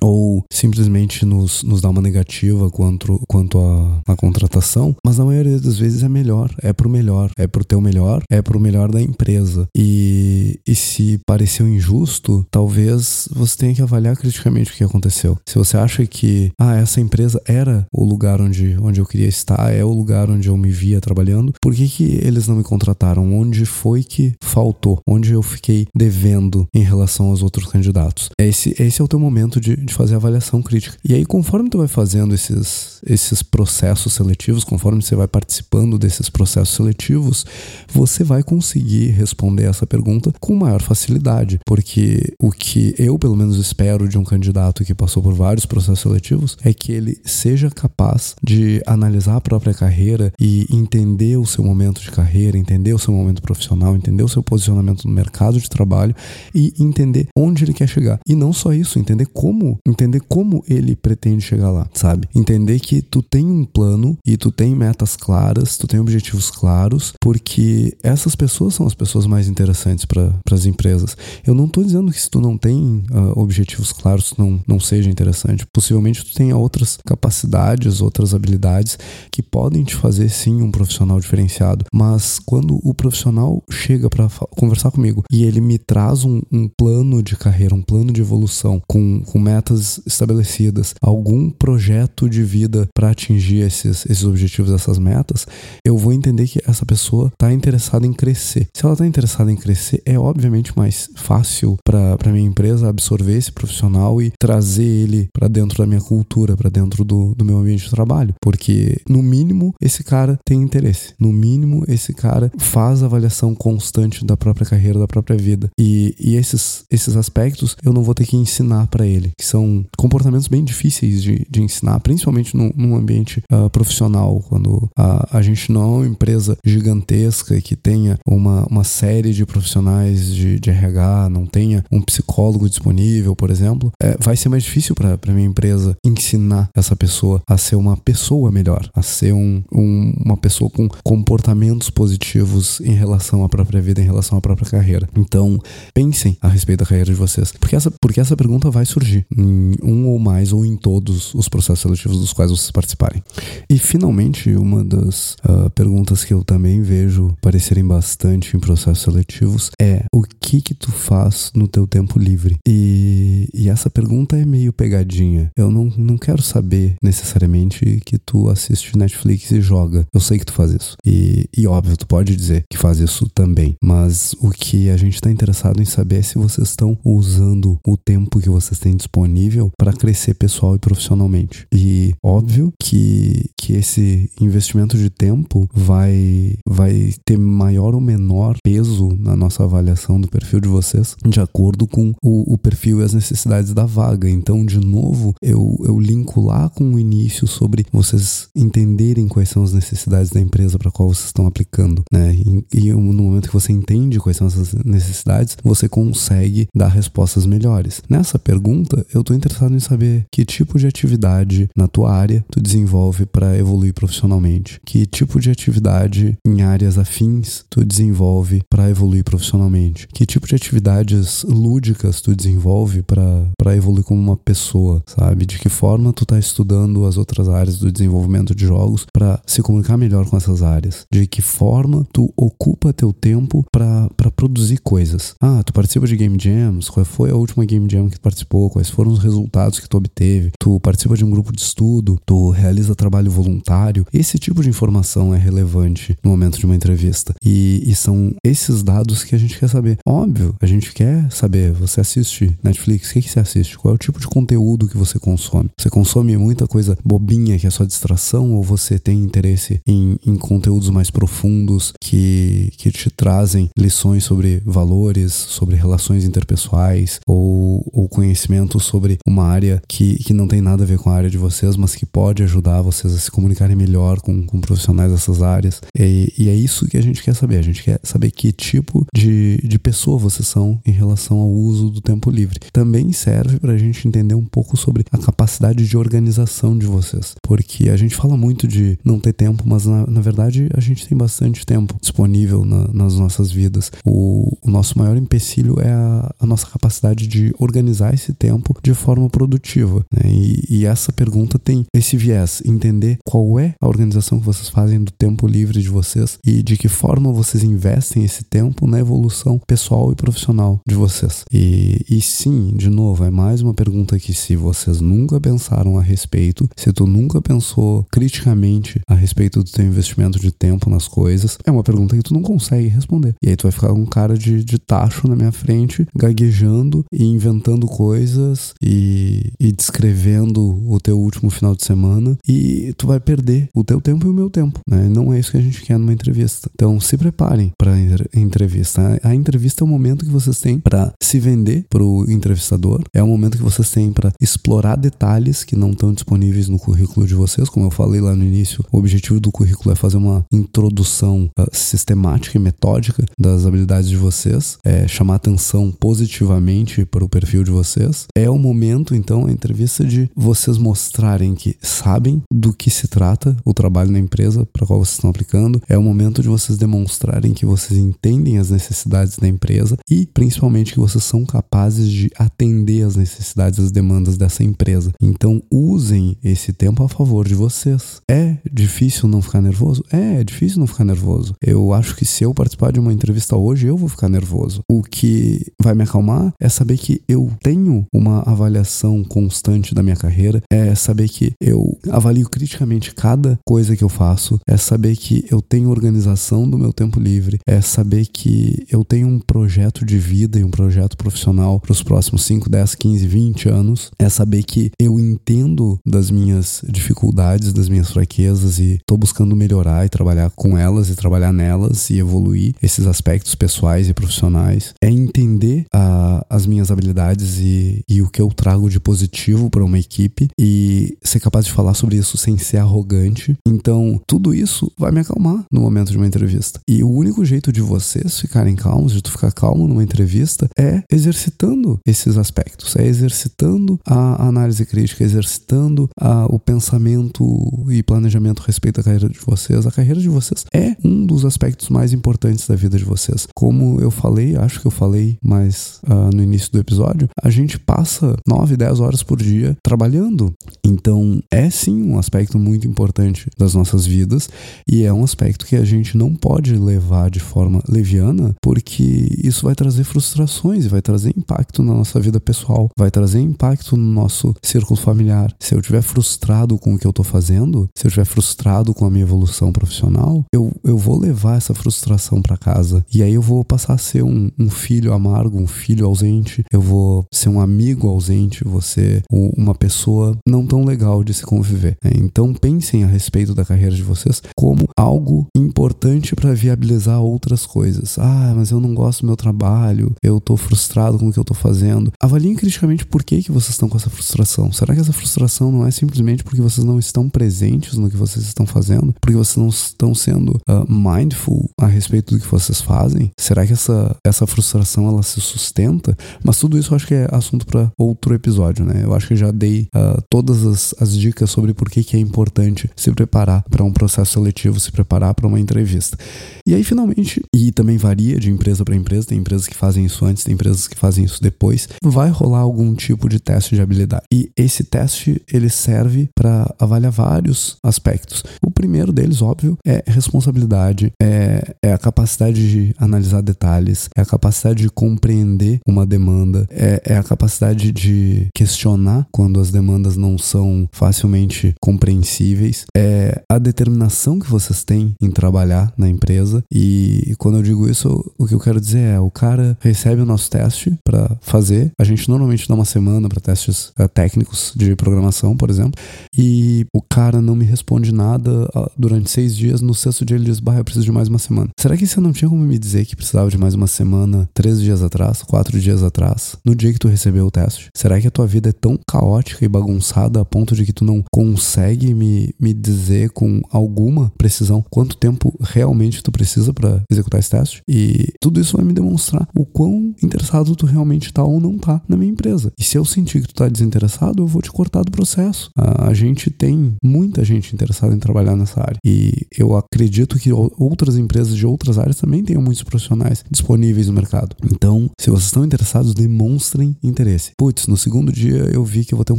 ou 0.00 0.44
simplesmente 0.50 1.24
nos, 1.24 1.62
nos 1.62 1.80
dá 1.80 1.90
uma 1.90 2.02
negativa 2.02 2.70
quanto, 2.70 3.20
quanto 3.28 3.58
a, 3.58 4.12
a 4.12 4.16
contratação, 4.16 4.94
mas 5.04 5.18
na 5.18 5.24
maioria 5.24 5.58
das 5.58 5.78
vezes 5.78 6.02
é 6.02 6.08
melhor, 6.08 6.54
é 6.62 6.72
pro 6.72 6.88
melhor, 6.88 7.30
é 7.36 7.46
pro 7.46 7.64
teu 7.64 7.80
melhor, 7.80 8.22
é 8.30 8.42
pro 8.42 8.60
melhor 8.60 8.90
da 8.90 9.00
empresa. 9.00 9.66
E, 9.76 10.58
e 10.66 10.74
se 10.74 11.18
pareceu 11.26 11.68
injusto, 11.68 12.46
talvez 12.50 13.28
você 13.32 13.56
tenha 13.56 13.74
que 13.74 13.82
avaliar 13.82 14.16
criticamente 14.16 14.70
o 14.70 14.74
que 14.74 14.84
aconteceu. 14.84 15.36
Se 15.46 15.56
você 15.56 15.76
acha 15.76 16.06
que, 16.06 16.50
ah, 16.58 16.76
essa 16.76 17.00
empresa 17.00 17.40
era 17.46 17.86
o 17.92 18.04
lugar 18.04 18.40
onde, 18.40 18.76
onde 18.80 19.00
eu 19.00 19.06
queria 19.06 19.28
estar, 19.28 19.72
é 19.72 19.84
o 19.84 19.92
lugar 19.92 20.30
onde 20.30 20.48
eu 20.48 20.56
me 20.56 20.70
via 20.70 21.00
trabalhando, 21.00 21.52
por 21.60 21.74
que, 21.74 21.88
que 21.88 22.04
eles 22.22 22.48
não 22.48 22.56
me 22.56 22.64
contrataram? 22.64 23.34
Onde 23.34 23.64
foi 23.64 24.02
que 24.02 24.34
faltou? 24.42 24.98
Onde 25.06 25.32
eu 25.32 25.42
fiquei 25.42 25.86
devendo 25.94 26.66
em 26.74 26.82
relação 26.82 27.26
aos 27.26 27.42
outros 27.42 27.66
candidatos? 27.66 28.28
Esse, 28.38 28.74
esse 28.78 29.00
é 29.00 29.04
o 29.04 29.08
teu 29.08 29.18
momento 29.18 29.35
momento 29.36 29.60
de, 29.60 29.76
de 29.76 29.92
fazer 29.92 30.14
avaliação 30.14 30.62
crítica. 30.62 30.96
E 31.04 31.14
aí, 31.14 31.26
conforme 31.26 31.68
tu 31.68 31.78
vai 31.78 31.86
fazendo 31.86 32.34
esses, 32.34 33.00
esses 33.06 33.42
processos 33.42 34.14
seletivos, 34.14 34.64
conforme 34.64 35.02
você 35.02 35.14
vai 35.14 35.28
participando 35.28 35.98
desses 35.98 36.30
processos 36.30 36.74
seletivos, 36.74 37.44
você 37.92 38.24
vai 38.24 38.42
conseguir 38.42 39.08
responder 39.08 39.64
essa 39.64 39.86
pergunta 39.86 40.32
com 40.40 40.54
maior 40.56 40.80
facilidade. 40.80 41.58
Porque 41.66 42.32
o 42.40 42.50
que 42.50 42.94
eu, 42.98 43.18
pelo 43.18 43.36
menos, 43.36 43.58
espero 43.58 44.08
de 44.08 44.16
um 44.16 44.24
candidato 44.24 44.84
que 44.84 44.94
passou 44.94 45.22
por 45.22 45.34
vários 45.34 45.66
processos 45.66 46.00
seletivos 46.00 46.56
é 46.64 46.72
que 46.72 46.92
ele 46.92 47.18
seja 47.24 47.70
capaz 47.70 48.34
de 48.42 48.82
analisar 48.86 49.36
a 49.36 49.40
própria 49.40 49.74
carreira 49.74 50.32
e 50.40 50.66
entender 50.70 51.36
o 51.36 51.44
seu 51.44 51.62
momento 51.62 52.00
de 52.00 52.10
carreira, 52.10 52.56
entender 52.56 52.94
o 52.94 52.98
seu 52.98 53.12
momento 53.12 53.42
profissional, 53.42 53.94
entender 53.94 54.22
o 54.22 54.28
seu 54.28 54.42
posicionamento 54.42 55.06
no 55.06 55.12
mercado 55.12 55.60
de 55.60 55.68
trabalho 55.68 56.14
e 56.54 56.72
entender 56.78 57.28
onde 57.36 57.64
ele 57.64 57.74
quer 57.74 57.88
chegar. 57.88 58.18
E 58.26 58.34
não 58.34 58.52
só 58.52 58.72
isso, 58.72 58.98
entender 58.98 59.25
como, 59.26 59.78
entender 59.86 60.20
como 60.20 60.62
ele 60.68 60.96
pretende 60.96 61.42
chegar 61.42 61.70
lá, 61.70 61.88
sabe? 61.92 62.28
Entender 62.34 62.80
que 62.80 63.02
tu 63.02 63.22
tem 63.22 63.44
um 63.44 63.64
plano 63.64 64.16
e 64.26 64.36
tu 64.36 64.50
tem 64.50 64.74
metas 64.74 65.16
claras, 65.16 65.76
tu 65.76 65.86
tem 65.86 66.00
objetivos 66.00 66.50
claros, 66.50 67.12
porque 67.20 67.96
essas 68.02 68.34
pessoas 68.34 68.74
são 68.74 68.86
as 68.86 68.94
pessoas 68.94 69.26
mais 69.26 69.48
interessantes 69.48 70.04
para 70.04 70.32
as 70.50 70.66
empresas. 70.66 71.16
Eu 71.46 71.54
não 71.54 71.66
estou 71.66 71.84
dizendo 71.84 72.10
que 72.10 72.20
se 72.20 72.30
tu 72.30 72.40
não 72.40 72.56
tem 72.56 73.04
uh, 73.10 73.38
objetivos 73.38 73.92
claros, 73.92 74.34
não, 74.38 74.60
não 74.66 74.80
seja 74.80 75.10
interessante. 75.10 75.66
Possivelmente 75.72 76.24
tu 76.24 76.34
tenha 76.34 76.56
outras 76.56 76.98
capacidades, 77.04 78.00
outras 78.00 78.34
habilidades 78.34 78.98
que 79.30 79.42
podem 79.42 79.84
te 79.84 79.94
fazer 79.94 80.28
sim 80.28 80.62
um 80.62 80.70
profissional 80.70 81.20
diferenciado. 81.20 81.84
Mas 81.92 82.38
quando 82.38 82.78
o 82.82 82.94
profissional 82.94 83.62
chega 83.70 84.08
para 84.08 84.28
conversar 84.56 84.90
comigo 84.90 85.22
e 85.30 85.44
ele 85.44 85.60
me 85.60 85.78
traz 85.78 86.24
um, 86.24 86.40
um 86.52 86.68
plano 86.68 87.22
de 87.22 87.36
carreira, 87.36 87.74
um 87.74 87.82
plano 87.82 88.12
de 88.12 88.20
evolução 88.20 88.80
com, 88.86 89.15
com 89.20 89.38
metas 89.38 90.00
estabelecidas, 90.06 90.94
algum 91.00 91.50
projeto 91.50 92.28
de 92.28 92.42
vida 92.42 92.88
para 92.94 93.10
atingir 93.10 93.60
esses, 93.60 94.06
esses 94.06 94.24
objetivos, 94.24 94.72
essas 94.72 94.98
metas, 94.98 95.46
eu 95.84 95.96
vou 95.96 96.12
entender 96.12 96.46
que 96.46 96.60
essa 96.66 96.84
pessoa 96.84 97.28
está 97.32 97.52
interessada 97.52 98.06
em 98.06 98.12
crescer. 98.12 98.66
Se 98.74 98.84
ela 98.84 98.94
está 98.94 99.06
interessada 99.06 99.50
em 99.50 99.56
crescer, 99.56 100.02
é 100.04 100.18
obviamente 100.18 100.76
mais 100.76 101.08
fácil 101.14 101.76
para 101.84 102.32
minha 102.32 102.46
empresa 102.46 102.88
absorver 102.88 103.36
esse 103.36 103.52
profissional 103.52 104.20
e 104.20 104.32
trazer 104.38 104.84
ele 104.84 105.28
para 105.32 105.48
dentro 105.48 105.78
da 105.78 105.86
minha 105.86 106.00
cultura, 106.00 106.56
para 106.56 106.70
dentro 106.70 107.04
do, 107.04 107.34
do 107.34 107.44
meu 107.44 107.58
ambiente 107.58 107.84
de 107.84 107.90
trabalho. 107.90 108.34
Porque, 108.40 109.00
no 109.08 109.22
mínimo, 109.22 109.74
esse 109.80 110.02
cara 110.02 110.38
tem 110.44 110.62
interesse. 110.62 111.14
No 111.18 111.32
mínimo, 111.32 111.84
esse 111.88 112.12
cara 112.12 112.50
faz 112.58 113.02
avaliação 113.02 113.54
constante 113.54 114.24
da 114.24 114.36
própria 114.36 114.66
carreira, 114.66 114.98
da 114.98 115.06
própria 115.06 115.36
vida. 115.36 115.70
E, 115.78 116.14
e 116.18 116.36
esses, 116.36 116.84
esses 116.90 117.16
aspectos 117.16 117.76
eu 117.84 117.92
não 117.92 118.02
vou 118.02 118.14
ter 118.14 118.26
que 118.26 118.36
ensinar 118.36 118.86
para 118.88 119.05
ele, 119.06 119.32
que 119.38 119.44
são 119.44 119.84
comportamentos 119.96 120.48
bem 120.48 120.64
difíceis 120.64 121.22
de, 121.22 121.46
de 121.48 121.62
ensinar, 121.62 122.00
principalmente 122.00 122.56
no, 122.56 122.72
num 122.76 122.96
ambiente 122.96 123.42
uh, 123.52 123.70
profissional, 123.70 124.42
quando 124.48 124.88
a, 124.96 125.38
a 125.38 125.42
gente 125.42 125.70
não 125.72 125.82
é 125.82 125.86
uma 125.86 126.06
empresa 126.06 126.56
gigantesca 126.64 127.60
que 127.60 127.76
tenha 127.76 128.18
uma, 128.26 128.66
uma 128.66 128.84
série 128.84 129.32
de 129.32 129.44
profissionais 129.44 130.34
de, 130.34 130.58
de 130.58 130.70
RH, 130.70 131.28
não 131.30 131.46
tenha 131.46 131.84
um 131.90 132.00
psicólogo 132.00 132.68
disponível, 132.68 133.34
por 133.34 133.50
exemplo, 133.50 133.92
é, 134.00 134.16
vai 134.18 134.36
ser 134.36 134.48
mais 134.48 134.62
difícil 134.62 134.94
para 134.94 135.14
a 135.14 135.32
minha 135.32 135.46
empresa 135.46 135.96
ensinar 136.04 136.68
essa 136.74 136.96
pessoa 136.96 137.42
a 137.48 137.56
ser 137.56 137.76
uma 137.76 137.96
pessoa 137.96 138.50
melhor, 138.50 138.88
a 138.94 139.02
ser 139.02 139.32
um, 139.32 139.62
um, 139.72 140.14
uma 140.24 140.36
pessoa 140.36 140.70
com 140.70 140.88
comportamentos 141.04 141.90
positivos 141.90 142.80
em 142.80 142.94
relação 142.94 143.44
à 143.44 143.48
própria 143.48 143.80
vida, 143.80 144.00
em 144.00 144.04
relação 144.04 144.38
à 144.38 144.40
própria 144.40 144.70
carreira. 144.70 145.08
Então, 145.16 145.58
pensem 145.94 146.36
a 146.40 146.48
respeito 146.48 146.80
da 146.80 146.86
carreira 146.86 147.10
de 147.10 147.16
vocês, 147.16 147.52
porque 147.52 147.76
essa, 147.76 147.90
porque 148.00 148.20
essa 148.20 148.36
pergunta 148.36 148.70
vai 148.70 148.85
surgir 148.86 149.26
em 149.36 149.74
um 149.82 150.06
ou 150.06 150.18
mais 150.18 150.52
ou 150.52 150.64
em 150.64 150.76
todos 150.76 151.34
os 151.34 151.48
processos 151.48 151.80
seletivos 151.80 152.20
dos 152.20 152.32
quais 152.32 152.50
vocês 152.50 152.70
participarem. 152.70 153.22
E 153.68 153.78
finalmente, 153.78 154.50
uma 154.54 154.84
das 154.84 155.36
uh, 155.44 155.70
perguntas 155.74 156.24
que 156.24 156.32
eu 156.32 156.44
também 156.44 156.82
vejo 156.82 157.34
aparecerem 157.38 157.86
bastante 157.86 158.56
em 158.56 158.60
processos 158.60 159.02
seletivos 159.02 159.70
é 159.80 160.04
o 160.12 160.22
que 160.22 160.60
que 160.60 160.74
tu 160.74 160.90
faz 160.92 161.50
no 161.54 161.68
teu 161.68 161.86
tempo 161.86 162.18
livre? 162.18 162.56
E, 162.66 163.48
e 163.52 163.68
essa 163.68 163.90
pergunta 163.90 164.36
é 164.36 164.44
meio 164.44 164.72
pegadinha. 164.72 165.50
Eu 165.56 165.70
não, 165.70 165.84
não 165.96 166.16
quero 166.16 166.42
saber 166.42 166.96
necessariamente 167.02 168.00
que 168.04 168.18
tu 168.18 168.48
assiste 168.48 168.96
Netflix 168.96 169.50
e 169.50 169.60
joga. 169.60 170.06
Eu 170.12 170.20
sei 170.20 170.38
que 170.38 170.46
tu 170.46 170.52
faz 170.52 170.72
isso. 170.72 170.96
E, 171.04 171.48
e 171.56 171.66
óbvio, 171.66 171.96
tu 171.96 172.06
pode 172.06 172.34
dizer 172.34 172.64
que 172.70 172.78
faz 172.78 172.98
isso 172.98 173.28
também. 173.34 173.74
Mas 173.82 174.34
o 174.40 174.50
que 174.50 174.90
a 174.90 174.96
gente 174.96 175.14
está 175.14 175.30
interessado 175.30 175.80
em 175.80 175.84
saber 175.84 176.16
é 176.16 176.22
se 176.22 176.38
vocês 176.38 176.68
estão 176.68 176.96
usando 177.04 177.78
o 177.86 177.96
tempo 177.96 178.40
que 178.40 178.48
vocês 178.48 178.75
têm 178.78 178.96
disponível 178.96 179.70
para 179.78 179.92
crescer 179.92 180.34
pessoal 180.34 180.76
e 180.76 180.78
profissionalmente. 180.78 181.66
E 181.72 182.14
óbvio 182.22 182.72
que, 182.80 183.50
que 183.58 183.74
esse 183.74 184.30
investimento 184.40 184.96
de 184.96 185.10
tempo 185.10 185.68
vai, 185.72 186.54
vai 186.66 187.12
ter 187.24 187.38
maior 187.38 187.94
ou 187.94 188.00
menor 188.00 188.56
peso 188.62 189.08
na 189.18 189.36
nossa 189.36 189.64
avaliação 189.64 190.20
do 190.20 190.28
perfil 190.28 190.60
de 190.60 190.68
vocês 190.68 191.16
de 191.24 191.40
acordo 191.40 191.86
com 191.86 192.12
o, 192.22 192.54
o 192.54 192.58
perfil 192.58 193.00
e 193.00 193.04
as 193.04 193.12
necessidades 193.12 193.72
da 193.72 193.84
vaga. 193.84 194.28
Então, 194.28 194.64
de 194.64 194.78
novo, 194.78 195.34
eu, 195.42 195.76
eu 195.84 195.98
linko 195.98 196.40
lá 196.40 196.68
com 196.68 196.94
o 196.94 196.98
início 196.98 197.46
sobre 197.46 197.84
vocês 197.92 198.48
entenderem 198.54 199.28
quais 199.28 199.48
são 199.48 199.62
as 199.62 199.72
necessidades 199.72 200.30
da 200.30 200.40
empresa 200.40 200.78
para 200.78 200.90
qual 200.90 201.12
vocês 201.12 201.26
estão 201.26 201.46
aplicando, 201.46 202.02
né? 202.12 202.34
E, 202.34 202.64
e 202.72 202.92
no 202.92 203.22
momento 203.22 203.48
que 203.48 203.54
você 203.54 203.72
entende 203.72 204.20
quais 204.20 204.36
são 204.36 204.46
essas 204.46 204.74
necessidades, 204.74 205.56
você 205.62 205.88
consegue 205.88 206.68
dar 206.74 206.88
respostas 206.88 207.46
melhores. 207.46 208.02
Nessa 208.08 208.38
pergunta, 208.38 208.65
eu 209.14 209.20
estou 209.20 209.36
interessado 209.36 209.74
em 209.74 209.80
saber 209.80 210.24
que 210.30 210.44
tipo 210.44 210.78
de 210.78 210.86
atividade 210.86 211.68
na 211.76 211.86
tua 211.86 212.12
área 212.12 212.44
tu 212.50 212.60
desenvolve 212.60 213.26
para 213.26 213.56
evoluir 213.56 213.94
profissionalmente, 213.94 214.80
que 214.84 215.06
tipo 215.06 215.38
de 215.38 215.50
atividade 215.50 216.36
em 216.46 216.62
áreas 216.62 216.98
afins 216.98 217.64
tu 217.70 217.84
desenvolve 217.84 218.62
para 218.68 218.90
evoluir 218.90 219.24
profissionalmente, 219.24 220.08
que 220.12 220.26
tipo 220.26 220.46
de 220.46 220.54
atividades 220.54 221.44
lúdicas 221.44 222.20
tu 222.20 222.34
desenvolve 222.34 223.02
para 223.02 223.76
evoluir 223.76 224.04
como 224.04 224.20
uma 224.20 224.36
pessoa, 224.36 225.02
sabe? 225.06 225.46
De 225.46 225.58
que 225.58 225.68
forma 225.68 226.12
tu 226.12 226.26
tá 226.26 226.38
estudando 226.38 227.04
as 227.04 227.16
outras 227.16 227.48
áreas 227.48 227.78
do 227.78 227.92
desenvolvimento 227.92 228.54
de 228.54 228.66
jogos 228.66 229.06
para 229.12 229.40
se 229.46 229.62
comunicar 229.62 229.96
melhor 229.96 230.28
com 230.28 230.36
essas 230.36 230.62
áreas, 230.62 231.06
de 231.12 231.26
que 231.26 231.42
forma 231.42 232.06
tu 232.12 232.32
ocupa 232.36 232.92
teu 232.92 233.12
tempo 233.12 233.64
para 233.70 234.08
produzir 234.34 234.78
coisas. 234.78 235.34
Ah, 235.40 235.62
tu 235.64 235.72
participa 235.72 236.06
de 236.06 236.16
game 236.16 236.36
jams, 236.38 236.90
qual 236.90 237.04
foi 237.04 237.30
a 237.30 237.36
última 237.36 237.64
game 237.64 237.88
jam 237.90 238.08
que 238.08 238.16
tu 238.16 238.20
participou, 238.20 238.55
quais 238.70 238.90
foram 238.90 239.12
os 239.12 239.18
resultados 239.18 239.78
que 239.78 239.88
tu 239.88 239.96
obteve, 239.96 240.50
tu 240.58 240.80
participa 240.80 241.16
de 241.16 241.24
um 241.24 241.30
grupo 241.30 241.52
de 241.52 241.60
estudo, 241.60 242.18
tu 242.24 242.50
realiza 242.50 242.94
trabalho 242.94 243.30
voluntário. 243.30 244.06
Esse 244.12 244.38
tipo 244.38 244.62
de 244.62 244.68
informação 244.68 245.34
é 245.34 245.38
relevante 245.38 246.16
no 246.24 246.30
momento 246.30 246.58
de 246.58 246.64
uma 246.64 246.74
entrevista. 246.74 247.34
E, 247.44 247.82
e 247.86 247.94
são 247.94 248.34
esses 248.42 248.82
dados 248.82 249.22
que 249.22 249.34
a 249.34 249.38
gente 249.38 249.58
quer 249.58 249.68
saber. 249.68 249.98
Óbvio, 250.06 250.54
a 250.60 250.66
gente 250.66 250.92
quer 250.92 251.30
saber, 251.30 251.72
você 251.72 252.00
assiste 252.00 252.56
Netflix, 252.62 253.10
o 253.10 253.12
que, 253.14 253.22
que 253.22 253.30
você 253.30 253.40
assiste? 253.40 253.78
Qual 253.78 253.92
é 253.92 253.94
o 253.94 253.98
tipo 253.98 254.18
de 254.18 254.26
conteúdo 254.26 254.88
que 254.88 254.96
você 254.96 255.18
consome? 255.18 255.70
Você 255.78 255.90
consome 255.90 256.36
muita 256.36 256.66
coisa 256.66 256.96
bobinha 257.04 257.58
que 257.58 257.66
é 257.66 257.70
só 257.70 257.84
distração 257.84 258.52
ou 258.54 258.62
você 258.62 258.98
tem 258.98 259.18
interesse 259.20 259.80
em, 259.86 260.16
em 260.26 260.36
conteúdos 260.36 260.90
mais 260.90 261.10
profundos 261.10 261.92
que, 262.00 262.70
que 262.78 262.90
te 262.90 263.10
trazem 263.10 263.68
lições 263.76 264.24
sobre 264.24 264.62
valores, 264.64 265.32
sobre 265.32 265.76
relações 265.76 266.24
interpessoais 266.24 267.20
ou, 267.26 267.86
ou 267.92 268.08
conhecimento 268.08 268.45
sobre 268.78 269.18
uma 269.26 269.44
área 269.44 269.82
que, 269.88 270.16
que 270.22 270.32
não 270.32 270.48
tem 270.48 270.60
nada 270.60 270.84
a 270.84 270.86
ver 270.86 270.98
com 270.98 271.10
a 271.10 271.14
área 271.14 271.30
de 271.30 271.38
vocês, 271.38 271.76
mas 271.76 271.94
que 271.94 272.06
pode 272.06 272.42
ajudar 272.42 272.82
vocês 272.82 273.12
a 273.12 273.18
se 273.18 273.30
comunicarem 273.30 273.76
melhor 273.76 274.20
com, 274.20 274.44
com 274.44 274.60
profissionais 274.60 275.12
dessas 275.12 275.42
áreas. 275.42 275.80
E, 275.98 276.32
e 276.38 276.48
é 276.48 276.54
isso 276.54 276.86
que 276.86 276.96
a 276.96 277.02
gente 277.02 277.22
quer 277.22 277.34
saber. 277.34 277.58
A 277.58 277.62
gente 277.62 277.82
quer 277.82 278.00
saber 278.02 278.30
que 278.30 278.52
tipo 278.52 279.06
de, 279.14 279.58
de 279.62 279.78
pessoa 279.78 280.18
vocês 280.18 280.46
são 280.46 280.80
em 280.86 280.90
relação 280.90 281.38
ao 281.38 281.50
uso 281.50 281.90
do 281.90 282.00
tempo 282.00 282.30
livre. 282.30 282.60
Também 282.72 283.12
serve 283.12 283.58
para 283.58 283.72
a 283.72 283.78
gente 283.78 284.06
entender 284.06 284.34
um 284.34 284.44
pouco 284.44 284.76
sobre 284.76 285.04
a 285.10 285.18
capacidade 285.18 285.86
de 285.86 285.96
organização 285.96 286.76
de 286.78 286.86
vocês. 286.86 287.34
Porque 287.42 287.88
a 287.88 287.96
gente 287.96 288.14
fala 288.14 288.36
muito 288.36 288.66
de 288.66 288.98
não 289.04 289.18
ter 289.18 289.32
tempo, 289.32 289.64
mas 289.66 289.86
na, 289.86 290.06
na 290.06 290.20
verdade 290.20 290.68
a 290.74 290.80
gente 290.80 291.06
tem 291.06 291.16
bastante 291.16 291.64
tempo 291.64 291.96
disponível 292.00 292.64
na, 292.64 292.88
nas 292.92 293.14
nossas 293.14 293.50
vidas. 293.50 293.90
O, 294.04 294.56
o, 294.62 294.70
nosso 294.70 294.98
maior 294.98 295.16
empecilho 295.16 295.76
é 295.80 295.90
a, 295.90 296.34
a, 296.40 296.46
nossa 296.46 296.66
capacidade 296.66 297.26
de 297.26 297.54
organizar 297.58 298.14
esse 298.14 298.32
tempo 298.36 298.74
de 298.82 298.94
forma 298.94 299.28
produtiva. 299.28 300.04
Né? 300.12 300.30
E, 300.30 300.64
e 300.68 300.86
essa 300.86 301.12
pergunta 301.12 301.58
tem 301.58 301.84
esse 301.94 302.16
viés: 302.16 302.62
entender 302.64 303.18
qual 303.24 303.58
é 303.58 303.74
a 303.80 303.88
organização 303.88 304.38
que 304.38 304.46
vocês 304.46 304.68
fazem 304.68 305.02
do 305.02 305.10
tempo 305.10 305.46
livre 305.46 305.80
de 305.80 305.88
vocês 305.88 306.38
e 306.44 306.62
de 306.62 306.76
que 306.76 306.88
forma 306.88 307.32
vocês 307.32 307.62
investem 307.62 308.24
esse 308.24 308.44
tempo 308.44 308.86
na 308.86 308.98
evolução 308.98 309.60
pessoal 309.66 310.12
e 310.12 310.16
profissional 310.16 310.80
de 310.86 310.94
vocês. 310.94 311.44
E, 311.52 312.04
e 312.08 312.20
sim, 312.20 312.72
de 312.76 312.90
novo, 312.90 313.24
é 313.24 313.30
mais 313.30 313.62
uma 313.62 313.74
pergunta 313.74 314.18
que 314.18 314.32
se 314.32 314.56
vocês 314.56 315.00
nunca 315.00 315.40
pensaram 315.40 315.98
a 315.98 316.02
respeito, 316.02 316.68
se 316.76 316.92
tu 316.92 317.06
nunca 317.06 317.40
pensou 317.40 318.06
criticamente 318.10 319.00
a 319.08 319.14
respeito 319.14 319.62
do 319.62 319.70
teu 319.70 319.84
investimento 319.84 320.38
de 320.38 320.50
tempo 320.50 320.90
nas 320.90 321.08
coisas, 321.08 321.58
é 321.64 321.70
uma 321.70 321.82
pergunta 321.82 322.16
que 322.16 322.22
tu 322.22 322.34
não 322.34 322.42
consegue 322.42 322.88
responder. 322.88 323.34
E 323.42 323.48
aí 323.48 323.56
tu 323.56 323.62
vai 323.62 323.72
ficar 323.72 323.92
um 323.92 324.06
cara 324.06 324.36
de, 324.36 324.64
de 324.64 324.78
tacho 324.78 325.28
na 325.28 325.36
minha 325.36 325.52
frente, 325.52 326.06
gaguejando 326.14 327.04
e 327.12 327.24
inventando 327.24 327.86
coisas 327.86 328.25
coisas 328.26 328.74
e, 328.82 329.52
e 329.60 329.70
descrevendo 329.70 330.82
o 330.90 330.98
teu 330.98 331.18
último 331.18 331.48
final 331.48 331.76
de 331.76 331.84
semana 331.84 332.36
e 332.46 332.92
tu 332.96 333.06
vai 333.06 333.20
perder 333.20 333.68
o 333.74 333.84
teu 333.84 334.00
tempo 334.00 334.26
e 334.26 334.30
o 334.30 334.34
meu 334.34 334.50
tempo, 334.50 334.80
né? 334.88 335.08
Não 335.08 335.32
é 335.32 335.38
isso 335.38 335.52
que 335.52 335.56
a 335.56 335.60
gente 335.60 335.82
quer 335.82 335.98
numa 335.98 336.12
entrevista. 336.12 336.68
Então 336.74 336.98
se 336.98 337.16
preparem 337.16 337.72
para 337.78 337.92
a 337.92 338.00
entrevista. 338.38 339.18
A 339.22 339.34
entrevista 339.34 339.82
é 339.82 339.84
o 339.84 339.88
momento 339.88 340.24
que 340.24 340.30
vocês 340.30 340.60
têm 340.60 340.80
para 340.80 341.12
se 341.22 341.38
vender 341.38 341.84
para 341.88 342.02
o 342.02 342.28
entrevistador, 342.28 343.02
é 343.14 343.22
o 343.22 343.26
momento 343.26 343.56
que 343.56 343.62
vocês 343.62 343.90
têm 343.90 344.12
para 344.12 344.32
explorar 344.40 344.96
detalhes 344.96 345.62
que 345.62 345.76
não 345.76 345.90
estão 345.90 346.12
disponíveis 346.12 346.68
no 346.68 346.78
currículo 346.78 347.26
de 347.26 347.34
vocês, 347.34 347.68
como 347.68 347.86
eu 347.86 347.90
falei 347.90 348.20
lá 348.20 348.34
no 348.34 348.44
início. 348.44 348.84
O 348.90 348.98
objetivo 348.98 349.38
do 349.38 349.52
currículo 349.52 349.92
é 349.92 349.94
fazer 349.94 350.16
uma 350.16 350.44
introdução 350.52 351.48
uh, 351.58 351.66
sistemática 351.72 352.58
e 352.58 352.60
metódica 352.60 353.24
das 353.38 353.66
habilidades 353.66 354.08
de 354.08 354.16
vocês, 354.16 354.78
é 354.84 355.06
chamar 355.06 355.36
atenção 355.36 355.92
positivamente 355.92 357.04
para 357.04 357.24
o 357.24 357.28
perfil 357.28 357.62
de 357.62 357.70
vocês. 357.70 358.15
É 358.36 358.48
o 358.48 358.58
momento, 358.58 359.14
então, 359.14 359.46
a 359.46 359.52
entrevista 359.52 360.04
de 360.04 360.30
vocês 360.34 360.78
mostrarem 360.78 361.54
que 361.54 361.76
sabem 361.80 362.42
do 362.52 362.72
que 362.72 362.90
se 362.90 363.08
trata 363.08 363.56
o 363.64 363.74
trabalho 363.74 364.10
na 364.10 364.18
empresa 364.18 364.66
para 364.72 364.86
qual 364.86 364.98
vocês 364.98 365.16
estão 365.16 365.30
aplicando. 365.30 365.80
É 365.88 365.98
o 365.98 366.02
momento 366.02 366.42
de 366.42 366.48
vocês 366.48 366.78
demonstrarem 366.78 367.52
que 367.52 367.66
vocês 367.66 367.98
entendem 367.98 368.58
as 368.58 368.70
necessidades 368.70 369.38
da 369.38 369.48
empresa 369.48 369.96
e, 370.10 370.26
principalmente, 370.26 370.92
que 370.92 371.00
vocês 371.00 371.24
são 371.24 371.44
capazes 371.44 372.10
de 372.10 372.30
atender 372.36 373.02
as 373.02 373.16
necessidades, 373.16 373.78
as 373.78 373.90
demandas 373.90 374.36
dessa 374.36 374.62
empresa. 374.62 375.12
Então, 375.20 375.62
usem 375.70 376.36
esse 376.42 376.72
tempo 376.72 377.02
a 377.02 377.08
favor 377.08 377.46
de 377.46 377.54
vocês. 377.54 378.20
É 378.30 378.56
difícil 378.70 379.28
não 379.28 379.42
ficar 379.42 379.60
nervoso? 379.60 380.04
É, 380.12 380.40
é 380.40 380.44
difícil 380.44 380.78
não 380.78 380.86
ficar 380.86 381.04
nervoso. 381.04 381.54
Eu 381.60 381.92
acho 381.92 382.16
que 382.16 382.24
se 382.24 382.44
eu 382.44 382.54
participar 382.54 382.92
de 382.92 383.00
uma 383.00 383.12
entrevista 383.12 383.56
hoje, 383.56 383.86
eu 383.86 383.96
vou 383.96 384.08
ficar 384.08 384.28
nervoso. 384.28 384.80
O 384.90 385.02
que 385.02 385.72
vai 385.80 385.94
me 385.94 386.02
acalmar 386.02 386.52
é 386.60 386.68
saber 386.68 386.98
que 386.98 387.22
eu 387.28 387.50
tenho 387.62 387.95
uma 388.12 388.40
avaliação 388.40 389.22
constante 389.24 389.94
da 389.94 390.02
minha 390.02 390.16
carreira, 390.16 390.60
é 390.70 390.94
saber 390.94 391.28
que 391.28 391.52
eu 391.60 391.98
avalio 392.10 392.48
criticamente 392.48 393.14
cada 393.14 393.58
coisa 393.66 393.96
que 393.96 394.04
eu 394.04 394.08
faço, 394.08 394.58
é 394.66 394.76
saber 394.76 395.16
que 395.16 395.44
eu 395.50 395.60
tenho 395.60 395.90
organização 395.90 396.68
do 396.68 396.78
meu 396.78 396.92
tempo 396.92 397.20
livre, 397.20 397.58
é 397.66 397.80
saber 397.80 398.26
que 398.26 398.86
eu 398.90 399.04
tenho 399.04 399.28
um 399.28 399.38
projeto 399.38 400.04
de 400.04 400.18
vida 400.18 400.58
e 400.58 400.64
um 400.64 400.70
projeto 400.70 401.16
profissional 401.16 401.80
para 401.80 401.92
os 401.92 402.02
próximos 402.02 402.44
5, 402.44 402.68
10, 402.68 402.94
15, 402.94 403.26
20 403.26 403.68
anos, 403.68 404.10
é 404.18 404.28
saber 404.28 404.62
que 404.62 404.90
eu 404.98 405.18
entendo 405.18 405.98
das 406.06 406.30
minhas 406.30 406.82
dificuldades, 406.88 407.72
das 407.72 407.88
minhas 407.88 408.10
fraquezas 408.10 408.78
e 408.78 408.94
estou 408.94 409.16
buscando 409.16 409.56
melhorar 409.56 410.04
e 410.04 410.08
trabalhar 410.08 410.50
com 410.50 410.76
elas 410.76 411.08
e 411.08 411.14
trabalhar 411.14 411.52
nelas 411.52 412.10
e 412.10 412.18
evoluir 412.18 412.74
esses 412.82 413.06
aspectos 413.06 413.54
pessoais 413.54 414.08
e 414.08 414.14
profissionais. 414.14 414.94
É 415.02 415.10
entender 415.10 415.84
a, 415.92 416.44
as 416.48 416.66
minhas 416.66 416.90
habilidades 416.90 417.58
e, 417.58 417.85
e 418.08 418.22
o 418.22 418.28
que 418.28 418.40
eu 418.40 418.48
trago 418.48 418.88
de 418.88 419.00
positivo 419.00 419.70
para 419.70 419.84
uma 419.84 419.98
equipe 419.98 420.48
e 420.58 421.16
ser 421.22 421.40
capaz 421.40 421.66
de 421.66 421.72
falar 421.72 421.94
sobre 421.94 422.16
isso 422.16 422.36
sem 422.36 422.58
ser 422.58 422.78
arrogante. 422.78 423.56
Então, 423.66 424.20
tudo 424.26 424.54
isso 424.54 424.90
vai 424.98 425.12
me 425.12 425.20
acalmar 425.20 425.64
no 425.70 425.80
momento 425.80 426.10
de 426.10 426.16
uma 426.16 426.26
entrevista. 426.26 426.80
E 426.88 427.02
o 427.02 427.10
único 427.10 427.44
jeito 427.44 427.72
de 427.72 427.80
vocês 427.80 428.40
ficarem 428.40 428.74
calmos, 428.74 429.12
de 429.12 429.22
tu 429.22 429.30
ficar 429.30 429.52
calmo 429.52 429.86
numa 429.86 430.02
entrevista, 430.02 430.68
é 430.78 431.02
exercitando 431.10 431.98
esses 432.06 432.36
aspectos, 432.36 432.96
é 432.96 433.06
exercitando 433.06 433.98
a 434.06 434.46
análise 434.46 434.84
crítica, 434.84 435.24
exercitando 435.24 436.08
a, 436.18 436.46
o 436.46 436.58
pensamento 436.58 437.86
e 437.90 438.02
planejamento 438.02 438.60
respeito 438.60 438.96
da 438.96 439.04
carreira 439.04 439.28
de 439.28 439.38
vocês. 439.38 439.86
A 439.86 439.90
carreira 439.90 440.20
de 440.20 440.28
vocês 440.28 440.64
é 440.72 440.96
um 441.04 441.26
dos 441.26 441.44
aspectos 441.44 441.88
mais 441.88 442.12
importantes 442.12 442.66
da 442.66 442.74
vida 442.74 442.98
de 442.98 443.04
vocês. 443.04 443.46
Como 443.54 444.00
eu 444.00 444.10
falei, 444.10 444.56
acho 444.56 444.80
que 444.80 444.86
eu 444.86 444.90
falei 444.90 445.38
mais 445.42 446.00
uh, 446.04 446.34
no 446.34 446.42
início 446.42 446.70
do 446.72 446.78
episódio, 446.78 447.28
a 447.42 447.50
gente 447.50 447.75
passa 447.78 448.36
9, 448.46 448.76
10 448.76 449.00
horas 449.00 449.22
por 449.22 449.38
dia 449.38 449.76
trabalhando. 449.82 450.52
Então, 450.84 451.42
é 451.50 451.68
sim 451.70 452.02
um 452.02 452.18
aspecto 452.18 452.58
muito 452.58 452.86
importante 452.86 453.48
das 453.58 453.74
nossas 453.74 454.06
vidas 454.06 454.48
e 454.88 455.04
é 455.04 455.12
um 455.12 455.24
aspecto 455.24 455.66
que 455.66 455.76
a 455.76 455.84
gente 455.84 456.16
não 456.16 456.34
pode 456.34 456.76
levar 456.76 457.30
de 457.30 457.40
forma 457.40 457.82
leviana, 457.88 458.54
porque 458.62 459.28
isso 459.42 459.64
vai 459.64 459.74
trazer 459.74 460.04
frustrações 460.04 460.84
e 460.84 460.88
vai 460.88 461.02
trazer 461.02 461.32
impacto 461.36 461.82
na 461.82 461.94
nossa 461.94 462.20
vida 462.20 462.40
pessoal, 462.40 462.88
vai 462.98 463.10
trazer 463.10 463.40
impacto 463.40 463.96
no 463.96 464.12
nosso 464.12 464.54
círculo 464.62 464.98
familiar. 464.98 465.54
Se 465.60 465.74
eu 465.74 465.80
estiver 465.80 466.02
frustrado 466.02 466.78
com 466.78 466.94
o 466.94 466.98
que 466.98 467.06
eu 467.06 467.10
estou 467.10 467.24
fazendo, 467.24 467.88
se 467.96 468.06
eu 468.06 468.08
estiver 468.08 468.24
frustrado 468.24 468.94
com 468.94 469.04
a 469.04 469.10
minha 469.10 469.24
evolução 469.24 469.72
profissional, 469.72 470.44
eu, 470.52 470.72
eu 470.84 470.96
vou 470.96 471.18
levar 471.18 471.56
essa 471.56 471.74
frustração 471.74 472.40
para 472.40 472.56
casa 472.56 473.04
e 473.12 473.22
aí 473.22 473.34
eu 473.34 473.42
vou 473.42 473.64
passar 473.64 473.94
a 473.94 473.98
ser 473.98 474.22
um, 474.22 474.50
um 474.58 474.70
filho 474.70 475.12
amargo, 475.12 475.58
um 475.58 475.66
filho 475.66 476.06
ausente, 476.06 476.64
eu 476.72 476.80
vou 476.80 477.24
ser 477.32 477.48
um 477.48 477.60
amigo 477.66 478.08
ausente, 478.08 478.64
ser 478.80 479.22
uma 479.30 479.74
pessoa 479.74 480.36
não 480.46 480.66
tão 480.66 480.84
legal 480.84 481.22
de 481.24 481.34
se 481.34 481.42
conviver. 481.44 481.96
Né? 482.02 482.12
Então 482.16 482.54
pensem 482.54 483.04
a 483.04 483.06
respeito 483.06 483.54
da 483.54 483.64
carreira 483.64 483.94
de 483.94 484.02
vocês 484.02 484.42
como 484.56 484.88
algo 484.96 485.46
importante 485.56 486.34
para 486.34 486.54
viabilizar 486.54 487.20
outras 487.20 487.66
coisas. 487.66 488.18
Ah, 488.18 488.52
mas 488.56 488.70
eu 488.70 488.80
não 488.80 488.94
gosto 488.94 489.20
do 489.20 489.26
meu 489.26 489.36
trabalho, 489.36 490.14
eu 490.22 490.40
tô 490.40 490.56
frustrado 490.56 491.18
com 491.18 491.28
o 491.28 491.32
que 491.32 491.38
eu 491.38 491.44
tô 491.44 491.54
fazendo. 491.54 492.12
Avaliem 492.20 492.54
criticamente 492.54 493.06
por 493.06 493.24
que, 493.24 493.42
que 493.42 493.52
vocês 493.52 493.70
estão 493.70 493.88
com 493.88 493.96
essa 493.96 494.10
frustração. 494.10 494.72
Será 494.72 494.94
que 494.94 495.00
essa 495.00 495.12
frustração 495.12 495.70
não 495.72 495.86
é 495.86 495.90
simplesmente 495.90 496.44
porque 496.44 496.60
vocês 496.60 496.84
não 496.84 496.98
estão 496.98 497.28
presentes 497.28 497.94
no 497.94 498.10
que 498.10 498.16
vocês 498.16 498.44
estão 498.46 498.66
fazendo? 498.66 499.14
Porque 499.20 499.36
vocês 499.36 499.56
não 499.56 499.68
estão 499.68 500.14
sendo 500.14 500.60
uh, 500.68 500.86
mindful 500.88 501.68
a 501.80 501.86
respeito 501.86 502.34
do 502.34 502.40
que 502.40 502.50
vocês 502.50 502.80
fazem? 502.80 503.30
Será 503.38 503.66
que 503.66 503.72
essa, 503.72 504.14
essa 504.24 504.46
frustração 504.46 505.08
ela 505.08 505.22
se 505.22 505.40
sustenta? 505.40 506.16
Mas 506.44 506.58
tudo 506.58 506.78
isso 506.78 506.92
eu 506.92 506.96
acho 506.96 507.06
que 507.06 507.14
é 507.14 507.28
assunto 507.32 507.55
para 507.64 507.90
outro 507.96 508.34
episódio, 508.34 508.84
né? 508.84 509.00
Eu 509.04 509.14
acho 509.14 509.28
que 509.28 509.36
já 509.36 509.50
dei 509.50 509.88
uh, 509.94 510.22
todas 510.28 510.66
as, 510.66 510.94
as 511.00 511.16
dicas 511.16 511.50
sobre 511.50 511.72
por 511.72 511.88
que, 511.88 512.02
que 512.02 512.16
é 512.16 512.20
importante 512.20 512.90
se 512.94 513.10
preparar 513.12 513.64
para 513.70 513.84
um 513.84 513.92
processo 513.92 514.32
seletivo, 514.32 514.78
se 514.80 514.92
preparar 514.92 515.34
para 515.34 515.46
uma 515.46 515.60
entrevista. 515.60 516.18
E 516.66 516.74
aí, 516.74 516.82
finalmente, 516.82 517.42
e 517.54 517.70
também 517.72 517.96
varia 517.96 518.38
de 518.38 518.50
empresa 518.50 518.84
para 518.84 518.94
empresa, 518.96 519.28
tem 519.28 519.38
empresas 519.38 519.66
que 519.66 519.76
fazem 519.76 520.04
isso 520.04 520.24
antes, 520.24 520.44
tem 520.44 520.54
empresas 520.54 520.88
que 520.88 520.96
fazem 520.96 521.24
isso 521.24 521.42
depois, 521.42 521.88
vai 522.02 522.28
rolar 522.28 522.60
algum 522.60 522.94
tipo 522.94 523.28
de 523.28 523.38
teste 523.38 523.74
de 523.74 523.80
habilidade. 523.80 524.24
E 524.32 524.50
esse 524.56 524.84
teste, 524.84 525.40
ele 525.52 525.68
serve 525.68 526.28
para 526.34 526.74
avaliar 526.78 527.12
vários 527.12 527.76
aspectos. 527.82 528.42
O 528.64 528.70
primeiro 528.70 529.12
deles, 529.12 529.40
óbvio, 529.42 529.78
é 529.86 530.02
responsabilidade, 530.06 531.12
é, 531.22 531.74
é 531.82 531.92
a 531.92 531.98
capacidade 531.98 532.70
de 532.70 532.94
analisar 532.98 533.42
detalhes, 533.42 534.08
é 534.16 534.22
a 534.22 534.26
capacidade 534.26 534.82
de 534.82 534.90
compreender 534.90 535.78
uma 535.86 536.04
demanda, 536.04 536.66
é, 536.70 537.00
é 537.04 537.16
a 537.16 537.22
capacidade 537.22 537.45
de 537.92 538.48
questionar 538.54 539.26
quando 539.30 539.60
as 539.60 539.70
demandas 539.70 540.16
não 540.16 540.38
são 540.38 540.88
facilmente 540.92 541.74
compreensíveis, 541.80 542.84
é 542.96 543.42
a 543.50 543.58
determinação 543.58 544.38
que 544.38 544.50
vocês 544.50 544.84
têm 544.84 545.14
em 545.20 545.30
trabalhar 545.30 545.92
na 545.96 546.08
empresa. 546.08 546.62
E 546.72 547.34
quando 547.38 547.58
eu 547.58 547.62
digo 547.62 547.88
isso, 547.88 548.32
o 548.38 548.46
que 548.46 548.54
eu 548.54 548.60
quero 548.60 548.80
dizer 548.80 549.00
é: 549.00 549.20
o 549.20 549.30
cara 549.30 549.76
recebe 549.80 550.22
o 550.22 550.26
nosso 550.26 550.50
teste 550.50 550.94
para 551.04 551.36
fazer. 551.40 551.90
A 551.98 552.04
gente 552.04 552.28
normalmente 552.28 552.68
dá 552.68 552.74
uma 552.74 552.84
semana 552.84 553.28
para 553.28 553.40
testes 553.40 553.92
uh, 553.98 554.08
técnicos 554.08 554.72
de 554.74 554.94
programação, 554.96 555.56
por 555.56 555.70
exemplo, 555.70 556.00
e 556.36 556.86
o 556.94 557.02
cara 557.02 557.40
não 557.40 557.54
me 557.54 557.64
responde 557.64 558.12
nada 558.12 558.68
uh, 558.74 558.90
durante 558.96 559.30
seis 559.30 559.54
dias. 559.54 559.80
No 559.80 559.94
sexto 559.94 560.24
dia 560.24 560.36
ele 560.36 560.46
diz: 560.46 560.60
Bah, 560.60 560.76
eu 560.76 560.84
preciso 560.84 561.04
de 561.04 561.12
mais 561.12 561.28
uma 561.28 561.38
semana. 561.38 561.70
Será 561.78 561.96
que 561.96 562.06
você 562.06 562.20
não 562.20 562.32
tinha 562.32 562.48
como 562.48 562.62
me 562.62 562.78
dizer 562.78 563.04
que 563.04 563.16
precisava 563.16 563.50
de 563.50 563.58
mais 563.58 563.74
uma 563.74 563.86
semana, 563.86 564.48
três 564.54 564.80
dias 564.80 565.02
atrás, 565.02 565.42
quatro 565.42 565.78
dias 565.78 566.02
atrás, 566.02 566.56
no 566.64 566.74
dia 566.74 566.92
que 566.92 566.98
tu 566.98 567.08
recebeu 567.08 567.35
o 567.42 567.50
teste? 567.50 567.88
Será 567.96 568.20
que 568.20 568.26
a 568.26 568.30
tua 568.30 568.46
vida 568.46 568.70
é 568.70 568.72
tão 568.72 568.98
caótica 569.08 569.64
e 569.64 569.68
bagunçada 569.68 570.40
a 570.40 570.44
ponto 570.44 570.74
de 570.74 570.84
que 570.84 570.92
tu 570.92 571.04
não 571.04 571.22
consegue 571.32 572.14
me, 572.14 572.54
me 572.60 572.72
dizer 572.72 573.30
com 573.30 573.60
alguma 573.70 574.32
precisão 574.36 574.84
quanto 574.90 575.16
tempo 575.16 575.54
realmente 575.60 576.22
tu 576.22 576.30
precisa 576.30 576.72
para 576.72 577.02
executar 577.10 577.40
esse 577.40 577.50
teste? 577.50 577.82
E 577.88 578.32
tudo 578.40 578.60
isso 578.60 578.76
vai 578.76 578.84
me 578.84 578.92
demonstrar 578.92 579.48
o 579.56 579.64
quão 579.64 580.14
interessado 580.22 580.74
tu 580.74 580.86
realmente 580.86 581.32
tá 581.32 581.44
ou 581.44 581.60
não 581.60 581.78
tá 581.78 582.00
na 582.08 582.16
minha 582.16 582.32
empresa. 582.32 582.72
E 582.78 582.84
se 582.84 582.96
eu 582.96 583.04
sentir 583.04 583.40
que 583.40 583.48
tu 583.48 583.54
tá 583.54 583.68
desinteressado, 583.68 584.42
eu 584.42 584.46
vou 584.46 584.62
te 584.62 584.70
cortar 584.70 585.02
do 585.02 585.10
processo. 585.10 585.70
A 585.76 586.12
gente 586.14 586.50
tem 586.50 586.94
muita 587.02 587.44
gente 587.44 587.74
interessada 587.74 588.14
em 588.14 588.18
trabalhar 588.18 588.56
nessa 588.56 588.80
área. 588.80 588.98
E 589.04 589.32
eu 589.56 589.76
acredito 589.76 590.38
que 590.38 590.52
outras 590.52 591.16
empresas 591.16 591.56
de 591.56 591.66
outras 591.66 591.98
áreas 591.98 592.16
também 592.16 592.44
tenham 592.44 592.62
muitos 592.62 592.82
profissionais 592.82 593.44
disponíveis 593.50 594.06
no 594.08 594.12
mercado. 594.12 594.56
Então, 594.64 595.10
se 595.20 595.30
vocês 595.30 595.46
estão 595.46 595.64
interessados, 595.64 596.14
demonstrem 596.14 596.96
interesse. 597.02 597.25
Putz, 597.56 597.86
no 597.86 597.96
segundo 597.96 598.32
dia 598.32 598.70
eu 598.72 598.84
vi 598.84 599.04
que 599.04 599.14
eu 599.14 599.16
vou 599.16 599.24
ter 599.24 599.32
um 599.32 599.38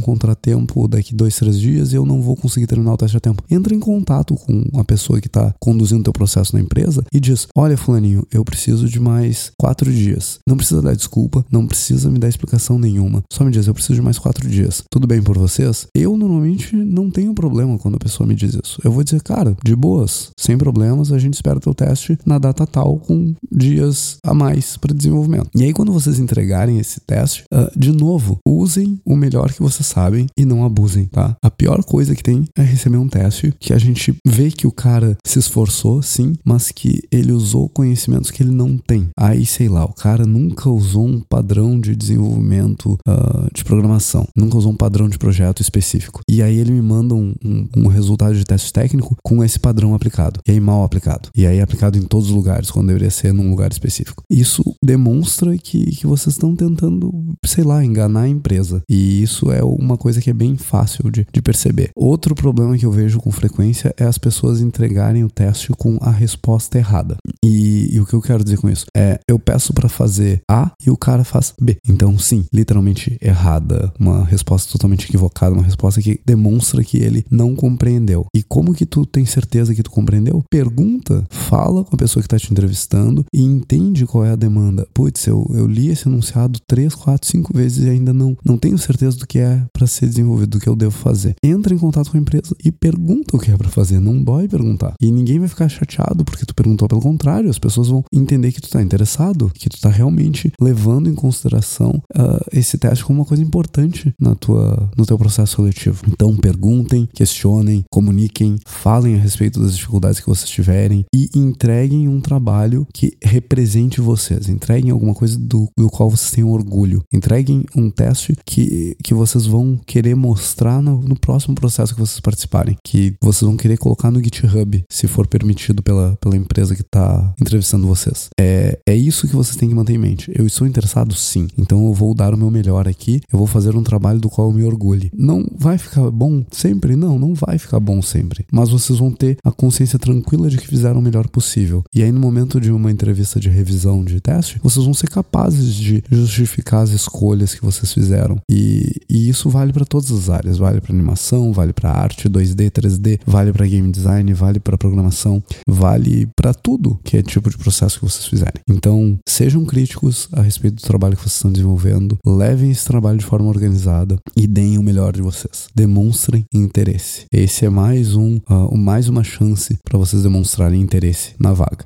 contratempo 0.00 0.86
daqui 0.88 1.14
dois, 1.14 1.36
três 1.36 1.58
dias 1.58 1.92
e 1.92 1.96
eu 1.96 2.04
não 2.04 2.20
vou 2.20 2.36
conseguir 2.36 2.66
terminar 2.66 2.92
o 2.92 2.96
teste 2.96 3.16
a 3.16 3.20
tempo. 3.20 3.42
Entra 3.50 3.74
em 3.74 3.80
contato 3.80 4.34
com 4.34 4.64
a 4.78 4.84
pessoa 4.84 5.20
que 5.20 5.26
está 5.26 5.54
conduzindo 5.60 6.00
o 6.00 6.04
teu 6.04 6.12
processo 6.12 6.54
na 6.54 6.60
empresa 6.60 7.04
e 7.12 7.20
diz: 7.20 7.46
Olha, 7.56 7.76
Fulaninho, 7.76 8.26
eu 8.32 8.44
preciso 8.44 8.88
de 8.88 9.00
mais 9.00 9.50
quatro 9.58 9.92
dias. 9.92 10.38
Não 10.46 10.56
precisa 10.56 10.82
dar 10.82 10.94
desculpa, 10.94 11.44
não 11.50 11.66
precisa 11.66 12.10
me 12.10 12.18
dar 12.18 12.28
explicação 12.28 12.78
nenhuma. 12.78 13.22
Só 13.32 13.44
me 13.44 13.50
diz: 13.50 13.66
Eu 13.66 13.74
preciso 13.74 13.94
de 13.94 14.02
mais 14.02 14.18
quatro 14.18 14.48
dias. 14.48 14.82
Tudo 14.90 15.06
bem 15.06 15.22
por 15.22 15.38
vocês? 15.38 15.86
Eu 15.94 16.16
normalmente 16.16 16.76
não 16.76 17.10
tenho 17.10 17.34
problema 17.34 17.78
quando 17.78 17.96
a 17.96 17.98
pessoa 17.98 18.26
me 18.26 18.34
diz 18.34 18.54
isso. 18.54 18.80
Eu 18.84 18.92
vou 18.92 19.04
dizer, 19.04 19.22
cara, 19.22 19.56
de 19.64 19.74
boas, 19.74 20.30
sem 20.38 20.56
problemas, 20.56 21.12
a 21.12 21.18
gente 21.18 21.34
espera 21.34 21.60
teu 21.60 21.74
teste 21.74 22.18
na 22.24 22.38
data 22.38 22.66
tal 22.66 22.98
com 22.98 23.34
dias 23.50 24.16
a 24.24 24.34
mais 24.34 24.76
para 24.76 24.94
desenvolvimento. 24.94 25.48
E 25.54 25.64
aí, 25.64 25.72
quando 25.72 25.92
vocês 25.92 26.18
entregarem 26.18 26.78
esse 26.78 27.00
teste, 27.00 27.44
de 27.76 27.92
novo, 27.92 28.38
usem 28.46 29.00
o 29.04 29.16
melhor 29.16 29.52
que 29.52 29.62
vocês 29.62 29.86
sabem 29.86 30.26
e 30.36 30.44
não 30.44 30.64
abusem, 30.64 31.06
tá? 31.06 31.36
A 31.42 31.50
pior 31.50 31.82
coisa 31.84 32.14
que 32.14 32.22
tem 32.22 32.44
é 32.56 32.62
receber 32.62 32.98
um 32.98 33.08
teste 33.08 33.54
que 33.58 33.72
a 33.72 33.78
gente 33.78 34.14
vê 34.26 34.50
que 34.50 34.66
o 34.66 34.72
cara 34.72 35.16
se 35.24 35.38
esforçou, 35.38 36.02
sim, 36.02 36.34
mas 36.44 36.70
que 36.70 37.02
ele 37.10 37.32
usou 37.32 37.68
conhecimentos 37.68 38.30
que 38.30 38.42
ele 38.42 38.50
não 38.50 38.76
tem. 38.76 39.08
Aí, 39.16 39.44
sei 39.46 39.68
lá, 39.68 39.84
o 39.84 39.92
cara 39.92 40.24
nunca 40.24 40.68
usou 40.68 41.06
um 41.06 41.20
padrão 41.20 41.80
de 41.80 41.94
desenvolvimento 41.94 42.98
uh, 43.08 43.48
de 43.54 43.64
programação, 43.64 44.26
nunca 44.36 44.56
usou 44.56 44.72
um 44.72 44.76
padrão 44.76 45.08
de 45.08 45.18
projeto 45.18 45.60
específico. 45.60 46.20
E 46.28 46.42
aí 46.42 46.56
ele 46.56 46.72
me 46.72 46.82
manda 46.82 47.14
um, 47.14 47.34
um, 47.44 47.68
um 47.76 47.86
resultado 47.88 48.34
de 48.34 48.44
teste 48.44 48.72
técnico 48.72 49.16
com 49.22 49.42
esse 49.42 49.58
padrão 49.58 49.94
aplicado. 49.94 50.40
E 50.46 50.52
aí 50.52 50.60
mal 50.60 50.84
aplicado. 50.84 51.28
E 51.34 51.46
aí 51.46 51.60
aplicado 51.60 51.98
em 51.98 52.02
todos 52.02 52.28
os 52.28 52.34
lugares, 52.34 52.70
quando 52.70 52.88
deveria 52.88 53.10
ser 53.10 53.32
num 53.32 53.50
lugar 53.50 53.70
específico. 53.70 54.22
Isso 54.30 54.62
demonstra 54.84 55.56
que, 55.56 55.84
que 55.96 56.06
vocês 56.06 56.34
estão 56.34 56.54
tentando, 56.54 57.12
sei 57.44 57.57
lá, 57.64 57.84
enganar 57.84 58.22
a 58.22 58.28
empresa. 58.28 58.82
E 58.88 59.22
isso 59.22 59.50
é 59.50 59.62
uma 59.62 59.96
coisa 59.96 60.20
que 60.20 60.30
é 60.30 60.34
bem 60.34 60.56
fácil 60.56 61.10
de, 61.10 61.26
de 61.32 61.42
perceber. 61.42 61.90
Outro 61.94 62.34
problema 62.34 62.76
que 62.76 62.86
eu 62.86 62.92
vejo 62.92 63.20
com 63.20 63.30
frequência 63.30 63.94
é 63.96 64.04
as 64.04 64.18
pessoas 64.18 64.60
entregarem 64.60 65.24
o 65.24 65.30
teste 65.30 65.72
com 65.72 65.98
a 66.00 66.10
resposta 66.10 66.78
errada. 66.78 67.16
E, 67.44 67.94
e 67.94 68.00
o 68.00 68.06
que 68.06 68.14
eu 68.14 68.22
quero 68.22 68.44
dizer 68.44 68.58
com 68.58 68.68
isso? 68.68 68.86
É, 68.96 69.18
eu 69.28 69.38
peço 69.38 69.72
para 69.72 69.88
fazer 69.88 70.40
A 70.50 70.70
e 70.84 70.90
o 70.90 70.96
cara 70.96 71.24
faz 71.24 71.52
B. 71.60 71.76
Então, 71.88 72.18
sim, 72.18 72.44
literalmente 72.52 73.16
errada. 73.20 73.92
Uma 73.98 74.24
resposta 74.24 74.70
totalmente 74.72 75.04
equivocada, 75.06 75.54
uma 75.54 75.64
resposta 75.64 76.00
que 76.00 76.20
demonstra 76.24 76.82
que 76.82 76.98
ele 76.98 77.24
não 77.30 77.54
compreendeu. 77.54 78.26
E 78.34 78.42
como 78.42 78.74
que 78.74 78.86
tu 78.86 79.04
tem 79.06 79.24
certeza 79.24 79.74
que 79.74 79.82
tu 79.82 79.90
compreendeu? 79.90 80.42
Pergunta, 80.50 81.26
fala 81.30 81.84
com 81.84 81.94
a 81.94 81.98
pessoa 81.98 82.22
que 82.22 82.28
tá 82.28 82.38
te 82.38 82.50
entrevistando 82.50 83.24
e 83.32 83.42
entende 83.42 84.06
qual 84.06 84.24
é 84.24 84.32
a 84.32 84.36
demanda. 84.36 84.86
Putz, 84.92 85.26
eu, 85.26 85.46
eu 85.54 85.66
li 85.66 85.88
esse 85.88 86.08
enunciado 86.08 86.58
três, 86.66 86.94
quatro, 86.94 87.28
cinco 87.28 87.47
vezes 87.52 87.84
e 87.84 87.90
ainda 87.90 88.12
não, 88.12 88.36
não 88.44 88.58
tenho 88.58 88.78
certeza 88.78 89.16
do 89.16 89.26
que 89.26 89.38
é 89.38 89.62
para 89.72 89.86
ser 89.86 90.06
desenvolvido, 90.06 90.50
do 90.50 90.60
que 90.60 90.68
eu 90.68 90.76
devo 90.76 90.92
fazer. 90.92 91.34
Entra 91.42 91.74
em 91.74 91.78
contato 91.78 92.10
com 92.10 92.16
a 92.16 92.20
empresa 92.20 92.54
e 92.64 92.70
pergunta 92.70 93.36
o 93.36 93.40
que 93.40 93.50
é 93.50 93.56
para 93.56 93.68
fazer. 93.68 94.00
Não 94.00 94.22
dói 94.22 94.48
perguntar. 94.48 94.94
E 95.00 95.10
ninguém 95.10 95.38
vai 95.38 95.48
ficar 95.48 95.68
chateado 95.68 96.24
porque 96.24 96.44
tu 96.44 96.54
perguntou. 96.54 96.88
Pelo 96.88 97.00
contrário, 97.00 97.50
as 97.50 97.58
pessoas 97.58 97.88
vão 97.88 98.04
entender 98.12 98.52
que 98.52 98.60
tu 98.60 98.70
tá 98.70 98.82
interessado, 98.82 99.50
que 99.54 99.68
tu 99.68 99.80
tá 99.80 99.88
realmente 99.88 100.52
levando 100.60 101.08
em 101.08 101.14
consideração 101.14 102.02
uh, 102.16 102.44
esse 102.52 102.78
teste 102.78 103.04
como 103.04 103.20
uma 103.20 103.24
coisa 103.24 103.42
importante 103.42 104.12
na 104.20 104.34
tua, 104.34 104.90
no 104.96 105.04
teu 105.04 105.18
processo 105.18 105.56
seletivo. 105.56 106.02
Então, 106.08 106.36
perguntem, 106.36 107.08
questionem, 107.12 107.84
comuniquem, 107.90 108.56
falem 108.66 109.14
a 109.14 109.18
respeito 109.18 109.60
das 109.60 109.76
dificuldades 109.76 110.20
que 110.20 110.28
vocês 110.28 110.48
tiverem 110.48 111.04
e 111.14 111.28
entreguem 111.34 112.08
um 112.08 112.20
trabalho 112.20 112.86
que 112.92 113.16
represente 113.22 114.00
vocês. 114.00 114.48
Entreguem 114.48 114.90
alguma 114.90 115.14
coisa 115.14 115.38
do, 115.38 115.68
do 115.76 115.88
qual 115.88 116.10
vocês 116.10 116.30
tenham 116.30 116.50
orgulho. 116.50 117.02
Entreguem 117.12 117.37
um 117.76 117.90
teste 117.90 118.36
que, 118.44 118.96
que 119.02 119.14
vocês 119.14 119.46
vão 119.46 119.78
querer 119.86 120.14
mostrar 120.14 120.82
no, 120.82 121.00
no 121.00 121.18
próximo 121.18 121.54
processo 121.54 121.94
que 121.94 122.00
vocês 122.00 122.20
participarem. 122.20 122.76
Que 122.82 123.14
vocês 123.20 123.46
vão 123.46 123.56
querer 123.56 123.76
colocar 123.76 124.10
no 124.10 124.22
GitHub, 124.22 124.84
se 124.90 125.06
for 125.06 125.26
permitido 125.26 125.82
pela, 125.82 126.16
pela 126.20 126.36
empresa 126.36 126.74
que 126.74 126.82
está 126.82 127.34
entrevistando 127.40 127.86
vocês. 127.86 128.28
É, 128.38 128.78
é 128.86 128.94
isso 128.94 129.26
que 129.26 129.36
vocês 129.36 129.56
têm 129.56 129.68
que 129.68 129.74
manter 129.74 129.94
em 129.94 129.98
mente. 129.98 130.32
Eu 130.34 130.46
estou 130.46 130.66
interessado 130.66 131.14
sim, 131.14 131.48
então 131.56 131.86
eu 131.86 131.94
vou 131.94 132.14
dar 132.14 132.34
o 132.34 132.36
meu 132.36 132.50
melhor 132.50 132.88
aqui, 132.88 133.20
eu 133.32 133.38
vou 133.38 133.46
fazer 133.46 133.76
um 133.76 133.82
trabalho 133.82 134.20
do 134.20 134.28
qual 134.28 134.48
eu 134.48 134.54
me 134.54 134.64
orgulhe. 134.64 135.10
Não 135.14 135.46
vai 135.56 135.78
ficar 135.78 136.10
bom 136.10 136.44
sempre? 136.50 136.96
Não, 136.96 137.18
não 137.18 137.34
vai 137.34 137.58
ficar 137.58 137.80
bom 137.80 138.00
sempre. 138.02 138.44
Mas 138.52 138.70
vocês 138.70 138.98
vão 138.98 139.10
ter 139.10 139.36
a 139.44 139.50
consciência 139.50 139.98
tranquila 139.98 140.48
de 140.48 140.58
que 140.58 140.66
fizeram 140.66 141.00
o 141.00 141.02
melhor 141.02 141.28
possível. 141.28 141.82
E 141.94 142.02
aí, 142.02 142.12
no 142.12 142.20
momento 142.20 142.60
de 142.60 142.70
uma 142.70 142.90
entrevista 142.90 143.40
de 143.40 143.48
revisão 143.48 144.04
de 144.04 144.20
teste, 144.20 144.60
vocês 144.62 144.84
vão 144.84 144.94
ser 144.94 145.08
capazes 145.08 145.74
de 145.74 146.02
justificar 146.10 146.82
as 146.82 146.90
escolhas 146.90 147.27
que 147.36 147.64
vocês 147.64 147.92
fizeram. 147.92 148.36
E, 148.50 149.00
e 149.08 149.28
isso 149.28 149.48
vale 149.48 149.72
para 149.72 149.84
todas 149.84 150.10
as 150.10 150.28
áreas: 150.28 150.58
vale 150.58 150.80
para 150.80 150.92
animação, 150.92 151.52
vale 151.52 151.72
para 151.72 151.90
arte 151.90 152.28
2D, 152.28 152.70
3D, 152.70 153.20
vale 153.26 153.52
para 153.52 153.66
game 153.66 153.90
design, 153.90 154.32
vale 154.32 154.60
para 154.60 154.78
programação, 154.78 155.42
vale 155.66 156.28
para 156.36 156.54
tudo 156.54 156.98
que 157.04 157.16
é 157.16 157.22
tipo 157.22 157.50
de 157.50 157.58
processo 157.58 157.98
que 157.98 158.04
vocês 158.04 158.26
fizerem. 158.26 158.62
Então, 158.68 159.18
sejam 159.28 159.64
críticos 159.64 160.28
a 160.32 160.42
respeito 160.42 160.76
do 160.76 160.82
trabalho 160.82 161.16
que 161.16 161.22
vocês 161.22 161.34
estão 161.34 161.52
desenvolvendo, 161.52 162.16
levem 162.26 162.70
esse 162.70 162.84
trabalho 162.84 163.18
de 163.18 163.24
forma 163.24 163.48
organizada 163.48 164.16
e 164.36 164.46
deem 164.46 164.78
o 164.78 164.82
melhor 164.82 165.12
de 165.12 165.22
vocês. 165.22 165.68
Demonstrem 165.74 166.44
interesse. 166.54 167.26
Esse 167.32 167.66
é 167.66 167.70
mais 167.70 168.14
um, 168.14 168.36
uh, 168.48 168.76
mais 168.76 169.08
uma 169.08 169.24
chance 169.24 169.76
para 169.84 169.98
vocês 169.98 170.22
demonstrarem 170.22 170.80
interesse 170.80 171.34
na 171.38 171.52
vaga. 171.52 171.84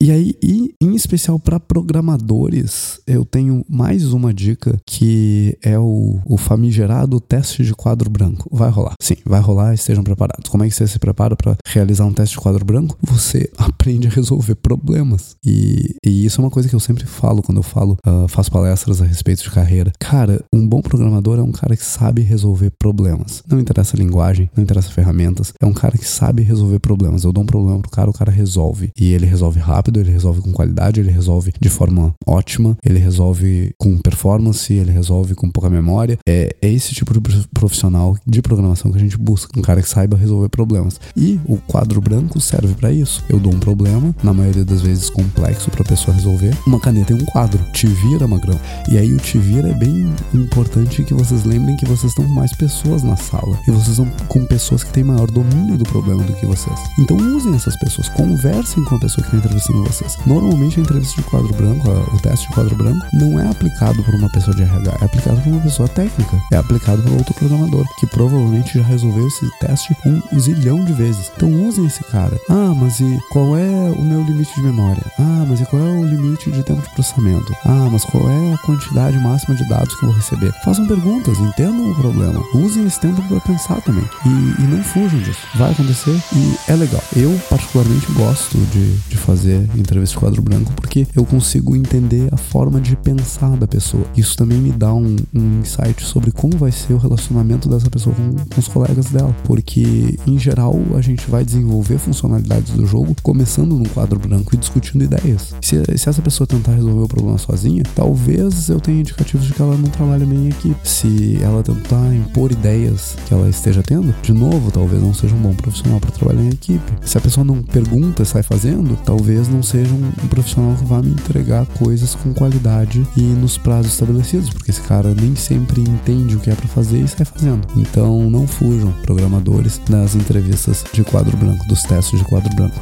E 0.00 0.10
aí, 0.10 0.34
e, 0.42 0.74
em 0.82 0.94
especial 0.94 1.38
para 1.38 1.60
programadores, 1.60 3.00
eu 3.06 3.24
tenho 3.24 3.64
mais 3.68 4.12
uma 4.12 4.34
dica 4.34 4.78
que 4.86 5.56
é 5.62 5.78
o, 5.78 6.20
o 6.26 6.36
famigerado 6.36 7.20
teste 7.20 7.64
de 7.64 7.74
quadro 7.74 8.10
branco. 8.10 8.48
Vai 8.52 8.70
rolar. 8.70 8.94
Sim, 9.00 9.16
vai 9.24 9.40
rolar, 9.40 9.74
estejam 9.74 10.04
preparados. 10.04 10.50
Como 10.50 10.64
é 10.64 10.68
que 10.68 10.74
você 10.74 10.86
se 10.86 10.98
prepara 10.98 11.36
para 11.36 11.56
realizar 11.66 12.04
um 12.04 12.12
teste 12.12 12.36
de 12.36 12.42
quadro 12.42 12.64
branco? 12.64 12.98
Você 13.02 13.50
aprende 13.56 14.08
a 14.08 14.10
resolver 14.10 14.54
problemas. 14.56 15.36
E, 15.44 15.96
e 16.04 16.24
isso 16.24 16.40
é 16.40 16.44
uma 16.44 16.50
coisa 16.50 16.68
que 16.68 16.74
eu 16.74 16.80
sempre 16.80 17.06
falo 17.06 17.42
quando 17.42 17.58
eu 17.58 17.62
falo, 17.62 17.96
uh, 18.06 18.28
faço 18.28 18.50
palestras 18.50 19.00
a 19.00 19.06
respeito 19.06 19.42
de 19.42 19.50
carreira. 19.50 19.92
Cara, 19.98 20.44
um 20.52 20.66
bom 20.66 20.82
programador 20.82 21.38
é 21.38 21.42
um 21.42 21.52
cara 21.52 21.76
que 21.76 21.84
sabe 21.84 22.22
resolver 22.22 22.70
problemas. 22.78 23.42
Não 23.48 23.60
interessa 23.60 23.96
a 23.96 23.98
linguagem, 23.98 24.50
não 24.56 24.62
interessa 24.62 24.90
ferramentas. 24.90 25.52
É 25.60 25.66
um 25.66 25.72
cara 25.72 25.96
que 25.96 26.06
sabe 26.06 26.42
resolver 26.42 26.78
problemas. 26.80 27.24
Eu 27.24 27.32
dou 27.32 27.42
um 27.42 27.46
problema 27.46 27.80
pro 27.80 27.90
cara, 27.90 28.10
o 28.10 28.12
cara 28.12 28.30
resolve. 28.30 28.90
E 28.98 29.12
ele 29.12 29.26
resolve 29.26 29.58
rápido 29.58 30.02
ele 30.02 30.10
resolve 30.10 30.40
com 30.40 30.52
qualidade, 30.52 31.00
ele 31.00 31.10
resolve 31.10 31.52
de 31.58 31.68
forma 31.68 32.14
ótima, 32.26 32.76
ele 32.84 32.98
resolve 32.98 33.72
com 33.78 33.98
performance, 33.98 34.71
ele 34.78 34.90
resolve 34.90 35.34
com 35.34 35.50
pouca 35.50 35.68
memória. 35.68 36.18
É, 36.26 36.54
é 36.60 36.68
esse 36.68 36.94
tipo 36.94 37.12
de 37.12 37.46
profissional 37.48 38.16
de 38.26 38.42
programação 38.42 38.90
que 38.90 38.98
a 38.98 39.00
gente 39.00 39.16
busca, 39.16 39.58
um 39.58 39.62
cara 39.62 39.82
que 39.82 39.88
saiba 39.88 40.16
resolver 40.16 40.48
problemas. 40.48 41.00
E 41.16 41.40
o 41.46 41.56
quadro 41.56 42.00
branco 42.00 42.40
serve 42.40 42.74
para 42.74 42.90
isso. 42.90 43.24
Eu 43.28 43.38
dou 43.38 43.52
um 43.52 43.58
problema, 43.58 44.14
na 44.22 44.32
maioria 44.32 44.64
das 44.64 44.80
vezes 44.80 45.10
complexo 45.10 45.70
para 45.70 45.82
a 45.82 45.86
pessoa 45.86 46.16
resolver, 46.16 46.56
uma 46.66 46.80
caneta 46.80 47.12
e 47.12 47.16
um 47.16 47.24
quadro. 47.24 47.62
Te 47.72 47.86
vira, 47.86 48.26
magrão. 48.26 48.58
E 48.90 48.98
aí 48.98 49.12
o 49.12 49.18
te 49.18 49.38
vira 49.38 49.68
é 49.68 49.74
bem 49.74 50.12
importante 50.34 51.04
que 51.04 51.14
vocês 51.14 51.44
lembrem 51.44 51.76
que 51.76 51.86
vocês 51.86 52.12
estão 52.12 52.26
com 52.26 52.34
mais 52.34 52.52
pessoas 52.52 53.02
na 53.02 53.16
sala 53.16 53.58
e 53.66 53.70
vocês 53.70 53.98
estão 53.98 54.10
com 54.28 54.44
pessoas 54.46 54.84
que 54.84 54.92
têm 54.92 55.04
maior 55.04 55.30
domínio 55.30 55.76
do 55.76 55.84
problema 55.84 56.22
do 56.24 56.34
que 56.34 56.46
vocês. 56.46 56.78
Então 56.98 57.16
usem 57.16 57.54
essas 57.54 57.76
pessoas, 57.76 58.08
conversem 58.10 58.84
com 58.84 58.96
a 58.96 59.00
pessoa 59.00 59.24
que 59.24 59.34
está 59.34 59.36
entrevistando 59.36 59.84
vocês. 59.84 60.16
Normalmente 60.26 60.78
a 60.78 60.82
entrevista 60.82 61.20
de 61.20 61.28
quadro 61.28 61.52
branco, 61.54 61.88
o 61.88 62.20
teste 62.20 62.48
de 62.48 62.54
quadro 62.54 62.76
branco, 62.76 63.06
não 63.12 63.38
é 63.38 63.48
aplicado 63.48 64.02
por 64.02 64.14
uma 64.14 64.28
pessoa 64.30 64.56
de 64.56 64.61
RH, 64.62 64.98
é 65.00 65.04
aplicado 65.04 65.40
por 65.40 65.50
uma 65.50 65.60
pessoa 65.60 65.88
técnica, 65.88 66.36
é 66.52 66.56
aplicado 66.56 67.02
por 67.02 67.12
outro 67.12 67.34
programador, 67.34 67.84
que 67.98 68.06
provavelmente 68.06 68.78
já 68.78 68.84
resolveu 68.84 69.26
esse 69.26 69.50
teste 69.58 69.96
um 70.04 70.38
zilhão 70.38 70.84
de 70.84 70.92
vezes. 70.92 71.30
Então 71.36 71.48
usem 71.66 71.86
esse 71.86 72.02
cara. 72.04 72.38
Ah, 72.48 72.74
mas 72.76 73.00
e 73.00 73.18
qual 73.30 73.56
é 73.56 73.90
o 73.90 74.02
meu 74.02 74.22
limite 74.22 74.54
de 74.54 74.62
memória? 74.62 75.02
Ah, 75.18 75.44
mas 75.48 75.60
e 75.60 75.64
qual 75.66 75.82
é 75.82 75.90
o 75.90 76.04
limite 76.04 76.50
de 76.50 76.62
tempo 76.62 76.82
de 76.82 76.90
processamento? 76.90 77.54
Ah, 77.64 77.88
mas 77.90 78.04
qual 78.04 78.28
é 78.28 78.54
a 78.54 78.58
quantidade 78.58 79.18
máxima 79.18 79.54
de 79.54 79.68
dados 79.68 79.94
que 79.96 80.04
eu 80.04 80.08
vou 80.08 80.16
receber? 80.16 80.52
Façam 80.64 80.86
perguntas, 80.86 81.38
entendam 81.38 81.90
o 81.90 81.94
problema. 81.94 82.42
Usem 82.54 82.86
esse 82.86 83.00
tempo 83.00 83.22
para 83.28 83.40
pensar 83.40 83.80
também. 83.82 84.04
E, 84.24 84.62
e, 84.62 84.66
não 84.66 84.82
fujam 84.82 85.20
disso. 85.20 85.40
Vai 85.54 85.72
acontecer 85.72 86.16
e 86.34 86.56
é 86.68 86.76
legal. 86.76 87.02
Eu, 87.16 87.38
particularmente, 87.48 88.10
gosto 88.12 88.58
de, 88.72 88.96
de 89.08 89.16
fazer 89.16 89.68
entrevista 89.76 90.14
de 90.14 90.20
quadro 90.20 90.42
branco, 90.42 90.72
porque 90.72 91.06
eu 91.14 91.24
consigo 91.24 91.74
entender 91.76 92.28
a 92.32 92.36
forma 92.36 92.80
de 92.80 92.96
pensar 92.96 93.56
da 93.56 93.66
pessoa. 93.66 94.04
Isso 94.16 94.36
também 94.36 94.51
me 94.54 94.72
dá 94.72 94.92
um, 94.92 95.16
um 95.34 95.60
insight 95.60 96.04
sobre 96.04 96.30
como 96.30 96.56
vai 96.56 96.72
ser 96.72 96.94
o 96.94 96.98
relacionamento 96.98 97.68
dessa 97.68 97.90
pessoa 97.90 98.14
com, 98.14 98.36
com 98.54 98.60
os 98.60 98.68
colegas 98.68 99.06
dela, 99.06 99.34
porque 99.44 100.18
em 100.26 100.38
geral 100.38 100.78
a 100.96 101.00
gente 101.00 101.30
vai 101.30 101.44
desenvolver 101.44 101.98
funcionalidades 101.98 102.72
do 102.72 102.86
jogo 102.86 103.14
começando 103.22 103.74
num 103.74 103.84
quadro 103.84 104.18
branco 104.18 104.54
e 104.54 104.58
discutindo 104.58 105.04
ideias. 105.04 105.54
Se, 105.60 105.82
se 105.96 106.08
essa 106.08 106.22
pessoa 106.22 106.46
tentar 106.46 106.72
resolver 106.72 107.04
o 107.04 107.08
problema 107.08 107.38
sozinha, 107.38 107.82
talvez 107.94 108.68
eu 108.68 108.80
tenha 108.80 109.00
indicativos 109.00 109.46
de 109.46 109.52
que 109.52 109.62
ela 109.62 109.76
não 109.76 109.88
trabalha 109.88 110.26
bem 110.26 110.46
em 110.46 110.48
equipe. 110.48 110.76
Se 110.88 111.38
ela 111.42 111.62
tentar 111.62 112.14
impor 112.14 112.52
ideias 112.52 113.16
que 113.26 113.34
ela 113.34 113.48
esteja 113.48 113.82
tendo, 113.82 114.14
de 114.22 114.32
novo, 114.32 114.70
talvez 114.70 115.02
não 115.02 115.14
seja 115.14 115.34
um 115.34 115.40
bom 115.40 115.54
profissional 115.54 116.00
para 116.00 116.10
trabalhar 116.10 116.42
em 116.42 116.50
equipe. 116.50 116.92
Se 117.02 117.18
a 117.18 117.20
pessoa 117.20 117.44
não 117.44 117.62
pergunta 117.62 118.22
e 118.22 118.26
sai 118.26 118.42
fazendo, 118.42 118.96
talvez 119.04 119.48
não 119.48 119.62
seja 119.62 119.92
um, 119.92 120.06
um, 120.24 120.28
profissional 120.28 120.74
que 120.76 120.84
vai 120.84 121.02
me 121.02 121.10
entregar 121.10 121.66
coisas 121.66 122.14
com 122.14 122.32
qualidade 122.32 123.06
e 123.16 123.20
nos 123.20 123.58
prazos 123.58 123.92
estabelecidos, 123.92 124.31
porque 124.54 124.70
esse 124.70 124.80
cara 124.82 125.14
nem 125.14 125.36
sempre 125.36 125.80
entende 125.80 126.36
o 126.36 126.40
que 126.40 126.50
é 126.50 126.54
para 126.54 126.68
fazer 126.68 127.00
e 127.00 127.08
sai 127.08 127.24
fazendo. 127.24 127.66
Então 127.76 128.30
não 128.30 128.46
fujam, 128.46 128.92
programadores, 129.02 129.80
das 129.88 130.14
entrevistas 130.14 130.84
de 130.92 131.04
quadro 131.04 131.36
branco, 131.36 131.66
dos 131.66 131.82
testes 131.82 132.18
de 132.18 132.24
quadro 132.24 132.54
branco. 132.54 132.80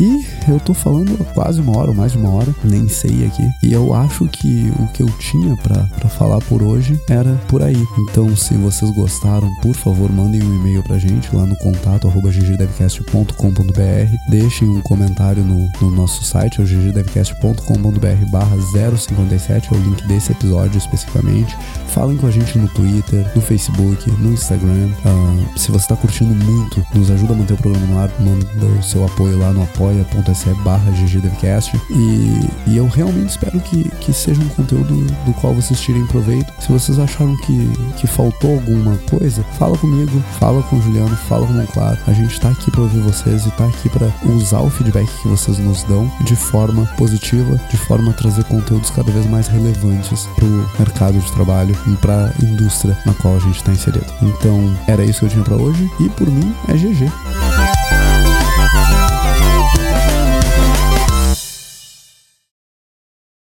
E 0.00 0.24
eu 0.48 0.60
tô 0.60 0.72
falando 0.72 1.18
quase 1.34 1.60
uma 1.60 1.76
hora, 1.76 1.90
ou 1.90 1.96
mais 1.96 2.12
de 2.12 2.18
uma 2.18 2.30
hora, 2.30 2.54
nem 2.64 2.88
sei 2.88 3.26
aqui. 3.26 3.42
E 3.62 3.72
eu 3.72 3.94
acho 3.94 4.26
que 4.28 4.72
o 4.78 4.86
que 4.88 5.02
eu 5.02 5.08
tinha 5.18 5.56
para 5.56 6.08
falar 6.08 6.38
por 6.40 6.62
hoje 6.62 6.98
era 7.08 7.34
por 7.48 7.62
aí. 7.62 7.86
Então, 7.98 8.34
se 8.36 8.54
vocês 8.54 8.90
gostaram, 8.92 9.48
por 9.60 9.74
favor, 9.74 10.10
mandem 10.10 10.42
um 10.42 10.54
e-mail 10.54 10.82
pra 10.82 10.98
gente 10.98 11.34
lá 11.34 11.46
no 11.46 11.56
contato 11.56 12.08
ggdevcast.com.br. 12.08 14.28
Deixem 14.28 14.68
um 14.68 14.80
comentário 14.82 15.42
no, 15.42 15.70
no 15.80 15.90
nosso 15.90 16.24
site, 16.24 16.60
é 16.60 16.64
o 16.64 16.66
ggdevcast.com.br 16.66 18.30
barra 18.30 18.56
057, 18.96 19.72
é 19.72 19.76
o 19.76 19.80
link 19.80 20.06
desse 20.06 20.32
episódio 20.32 20.78
especificamente. 20.78 21.56
Falem 21.88 22.16
com 22.16 22.26
a 22.26 22.30
gente 22.30 22.58
no 22.58 22.68
Twitter, 22.68 23.30
no 23.34 23.42
Facebook, 23.42 24.10
no 24.10 24.32
Instagram. 24.32 24.90
Uh, 25.04 25.58
se 25.58 25.70
você 25.70 25.84
está 25.84 25.96
curtindo 25.96 26.34
muito, 26.34 26.84
nos 26.94 27.10
ajuda 27.10 27.34
a 27.34 27.36
manter 27.36 27.54
o 27.54 27.56
programa 27.56 27.86
no 27.86 27.98
ar, 27.98 28.10
manda 28.20 28.46
o 28.78 28.82
seu 28.82 29.04
apoio 29.04 29.38
lá 29.38 29.52
no 29.52 29.62
apoia.se 29.88 30.54
barra 30.62 30.90
ggdevcast. 30.90 31.80
E, 31.90 32.40
e 32.66 32.76
eu 32.76 32.86
realmente 32.88 33.30
espero 33.30 33.58
que, 33.60 33.88
que 34.00 34.12
seja 34.12 34.40
um 34.40 34.48
conteúdo 34.48 34.94
do 35.24 35.32
qual 35.34 35.54
vocês 35.54 35.80
tirem 35.80 36.06
proveito. 36.06 36.52
Se 36.60 36.70
vocês 36.70 36.98
acharam 36.98 37.36
que, 37.38 37.70
que 37.96 38.06
faltou 38.06 38.54
alguma 38.54 38.96
coisa, 39.10 39.42
fala 39.58 39.76
comigo, 39.78 40.22
fala 40.38 40.62
com 40.64 40.76
o 40.76 40.82
Juliano, 40.82 41.16
fala 41.28 41.46
com 41.46 41.52
o 41.52 41.56
Monclar. 41.56 41.98
A 42.06 42.12
gente 42.12 42.32
está 42.32 42.50
aqui 42.50 42.70
para 42.70 42.82
ouvir 42.82 43.00
vocês 43.00 43.44
e 43.44 43.48
está 43.48 43.66
aqui 43.66 43.88
para 43.88 44.08
usar 44.26 44.60
o 44.60 44.70
feedback 44.70 45.08
que 45.22 45.28
vocês 45.28 45.58
nos 45.58 45.82
dão 45.84 46.10
de 46.22 46.36
forma 46.36 46.86
positiva, 46.96 47.58
de 47.70 47.76
forma 47.76 48.10
a 48.10 48.14
trazer 48.14 48.44
conteúdos 48.44 48.90
cada 48.90 49.10
vez 49.10 49.26
mais 49.26 49.48
relevantes 49.48 50.26
para 50.34 50.44
o 50.44 50.70
mercado 50.78 51.18
de 51.18 51.32
trabalho 51.32 51.76
e 51.86 51.96
para 51.96 52.26
a 52.26 52.44
indústria 52.44 52.96
na 53.06 53.14
qual 53.14 53.36
a 53.36 53.40
gente 53.40 53.56
está 53.56 53.72
inserido. 53.72 54.06
Então, 54.22 54.76
era 54.86 55.04
isso 55.04 55.20
que 55.20 55.26
eu 55.26 55.30
tinha 55.30 55.44
para 55.44 55.56
hoje 55.56 55.88
e 56.00 56.08
por 56.10 56.28
mim 56.28 56.54
é 56.68 56.72
GG. 56.74 57.87